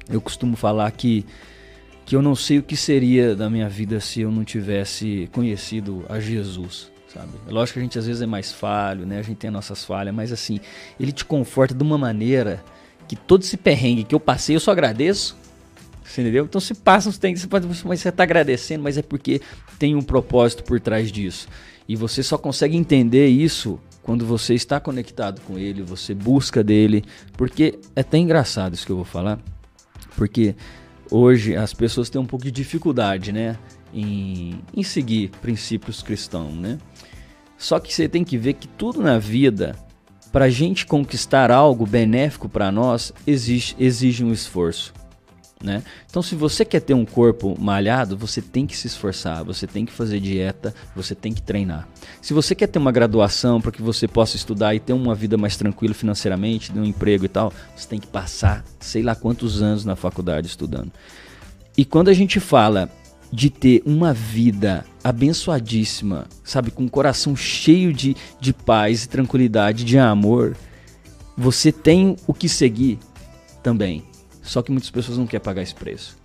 [0.08, 1.26] eu costumo falar que,
[2.06, 6.06] que eu não sei o que seria da minha vida se eu não tivesse conhecido
[6.08, 7.30] a Jesus, sabe?
[7.48, 9.18] Lógico que a gente às vezes é mais falho, né?
[9.18, 10.60] A gente tem as nossas falhas, mas assim,
[10.98, 12.62] ele te conforta de uma maneira
[13.06, 15.36] que todo esse perrengue que eu passei, eu só agradeço.
[16.04, 16.44] Você entendeu?
[16.44, 17.46] Então se passa uns tempos,
[17.84, 19.40] mas você tá agradecendo, mas é porque
[19.78, 21.48] tem um propósito por trás disso.
[21.86, 27.04] E você só consegue entender isso quando você está conectado com ele, você busca dele,
[27.36, 29.38] porque é até engraçado isso que eu vou falar,
[30.16, 30.56] porque
[31.10, 33.58] hoje as pessoas têm um pouco de dificuldade, né,
[33.92, 36.78] em, em seguir princípios cristãos, né?
[37.56, 39.74] Só que você tem que ver que tudo na vida,
[40.30, 44.94] para a gente conquistar algo benéfico para nós, exige, exige um esforço.
[45.62, 45.82] Né?
[46.08, 49.84] Então, se você quer ter um corpo malhado, você tem que se esforçar, você tem
[49.84, 51.88] que fazer dieta, você tem que treinar.
[52.22, 55.36] Se você quer ter uma graduação para que você possa estudar e ter uma vida
[55.36, 59.60] mais tranquila financeiramente, ter um emprego e tal, você tem que passar sei lá quantos
[59.60, 60.92] anos na faculdade estudando.
[61.76, 62.88] E quando a gente fala
[63.32, 69.84] de ter uma vida abençoadíssima, sabe, com um coração cheio de, de paz e tranquilidade,
[69.84, 70.56] de amor,
[71.36, 72.98] você tem o que seguir
[73.62, 74.04] também.
[74.42, 76.16] Só que muitas pessoas não querem pagar esse preço.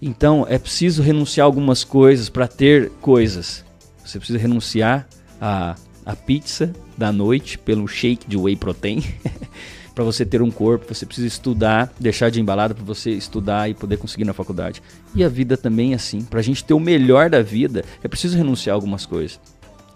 [0.00, 3.64] Então é preciso renunciar algumas coisas para ter coisas.
[4.04, 5.08] Você precisa renunciar
[5.40, 9.02] a, a pizza da noite pelo shake de whey protein.
[9.98, 13.74] para você ter um corpo, você precisa estudar, deixar de embalada para você estudar e
[13.74, 14.80] poder conseguir na faculdade.
[15.12, 16.20] E a vida também é assim.
[16.22, 19.40] Para a gente ter o melhor da vida, é preciso renunciar a algumas coisas.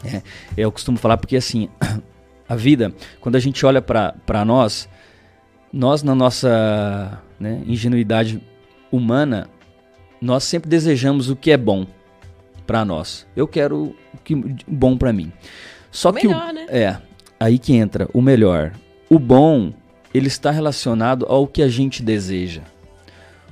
[0.04, 0.20] É,
[0.56, 1.68] eu costumo falar porque assim,
[2.48, 4.88] a vida, quando a gente olha para nós,
[5.72, 8.42] nós na nossa né, ingenuidade
[8.90, 9.48] humana,
[10.20, 11.86] nós sempre desejamos o que é bom
[12.66, 13.24] para nós.
[13.36, 14.34] Eu quero o que
[14.66, 15.32] bom para mim.
[15.92, 16.66] Só O que melhor, o, né?
[16.70, 16.96] é
[17.38, 18.72] aí que entra o melhor.
[19.08, 19.72] O bom
[20.14, 22.62] ele está relacionado ao que a gente deseja.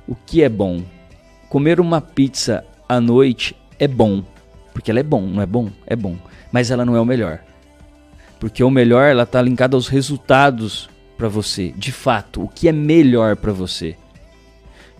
[0.07, 0.83] O que é bom
[1.51, 4.23] comer uma pizza à noite é bom.
[4.71, 5.69] Porque ela é bom, não é bom?
[5.85, 6.15] É bom.
[6.49, 7.39] Mas ela não é o melhor.
[8.39, 11.73] Porque o melhor, ela tá linkada aos resultados para você.
[11.75, 13.97] De fato, o que é melhor para você.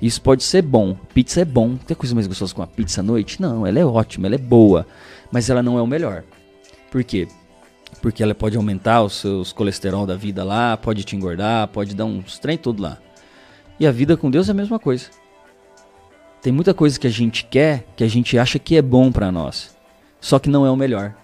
[0.02, 0.94] Isso pode ser bom.
[1.14, 1.78] Pizza é bom.
[1.78, 3.42] Tem coisa mais gostosa com a pizza à noite?
[3.42, 4.86] Não, ela é ótima, ela é boa.
[5.32, 6.24] Mas ela não é o melhor.
[6.92, 7.30] Por quê?
[8.02, 12.06] Porque ela pode aumentar os seus colesterol da vida lá, pode te engordar, pode dar
[12.06, 12.98] uns trem todo lá.
[13.80, 15.10] E a vida com Deus é a mesma coisa.
[16.42, 19.32] Tem muita coisa que a gente quer, que a gente acha que é bom para
[19.32, 19.76] nós,
[20.20, 21.16] só que não é o melhor.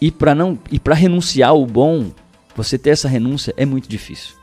[0.00, 2.10] E para não e para renunciar ao bom,
[2.56, 4.36] você ter essa renúncia é muito difícil.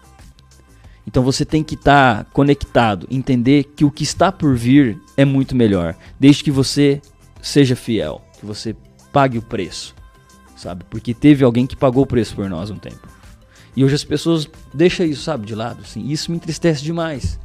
[1.07, 5.25] Então você tem que estar tá conectado, entender que o que está por vir é
[5.25, 7.01] muito melhor, desde que você
[7.41, 8.75] seja fiel, que você
[9.11, 9.95] pague o preço,
[10.61, 10.83] sabe?
[10.89, 13.07] Porque teve alguém que pagou o preço por nós um tempo.
[13.75, 16.05] E hoje as pessoas deixam isso, sabe, de lado, assim.
[16.09, 17.39] Isso me entristece demais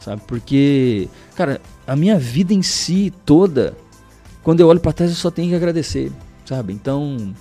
[0.00, 0.22] sabe?
[0.26, 3.76] Porque, cara, a minha vida em si toda,
[4.42, 6.10] quando eu olho para trás, eu só tenho que agradecer,
[6.44, 6.72] sabe?
[6.72, 7.32] Então,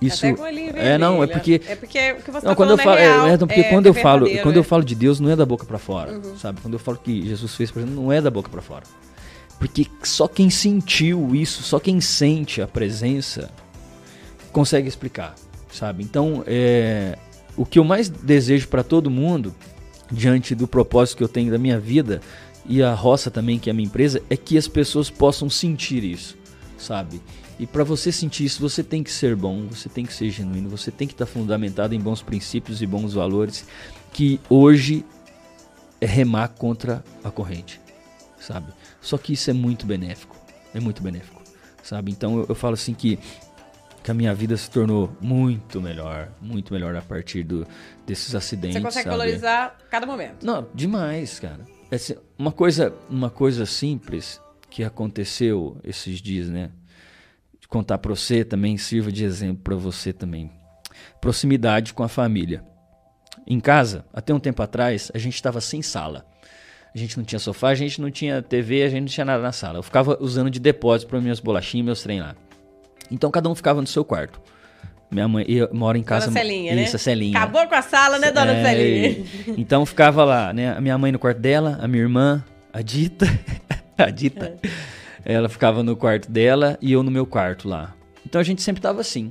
[0.00, 2.96] isso é não é porque é porque o que você não, tá quando eu falo
[2.98, 5.34] é, real, é, é porque quando eu falo quando eu falo de Deus não é
[5.34, 6.38] da boca para fora Uhum.
[6.38, 8.84] sabe quando eu falo que Jesus fez por exemplo não é da boca para fora
[9.58, 13.50] porque só quem sentiu isso só quem sente a presença
[14.58, 15.34] consegue explicar
[15.70, 17.16] sabe então é,
[17.56, 19.54] o que eu mais desejo para todo mundo
[20.10, 22.20] diante do propósito que eu tenho da minha vida
[22.68, 26.04] e a roça também, que é a minha empresa, é que as pessoas possam sentir
[26.04, 26.36] isso,
[26.76, 27.20] sabe?
[27.58, 30.68] E para você sentir isso, você tem que ser bom, você tem que ser genuíno,
[30.68, 33.66] você tem que estar fundamentado em bons princípios e bons valores,
[34.12, 35.04] que hoje
[36.00, 37.80] é remar contra a corrente,
[38.38, 38.72] sabe?
[39.00, 40.36] Só que isso é muito benéfico,
[40.74, 41.42] é muito benéfico,
[41.82, 42.12] sabe?
[42.12, 43.18] Então eu, eu falo assim que
[44.08, 47.66] que a minha vida se tornou muito melhor, muito melhor a partir do,
[48.06, 48.78] desses acidentes.
[48.78, 49.16] Você consegue sabe?
[49.18, 50.46] valorizar cada momento.
[50.46, 51.60] Não, demais, cara.
[51.92, 54.40] Assim, uma coisa, uma coisa simples
[54.70, 56.70] que aconteceu esses dias, né?
[57.60, 60.50] De contar para você também sirva de exemplo para você também.
[61.20, 62.64] Proximidade com a família.
[63.46, 66.24] Em casa, até um tempo atrás, a gente estava sem sala.
[66.94, 69.42] A gente não tinha sofá, a gente não tinha TV, a gente não tinha nada
[69.42, 69.78] na sala.
[69.78, 72.34] Eu ficava usando de depósito para minhas bolachinhas, meus trem lá.
[73.10, 74.40] Então cada um ficava no seu quarto.
[75.10, 76.26] Minha mãe eu moro em casa.
[76.26, 76.96] Dona Celinha, isso, né?
[76.96, 77.38] a Celinha.
[77.38, 79.26] Acabou com a sala, né, dona É, Celinha?
[79.56, 80.76] Então ficava lá, né?
[80.76, 83.26] A minha mãe no quarto dela, a minha irmã, a Dita.
[83.96, 84.58] a Dita.
[85.24, 87.94] Ela ficava no quarto dela e eu no meu quarto lá.
[88.24, 89.30] Então a gente sempre tava assim.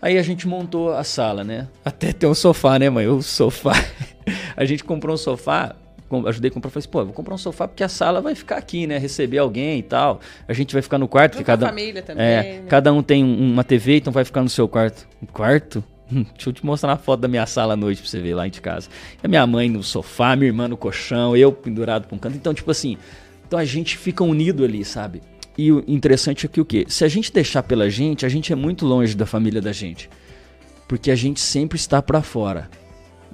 [0.00, 1.68] Aí a gente montou a sala, né?
[1.84, 3.06] Até ter um sofá, né, mãe?
[3.06, 3.72] O sofá.
[4.56, 5.76] a gente comprou um sofá,
[6.26, 6.70] ajudei a comprar.
[6.70, 8.98] Falei assim, pô, vou comprar um sofá porque a sala vai ficar aqui, né?
[8.98, 10.20] Receber alguém e tal.
[10.46, 12.62] A gente vai ficar no quarto, que Junto com a cada, família também, é, né?
[12.68, 15.06] cada um tem um- uma TV, então vai ficar no seu quarto.
[15.22, 15.82] Um quarto?
[16.10, 18.46] Deixa eu te mostrar uma foto da minha sala à noite pra você ver lá
[18.48, 18.88] de casa.
[19.22, 22.36] A minha mãe no sofá, minha irmã no colchão, eu pendurado pra um canto.
[22.36, 22.98] Então, tipo assim,
[23.46, 25.22] então a gente fica unido ali, sabe?
[25.56, 26.84] E o interessante é que o quê?
[26.88, 30.08] Se a gente deixar pela gente, a gente é muito longe da família da gente.
[30.88, 32.68] Porque a gente sempre está pra fora.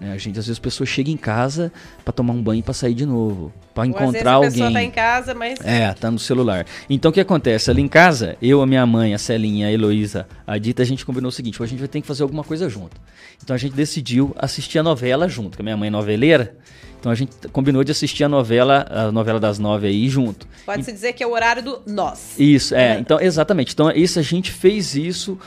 [0.01, 0.13] Né?
[0.13, 1.73] A gente, às vezes, a pessoa chega em casa
[2.05, 3.53] pra tomar um banho e pra sair de novo.
[3.75, 4.73] Vezes encontrar a pessoa alguém.
[4.73, 6.67] tá em casa, mas É, tá no celular.
[6.91, 7.71] Então o que acontece?
[7.71, 11.07] Ali em casa, eu, a minha mãe, a Celinha, a Heloísa, a Dita, a gente
[11.07, 12.97] combinou o seguinte: hoje a gente vai ter que fazer alguma coisa junto.
[13.43, 16.57] Então a gente decidiu assistir a novela junto, que a minha mãe é noveleira.
[16.99, 20.49] Então a gente combinou de assistir a novela, a novela das nove aí junto.
[20.67, 22.35] pode-se dizer que é o horário do nós.
[22.37, 22.99] Isso, é.
[22.99, 23.73] Então, exatamente.
[23.73, 25.39] Então, isso a gente fez isso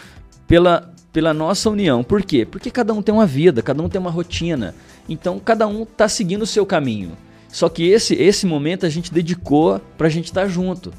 [0.48, 2.04] pela, pela nossa união.
[2.04, 2.46] Por quê?
[2.46, 4.74] Porque cada um tem uma vida, cada um tem uma rotina.
[5.10, 7.18] Então, cada um tá seguindo o seu caminho.
[7.50, 10.94] Só que esse, esse momento a gente dedicou pra gente estar junto.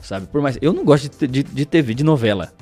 [0.00, 0.26] Sabe?
[0.26, 0.58] Por mais.
[0.60, 2.52] Eu não gosto de, de, de TV, de novela.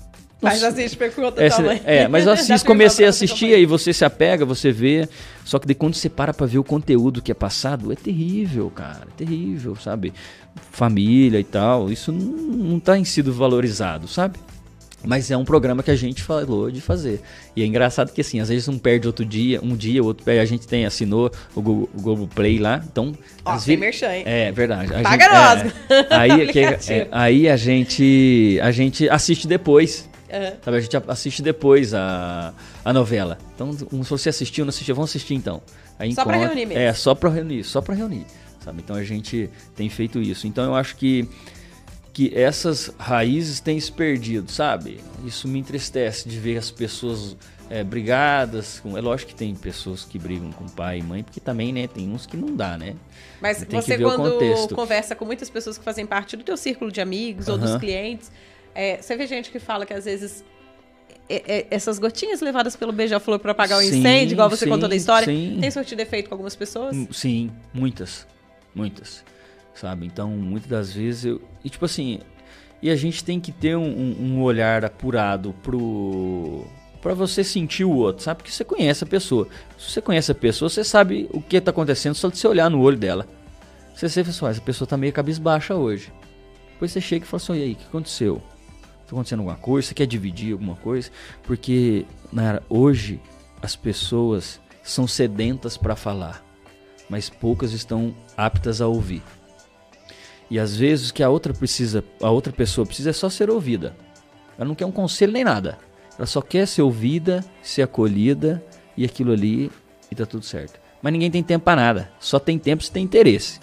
[0.42, 1.80] Mas assiste conta É, também.
[1.84, 5.08] é, mas eu assisto, comecei a assistir, aí você se apega, você vê.
[5.44, 8.70] Só que daí quando você para pra ver o conteúdo que é passado, é terrível,
[8.70, 9.06] cara.
[9.06, 10.12] É terrível, sabe?
[10.72, 14.38] Família e tal, isso não, não tá em sido valorizado, sabe?
[15.02, 17.22] Mas é um programa que a gente falou de fazer.
[17.56, 20.24] E é engraçado que assim, às vezes um perde outro dia, um dia, o outro
[20.24, 20.40] perde.
[20.40, 23.14] A gente tem, assinou o Google, o Google Play lá, então...
[23.44, 24.22] Ó, vezes- merchan, hein?
[24.27, 24.93] É, verdade.
[24.94, 25.74] A Paga gente- nós.
[26.10, 26.93] é, aí, que- Aplicativo.
[27.01, 30.09] é, aí a gente a gente assiste depois.
[30.32, 30.52] Aham.
[30.64, 32.52] Sabe, a gente assiste depois a,
[32.85, 33.36] a novela.
[33.55, 35.60] Então, se você assistiu, não assistiu, vamos assistir então.
[35.98, 36.82] Aí Só pra encontra- reunir mesmo.
[36.82, 38.27] É, só pra reunir, só pra reunir.
[38.64, 38.81] Sabe?
[38.85, 40.47] Então a gente tem feito isso.
[40.47, 41.27] Então eu acho que,
[42.12, 45.01] que essas raízes têm se perdido, sabe?
[45.24, 47.37] Isso me entristece de ver as pessoas
[47.69, 48.82] é, brigadas.
[48.97, 52.11] É lógico que tem pessoas que brigam com pai e mãe, porque também, né, tem
[52.11, 52.97] uns que não dá, né?
[53.41, 57.01] Mas Tem você, quando conversa com muitas pessoas que fazem parte do teu círculo de
[57.01, 58.31] amigos ou dos clientes,
[58.74, 60.45] é, você vê gente que fala que às vezes
[61.28, 64.89] é- é- essas gotinhas levadas pelo beija-flor para apagar o incêndio, igual você sim, contou
[64.89, 65.59] da história, sim.
[65.61, 66.95] tem surtido efeito com algumas pessoas?
[66.95, 68.27] Hum, Sim, muitas.
[68.74, 69.24] Muitas.
[69.81, 70.07] Sabe?
[70.07, 71.40] Então, muitas das vezes eu.
[71.65, 72.20] E tipo assim,
[72.82, 76.65] e a gente tem que ter um, um olhar apurado pro.
[77.01, 78.39] Pra você sentir o outro, sabe?
[78.39, 79.48] Porque você conhece a pessoa.
[79.78, 82.69] Se você conhece a pessoa, você sabe o que tá acontecendo só de você olhar
[82.69, 83.27] no olho dela.
[83.94, 86.12] Você sempre fala assim, essa pessoa tá meio cabisbaixa hoje.
[86.73, 88.43] Depois você chega e fala assim, e aí, o que aconteceu?
[89.07, 89.89] Tá acontecendo alguma coisa?
[89.89, 91.11] Você quer dividir alguma coisa?
[91.43, 93.19] Porque, Nara, hoje
[93.62, 96.44] as pessoas são sedentas para falar,
[97.09, 99.23] mas poucas estão aptas a ouvir.
[100.51, 103.48] E às vezes o que a outra precisa, a outra pessoa precisa é só ser
[103.48, 103.97] ouvida.
[104.59, 105.78] Ela não quer um conselho nem nada.
[106.18, 108.62] Ela só quer ser ouvida, ser acolhida
[108.97, 109.70] e aquilo ali
[110.10, 110.78] e tá tudo certo.
[111.01, 112.12] Mas ninguém tem tempo para nada.
[112.18, 113.60] Só tem tempo se tem interesse.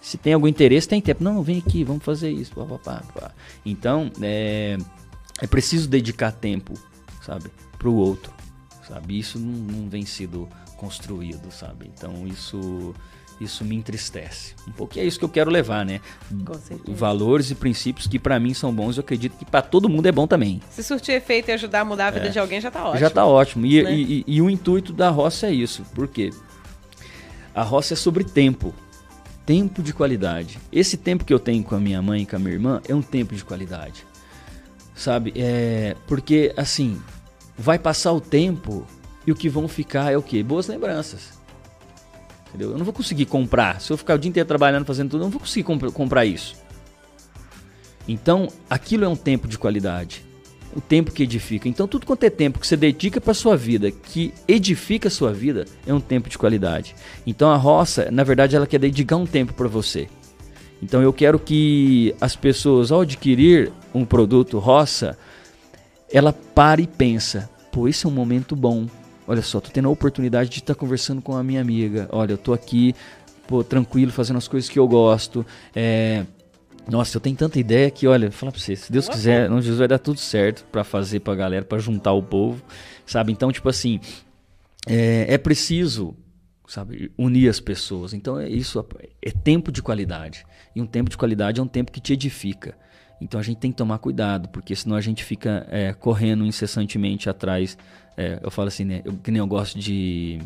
[0.00, 1.24] Se tem algum interesse, tem tempo.
[1.24, 2.54] Não, vem aqui, vamos fazer isso.
[2.54, 3.32] Pá, pá, pá,
[3.64, 4.76] então, é,
[5.40, 6.74] é preciso dedicar tempo,
[7.22, 8.32] sabe, para o outro,
[8.86, 9.18] sabe?
[9.18, 11.90] Isso não, não vem sido construído, sabe?
[11.94, 12.94] Então, isso
[13.40, 14.54] isso me entristece.
[14.66, 16.00] Um pouco é isso que eu quero levar, né?
[16.86, 20.12] Valores e princípios que para mim são bons, eu acredito que para todo mundo é
[20.12, 20.60] bom também.
[20.70, 22.30] Se surtir efeito e ajudar a mudar a vida é.
[22.30, 23.00] de alguém, já tá ótimo.
[23.00, 23.66] Já tá ótimo.
[23.66, 23.94] E, né?
[23.94, 25.84] e, e, e, o intuito da roça é isso.
[25.94, 26.30] Por quê?
[27.54, 28.74] A roça é sobre tempo.
[29.44, 30.58] Tempo de qualidade.
[30.72, 32.94] Esse tempo que eu tenho com a minha mãe e com a minha irmã é
[32.94, 34.06] um tempo de qualidade.
[34.94, 35.32] Sabe?
[35.36, 37.00] É, porque, assim,
[37.58, 38.86] vai passar o tempo
[39.26, 40.42] e o que vão ficar é o quê?
[40.42, 41.43] Boas lembranças.
[42.54, 42.70] Entendeu?
[42.70, 43.80] Eu não vou conseguir comprar.
[43.80, 46.24] Se eu ficar o dia inteiro trabalhando, fazendo tudo, eu não vou conseguir comp comprar
[46.24, 46.54] isso.
[48.06, 50.24] Então, aquilo é um tempo de qualidade.
[50.72, 51.68] O tempo que edifica.
[51.68, 55.32] Então, tudo quanto é tempo que você dedica para sua vida, que edifica a sua
[55.32, 56.94] vida, é um tempo de qualidade.
[57.26, 60.08] Então, a roça, na verdade, ela quer dedicar um tempo para você.
[60.80, 65.18] Então, eu quero que as pessoas, ao adquirir um produto roça,
[66.12, 68.86] ela pare e pensa: pô, esse é um momento bom
[69.26, 72.08] Olha só, tô tendo a oportunidade de estar tá conversando com a minha amiga.
[72.12, 72.94] Olha, eu tô aqui,
[73.46, 75.44] pô, tranquilo, fazendo as coisas que eu gosto.
[75.74, 76.24] É,
[76.88, 79.78] nossa, eu tenho tanta ideia que, olha, falar pra você, se Deus quiser, não Jesus
[79.78, 82.62] vai dar tudo certo para fazer pra galera, para juntar o povo,
[83.06, 83.32] sabe?
[83.32, 84.00] Então, tipo assim,
[84.86, 86.14] é, é, preciso,
[86.68, 88.12] sabe, unir as pessoas.
[88.12, 88.84] Então, é isso,
[89.22, 90.44] é tempo de qualidade.
[90.76, 92.76] E um tempo de qualidade é um tempo que te edifica.
[93.18, 97.30] Então, a gente tem que tomar cuidado, porque senão a gente fica é, correndo incessantemente
[97.30, 97.78] atrás
[98.16, 99.02] é, eu falo assim, né?
[99.04, 100.38] Eu, que nem eu gosto de,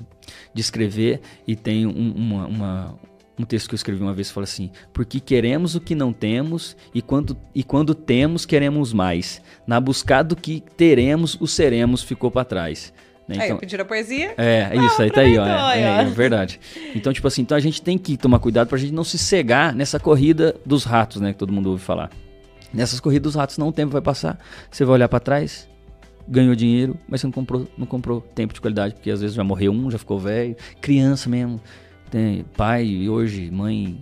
[0.54, 2.98] de escrever e tem um, uma, uma,
[3.38, 6.12] um texto que eu escrevi uma vez que fala assim: Porque queremos o que não
[6.12, 9.42] temos e quando, e quando temos, queremos mais.
[9.66, 12.92] Na buscada do que teremos, o seremos ficou para trás.
[13.28, 13.34] Né?
[13.36, 14.34] Então, aí, pediram a poesia?
[14.38, 15.46] É, ah, isso aí tá aí, ó.
[15.46, 16.58] É, é, é, verdade.
[16.94, 19.74] Então, tipo assim, então a gente tem que tomar cuidado pra gente não se cegar
[19.74, 21.34] nessa corrida dos ratos, né?
[21.34, 22.10] Que todo mundo ouve falar.
[22.72, 24.38] Nessas corridas dos ratos, não o tempo vai passar.
[24.70, 25.68] Você vai olhar para trás,
[26.28, 29.42] ganhou dinheiro, mas você não comprou, não comprou tempo de qualidade, porque às vezes já
[29.42, 30.56] morreu um, já ficou velho.
[30.80, 31.60] Criança mesmo,
[32.10, 33.98] tem pai hoje, mãe,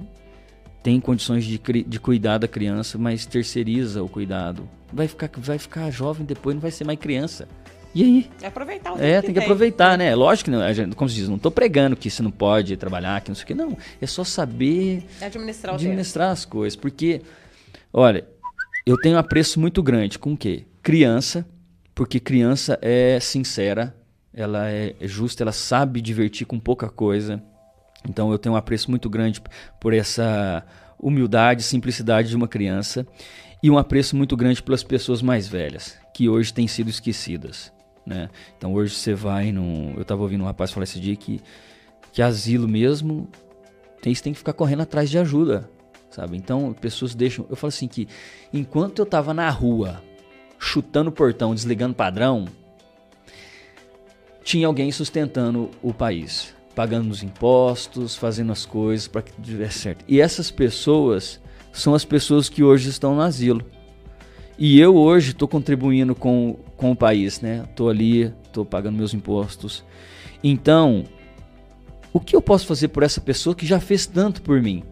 [0.82, 4.68] tem condições de, de cuidar da criança, mas terceiriza o cuidado.
[4.92, 7.48] Vai ficar, vai ficar jovem depois, não vai ser mais criança.
[7.94, 8.30] E aí?
[8.42, 10.14] É aproveitar o É, tem que, aproveitar, né?
[10.14, 13.30] Lógico que, não, como se diz, não tô pregando que você não pode trabalhar, que
[13.30, 13.54] não sei o que.
[13.54, 16.76] Não, é só saber administrar, administrar as coisas.
[16.76, 17.22] Porque,
[17.90, 18.26] olha,
[18.84, 20.64] eu tenho um apreço muito grande com o quê?
[20.82, 21.46] Criança
[21.96, 23.96] porque criança é sincera,
[24.32, 27.42] ela é justa, ela sabe divertir com pouca coisa.
[28.06, 29.40] Então eu tenho um apreço muito grande
[29.80, 30.62] por essa
[31.00, 33.06] humildade, simplicidade de uma criança
[33.62, 37.72] e um apreço muito grande pelas pessoas mais velhas, que hoje têm sido esquecidas.
[38.04, 38.28] Né?
[38.58, 39.94] Então hoje você vai no.
[39.96, 41.40] Eu estava ouvindo um rapaz falar esse dia que,
[42.12, 43.26] que asilo mesmo
[44.02, 45.70] tem, você tem que ficar correndo atrás de ajuda.
[46.10, 46.36] Sabe?
[46.36, 47.46] Então pessoas deixam.
[47.48, 48.06] Eu falo assim que
[48.52, 50.02] enquanto eu estava na rua
[50.58, 52.46] chutando o portão, desligando padrão,
[54.42, 60.04] tinha alguém sustentando o país, pagando os impostos, fazendo as coisas para que tivesse certo.
[60.06, 61.40] E essas pessoas
[61.72, 63.64] são as pessoas que hoje estão no asilo.
[64.58, 67.64] E eu hoje estou contribuindo com, com o país, né?
[67.68, 69.84] Estou ali, estou pagando meus impostos.
[70.42, 71.04] Então,
[72.12, 74.82] o que eu posso fazer por essa pessoa que já fez tanto por mim?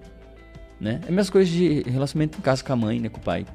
[0.78, 1.00] Né?
[1.06, 3.46] É a mesma coisa de relacionamento em casa com a mãe, né, com o pai.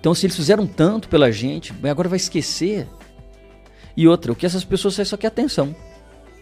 [0.00, 2.88] Então, se eles fizeram tanto pela gente, agora vai esquecer.
[3.94, 5.76] E outra, o que essas pessoas só quer atenção.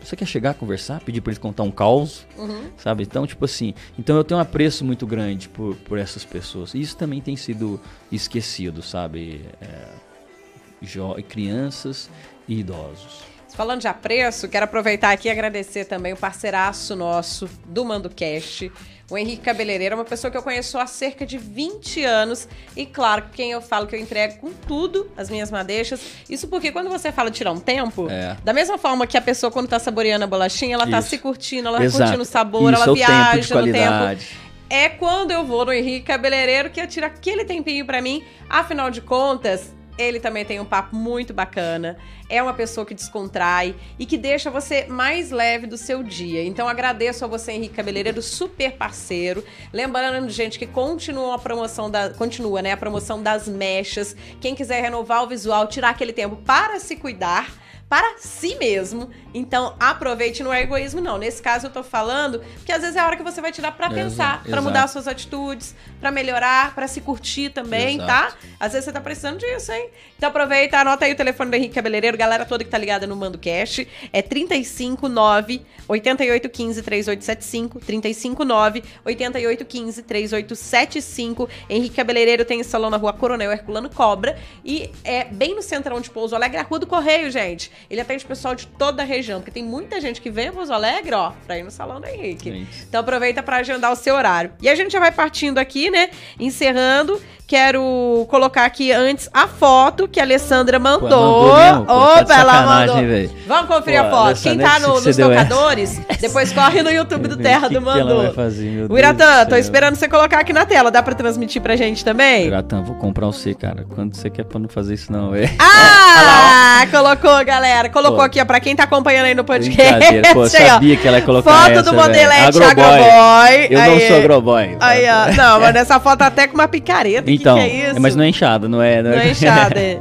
[0.01, 2.71] Você quer chegar, conversar, pedir para eles contar um caos, uhum.
[2.77, 3.03] sabe?
[3.03, 6.73] Então, tipo assim, então eu tenho um apreço muito grande por, por essas pessoas.
[6.73, 7.81] E isso também tem sido
[8.13, 9.45] esquecido, sabe?
[9.61, 12.09] É, crianças
[12.47, 13.23] e idosos.
[13.55, 18.71] Falando de apreço, quero aproveitar aqui e agradecer também o parceiraço nosso do MandoCast,
[19.11, 22.47] o Henrique Cabeleireiro é uma pessoa que eu conheço há cerca de 20 anos.
[22.77, 26.01] E claro, quem eu falo que eu entrego com tudo as minhas madeixas.
[26.29, 28.37] Isso porque quando você fala tirar um tempo, é.
[28.45, 31.09] da mesma forma que a pessoa, quando tá saboreando a bolachinha, ela tá Isso.
[31.09, 32.03] tá se curtindo, ela tá Exato.
[32.03, 34.25] curtindo o sabor, Isso, ela é viaja tempo no tempo.
[34.69, 38.23] é quando eu vou no Henrique Cabeleireiro que eu tiro aquele tempinho pra mim.
[38.49, 41.99] Afinal de contas, ele também tem um papo muito bacana.
[42.29, 46.45] É uma pessoa que descontrai e que deixa você mais leve do seu dia.
[46.45, 49.45] Então agradeço a você, Henrique Cabeleireiro, super parceiro.
[49.73, 52.11] Lembrando, gente, que continua a promoção da.
[52.11, 52.73] Continua, né?
[52.73, 54.15] A promoção das mechas.
[54.41, 57.53] Quem quiser renovar o visual, tirar aquele tempo para se cuidar
[57.89, 59.11] para si mesmo.
[59.33, 61.17] Então, aproveite, não é egoísmo, não.
[61.17, 63.73] Nesse caso, eu tô falando que às vezes é a hora que você vai tirar
[63.73, 68.07] para pensar, para mudar suas atitudes, para melhorar, para se curtir também, Exato.
[68.07, 68.39] tá?
[68.61, 69.89] Às vezes você tá precisando disso, hein?
[70.17, 73.15] Então aproveita, anota aí o telefone do Henrique Cabeleireiro, galera toda que tá ligada no
[73.17, 81.49] Mando Cash, é 359 8815 3875, 359 8815 3875.
[81.71, 86.11] Henrique Cabeleireiro tem salão na Rua Coronel Herculano Cobra e é bem no centrão de
[86.11, 87.71] Pouso Alegre, a Rua do Correio, gente.
[87.91, 90.73] Ele atende pessoal de toda a região, porque tem muita gente que vem a Pouso
[90.73, 92.67] Alegre, ó, pra ir no salão do Henrique.
[92.89, 94.53] Então aproveita para agendar o seu horário.
[94.61, 96.11] E a gente já vai partindo aqui, né?
[96.39, 97.21] Encerrando.
[97.49, 101.49] Quero colocar aqui antes a foto que a Alessandra mandou.
[101.49, 102.97] Pô, mesmo, pô, Opa, tá ela mandou.
[102.97, 103.31] Véio.
[103.47, 104.43] Vamos conferir pô, a foto.
[104.43, 108.35] Quem tá no, nos tocadores, depois corre no YouTube do Terra do Mandou.
[108.35, 110.91] Que o Iratã, tô esperando você colocar aqui na tela.
[110.91, 112.49] Dá pra transmitir pra gente também?
[112.49, 113.87] Iratã, vou comprar o C, cara.
[113.95, 115.51] Quando você quer pra não fazer isso, não, é.
[115.59, 117.89] Ah, colocou, galera.
[117.89, 118.25] Colocou pô.
[118.25, 120.35] aqui, ó, pra quem tá acompanhando aí no podcast.
[120.35, 122.69] Pô, sabia que ela ia colocar Foto essa, do modelete Agroboy.
[122.71, 123.69] Agroboy.
[123.71, 123.91] Eu aí.
[123.91, 124.77] não sou Agroboy.
[124.81, 125.35] Aí, ó.
[125.35, 127.38] Não, mas nessa foto até com uma picareta.
[127.41, 128.01] Então, que é isso?
[128.01, 129.03] mas não é inchado, não é?
[129.03, 130.01] Não é, não é é.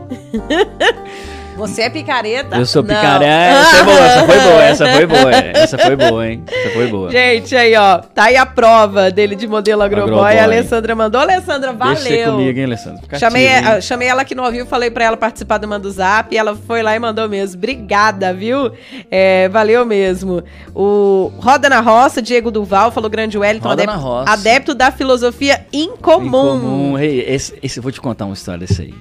[1.57, 2.55] Você é picareta?
[2.55, 3.25] Eu sou picareta.
[3.25, 5.31] Essa, é essa foi boa, essa foi boa.
[5.67, 6.43] Essa foi boa, hein?
[6.47, 7.11] Essa foi boa.
[7.11, 7.97] Gente, aí, ó.
[7.97, 10.13] Tá aí a prova dele de modelo agroboy.
[10.13, 10.37] agroboy.
[10.37, 11.19] A Alessandra mandou.
[11.19, 12.03] Alessandra, valeu.
[12.03, 13.01] Deixa comigo, hein, Alessandra?
[13.01, 16.33] Fica chamei, ativo, chamei ela aqui no ouvido, falei pra ela participar do Mando Zap.
[16.33, 17.57] E ela foi lá e mandou mesmo.
[17.57, 18.71] Obrigada, viu?
[19.09, 20.43] É, valeu mesmo.
[20.75, 23.67] O Roda na Roça, Diego Duval, falou grande Wellington.
[23.67, 24.31] Roda adepto, na roça.
[24.31, 26.27] adepto da filosofia incomum.
[26.27, 26.99] Incomum.
[26.99, 28.93] Hey, esse, esse, vou te contar uma história desse aí.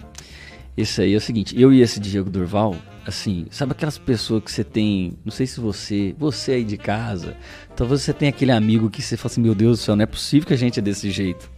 [0.77, 2.77] Isso aí é o seguinte, eu e esse Diego Durval,
[3.07, 7.35] assim, sabe aquelas pessoas que você tem, não sei se você, você aí de casa,
[7.75, 10.07] talvez você tenha aquele amigo que você fala assim, meu Deus do céu, não é
[10.07, 11.51] possível que a gente é desse jeito.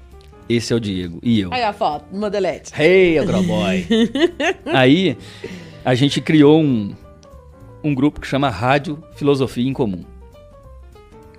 [0.48, 1.52] Esse é o Diego e eu.
[1.52, 2.72] Aí a foto, modelete.
[2.80, 3.86] Hey, Agroboy.
[4.72, 5.18] aí
[5.84, 6.94] a gente criou um,
[7.84, 10.04] um grupo que chama Rádio Filosofia em Comum.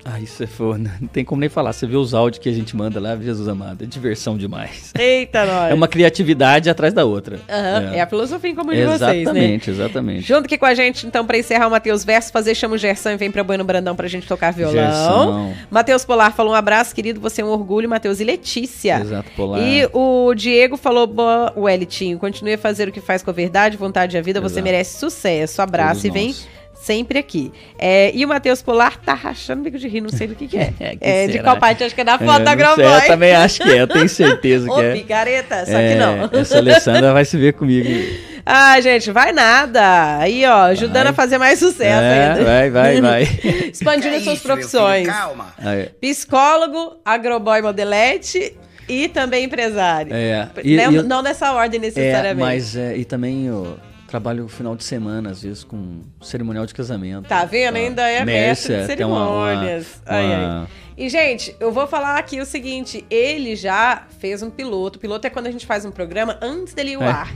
[0.05, 0.91] Ah, isso é foda.
[0.99, 1.73] Não tem como nem falar.
[1.73, 3.83] Você vê os áudios que a gente manda lá, Jesus amado.
[3.83, 4.93] É diversão demais.
[4.97, 5.71] Eita, nós.
[5.71, 7.35] É uma criatividade atrás da outra.
[7.35, 7.93] Uhum.
[7.93, 7.97] É.
[7.97, 8.01] é.
[8.01, 9.31] a filosofia em comum de exatamente, vocês, né?
[9.31, 10.21] Exatamente, exatamente.
[10.27, 13.11] Junto aqui com a gente, então, pra encerrar o Matheus Verso, fazer chama o Gerson
[13.11, 15.53] e vem pra Bueno Brandão pra gente tocar violão.
[15.69, 17.19] Matheus Polar falou um abraço, querido.
[17.19, 18.99] Você é um orgulho, Matheus e Letícia.
[19.01, 19.61] Exato, Polar.
[19.61, 23.33] E o Diego falou, boa, o Elitinho, continue a fazer o que faz com a
[23.33, 24.39] verdade, vontade e a vida.
[24.39, 24.53] Exato.
[24.53, 25.61] Você merece sucesso.
[25.61, 26.27] Abraço Todos e vem...
[26.27, 27.51] Nós sempre aqui.
[27.77, 30.57] É, e o Matheus Polar tá rachando bico de rir, não sei do que, que
[30.57, 30.73] é.
[30.79, 31.83] é, que é de qual parte?
[31.83, 32.85] Acho que é da foto é, da Groboy.
[32.85, 34.93] Eu também acho que é, eu tenho certeza que Ô, é.
[34.93, 36.39] picareta, só que não.
[36.39, 37.89] Essa Alessandra vai se ver comigo.
[38.51, 40.17] Ah, gente, vai nada.
[40.17, 41.11] Aí, ó, ajudando vai.
[41.11, 42.43] a fazer mais sucesso é, ainda.
[42.43, 43.23] Vai, vai, vai.
[43.71, 45.05] Expandindo é suas profissões.
[45.05, 45.53] calma.
[46.01, 48.57] Psicólogo, agroboy modelete
[48.87, 50.11] e também empresário.
[50.15, 50.49] É.
[50.63, 52.41] E, não, e, não nessa ordem necessariamente.
[52.41, 53.51] É, mas, é, e também...
[53.51, 53.77] o
[54.09, 57.27] Trabalho final de semana, às vezes, com cerimonial de casamento.
[57.27, 57.73] Tá vendo?
[57.73, 57.79] Tá?
[57.79, 60.01] Ainda é mestre de cerimônias.
[60.05, 60.69] Uma, uma, uma...
[60.97, 64.97] E, gente, eu vou falar aqui o seguinte: ele já fez um piloto.
[64.97, 67.07] O piloto é quando a gente faz um programa antes dele ir ao é.
[67.07, 67.33] ar.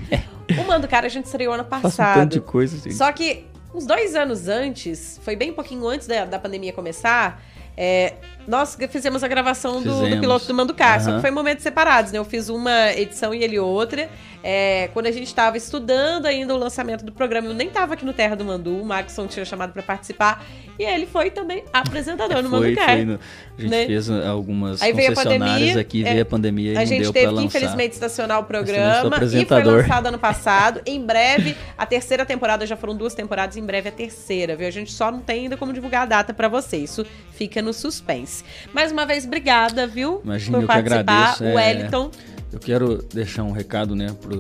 [0.60, 2.18] O Mando Cara a gente estreou ano passado.
[2.18, 2.96] Um tanto de coisa, gente.
[2.96, 7.42] Só que uns dois anos antes, foi bem pouquinho antes da, da pandemia começar,
[7.76, 8.14] é,
[8.48, 11.06] nós fizemos a gravação do, do, piloto do Mando Car, uhum.
[11.06, 12.20] só que foi em momentos separados, né?
[12.20, 14.10] Eu fiz uma edição e ele outra.
[14.44, 18.04] É, quando a gente estava estudando ainda o lançamento do programa, eu nem estava aqui
[18.04, 20.44] no Terra do Mandu, o Maxson tinha chamado para participar.
[20.78, 22.90] E ele foi também apresentador no foi, Manducar.
[22.90, 23.20] Foi no,
[23.58, 23.86] a gente né?
[23.86, 27.46] fez algumas Aí veio a pandemia, aqui, veio a pandemia A gente teve que, lançar.
[27.46, 29.16] infelizmente, estacionar o programa.
[29.34, 30.82] E foi lançado ano passado.
[30.86, 34.68] em breve, a terceira temporada, já foram duas temporadas, em breve a terceira, viu?
[34.68, 36.90] A gente só não tem ainda como divulgar a data para vocês.
[36.90, 38.44] Isso fica no suspense.
[38.74, 40.22] Mais uma vez, obrigada, viu?
[40.24, 41.00] Imagina, por participar.
[41.00, 42.12] Agradeço, o Wellington.
[42.54, 44.38] Eu quero deixar um recado, né, para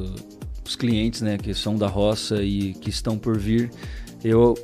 [0.63, 3.71] os clientes, né, que são da roça e que estão por vir.
[4.23, 4.55] Eu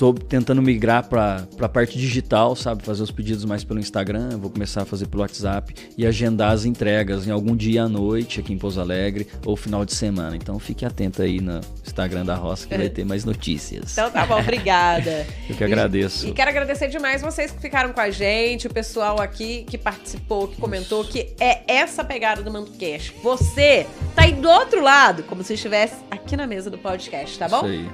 [0.00, 2.82] Tô tentando migrar para a parte digital, sabe?
[2.82, 4.38] Fazer os pedidos mais pelo Instagram.
[4.38, 8.40] Vou começar a fazer pelo WhatsApp e agendar as entregas em algum dia à noite
[8.40, 10.34] aqui em Pouso Alegre ou final de semana.
[10.34, 13.92] Então fique atento aí no Instagram da Roça que vai ter mais notícias.
[13.92, 15.26] Então tá bom, obrigada.
[15.46, 16.24] Eu que agradeço.
[16.24, 19.76] E, e, quero agradecer demais vocês que ficaram com a gente, o pessoal aqui que
[19.76, 21.10] participou, que comentou, Isso.
[21.10, 23.12] que é essa pegada do Mando Cash.
[23.22, 23.86] Você
[24.16, 27.66] tá aí do outro lado, como se estivesse aqui na mesa do podcast, tá bom?
[27.66, 27.90] Isso aí.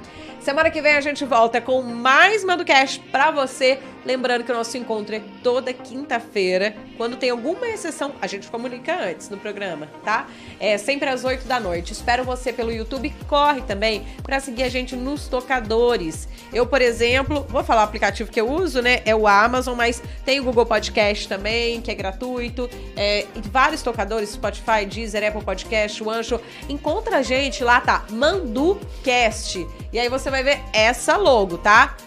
[0.47, 3.79] Semana que vem a gente volta com mais Mando Cash pra você.
[4.07, 6.73] Lembrando que o nosso encontro é toda quinta-feira.
[6.95, 10.27] Quando tem alguma exceção, a gente comunica antes no programa, tá?
[10.61, 11.91] É sempre às 8 da noite.
[11.91, 13.13] Espero você pelo YouTube.
[13.27, 16.25] Corre também para seguir a gente nos tocadores.
[16.53, 19.01] Eu, por exemplo, vou falar o aplicativo que eu uso, né?
[19.03, 22.69] É o Amazon, mas tem o Google Podcast também, que é gratuito.
[22.95, 26.39] É, vários tocadores, Spotify, Deezer, Apple Podcast, o Ancho.
[26.69, 28.05] Encontra a gente lá, tá?
[28.09, 29.67] ManduCast.
[29.91, 31.97] E aí você vai ver essa logo, tá?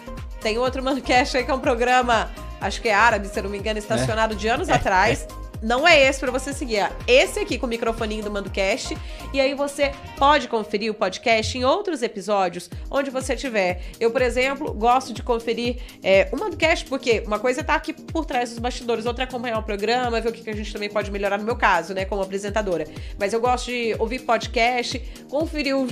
[0.41, 3.49] Tem outro ManduCast aí que é um programa, acho que é árabe, se eu não
[3.49, 4.37] me engano, estacionado é.
[4.37, 4.73] de anos é.
[4.73, 5.27] atrás.
[5.61, 8.97] Não é esse para você seguir, é esse aqui com o microfoninho do MandoCast.
[9.31, 13.83] E aí você pode conferir o podcast em outros episódios, onde você tiver.
[13.99, 17.77] Eu, por exemplo, gosto de conferir é, o MandoCast, porque uma coisa é estar tá
[17.77, 20.73] aqui por trás dos bastidores, outra é acompanhar o programa, ver o que a gente
[20.73, 22.87] também pode melhorar no meu caso, né, como apresentadora.
[23.19, 24.97] Mas eu gosto de ouvir podcast,
[25.29, 25.85] conferir o,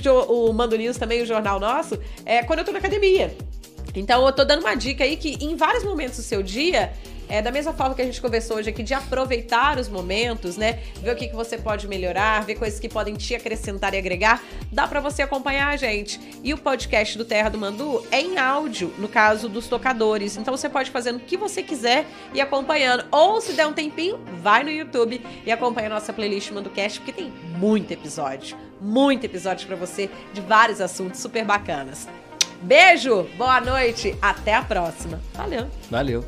[0.48, 1.96] o Mando News também, o jornal nosso,
[2.26, 3.32] é, quando eu tô na academia.
[3.94, 6.92] Então eu tô dando uma dica aí que em vários momentos do seu dia,
[7.30, 10.80] é, da mesma forma que a gente conversou hoje aqui, de aproveitar os momentos, né?
[10.96, 14.42] Ver o que, que você pode melhorar, ver coisas que podem te acrescentar e agregar,
[14.72, 16.20] dá para você acompanhar a gente.
[16.42, 20.36] E o podcast do Terra do Mandu é em áudio, no caso dos tocadores.
[20.36, 22.04] Então você pode fazer o que você quiser
[22.34, 23.04] e acompanhando.
[23.12, 27.12] Ou se der um tempinho, vai no YouTube e acompanha a nossa playlist ManduCast, porque
[27.12, 28.56] tem muito episódio.
[28.80, 32.08] Muito episódio para você de vários assuntos super bacanas.
[32.62, 35.20] Beijo, boa noite, até a próxima.
[35.34, 35.66] Valeu.
[35.90, 36.24] Valeu.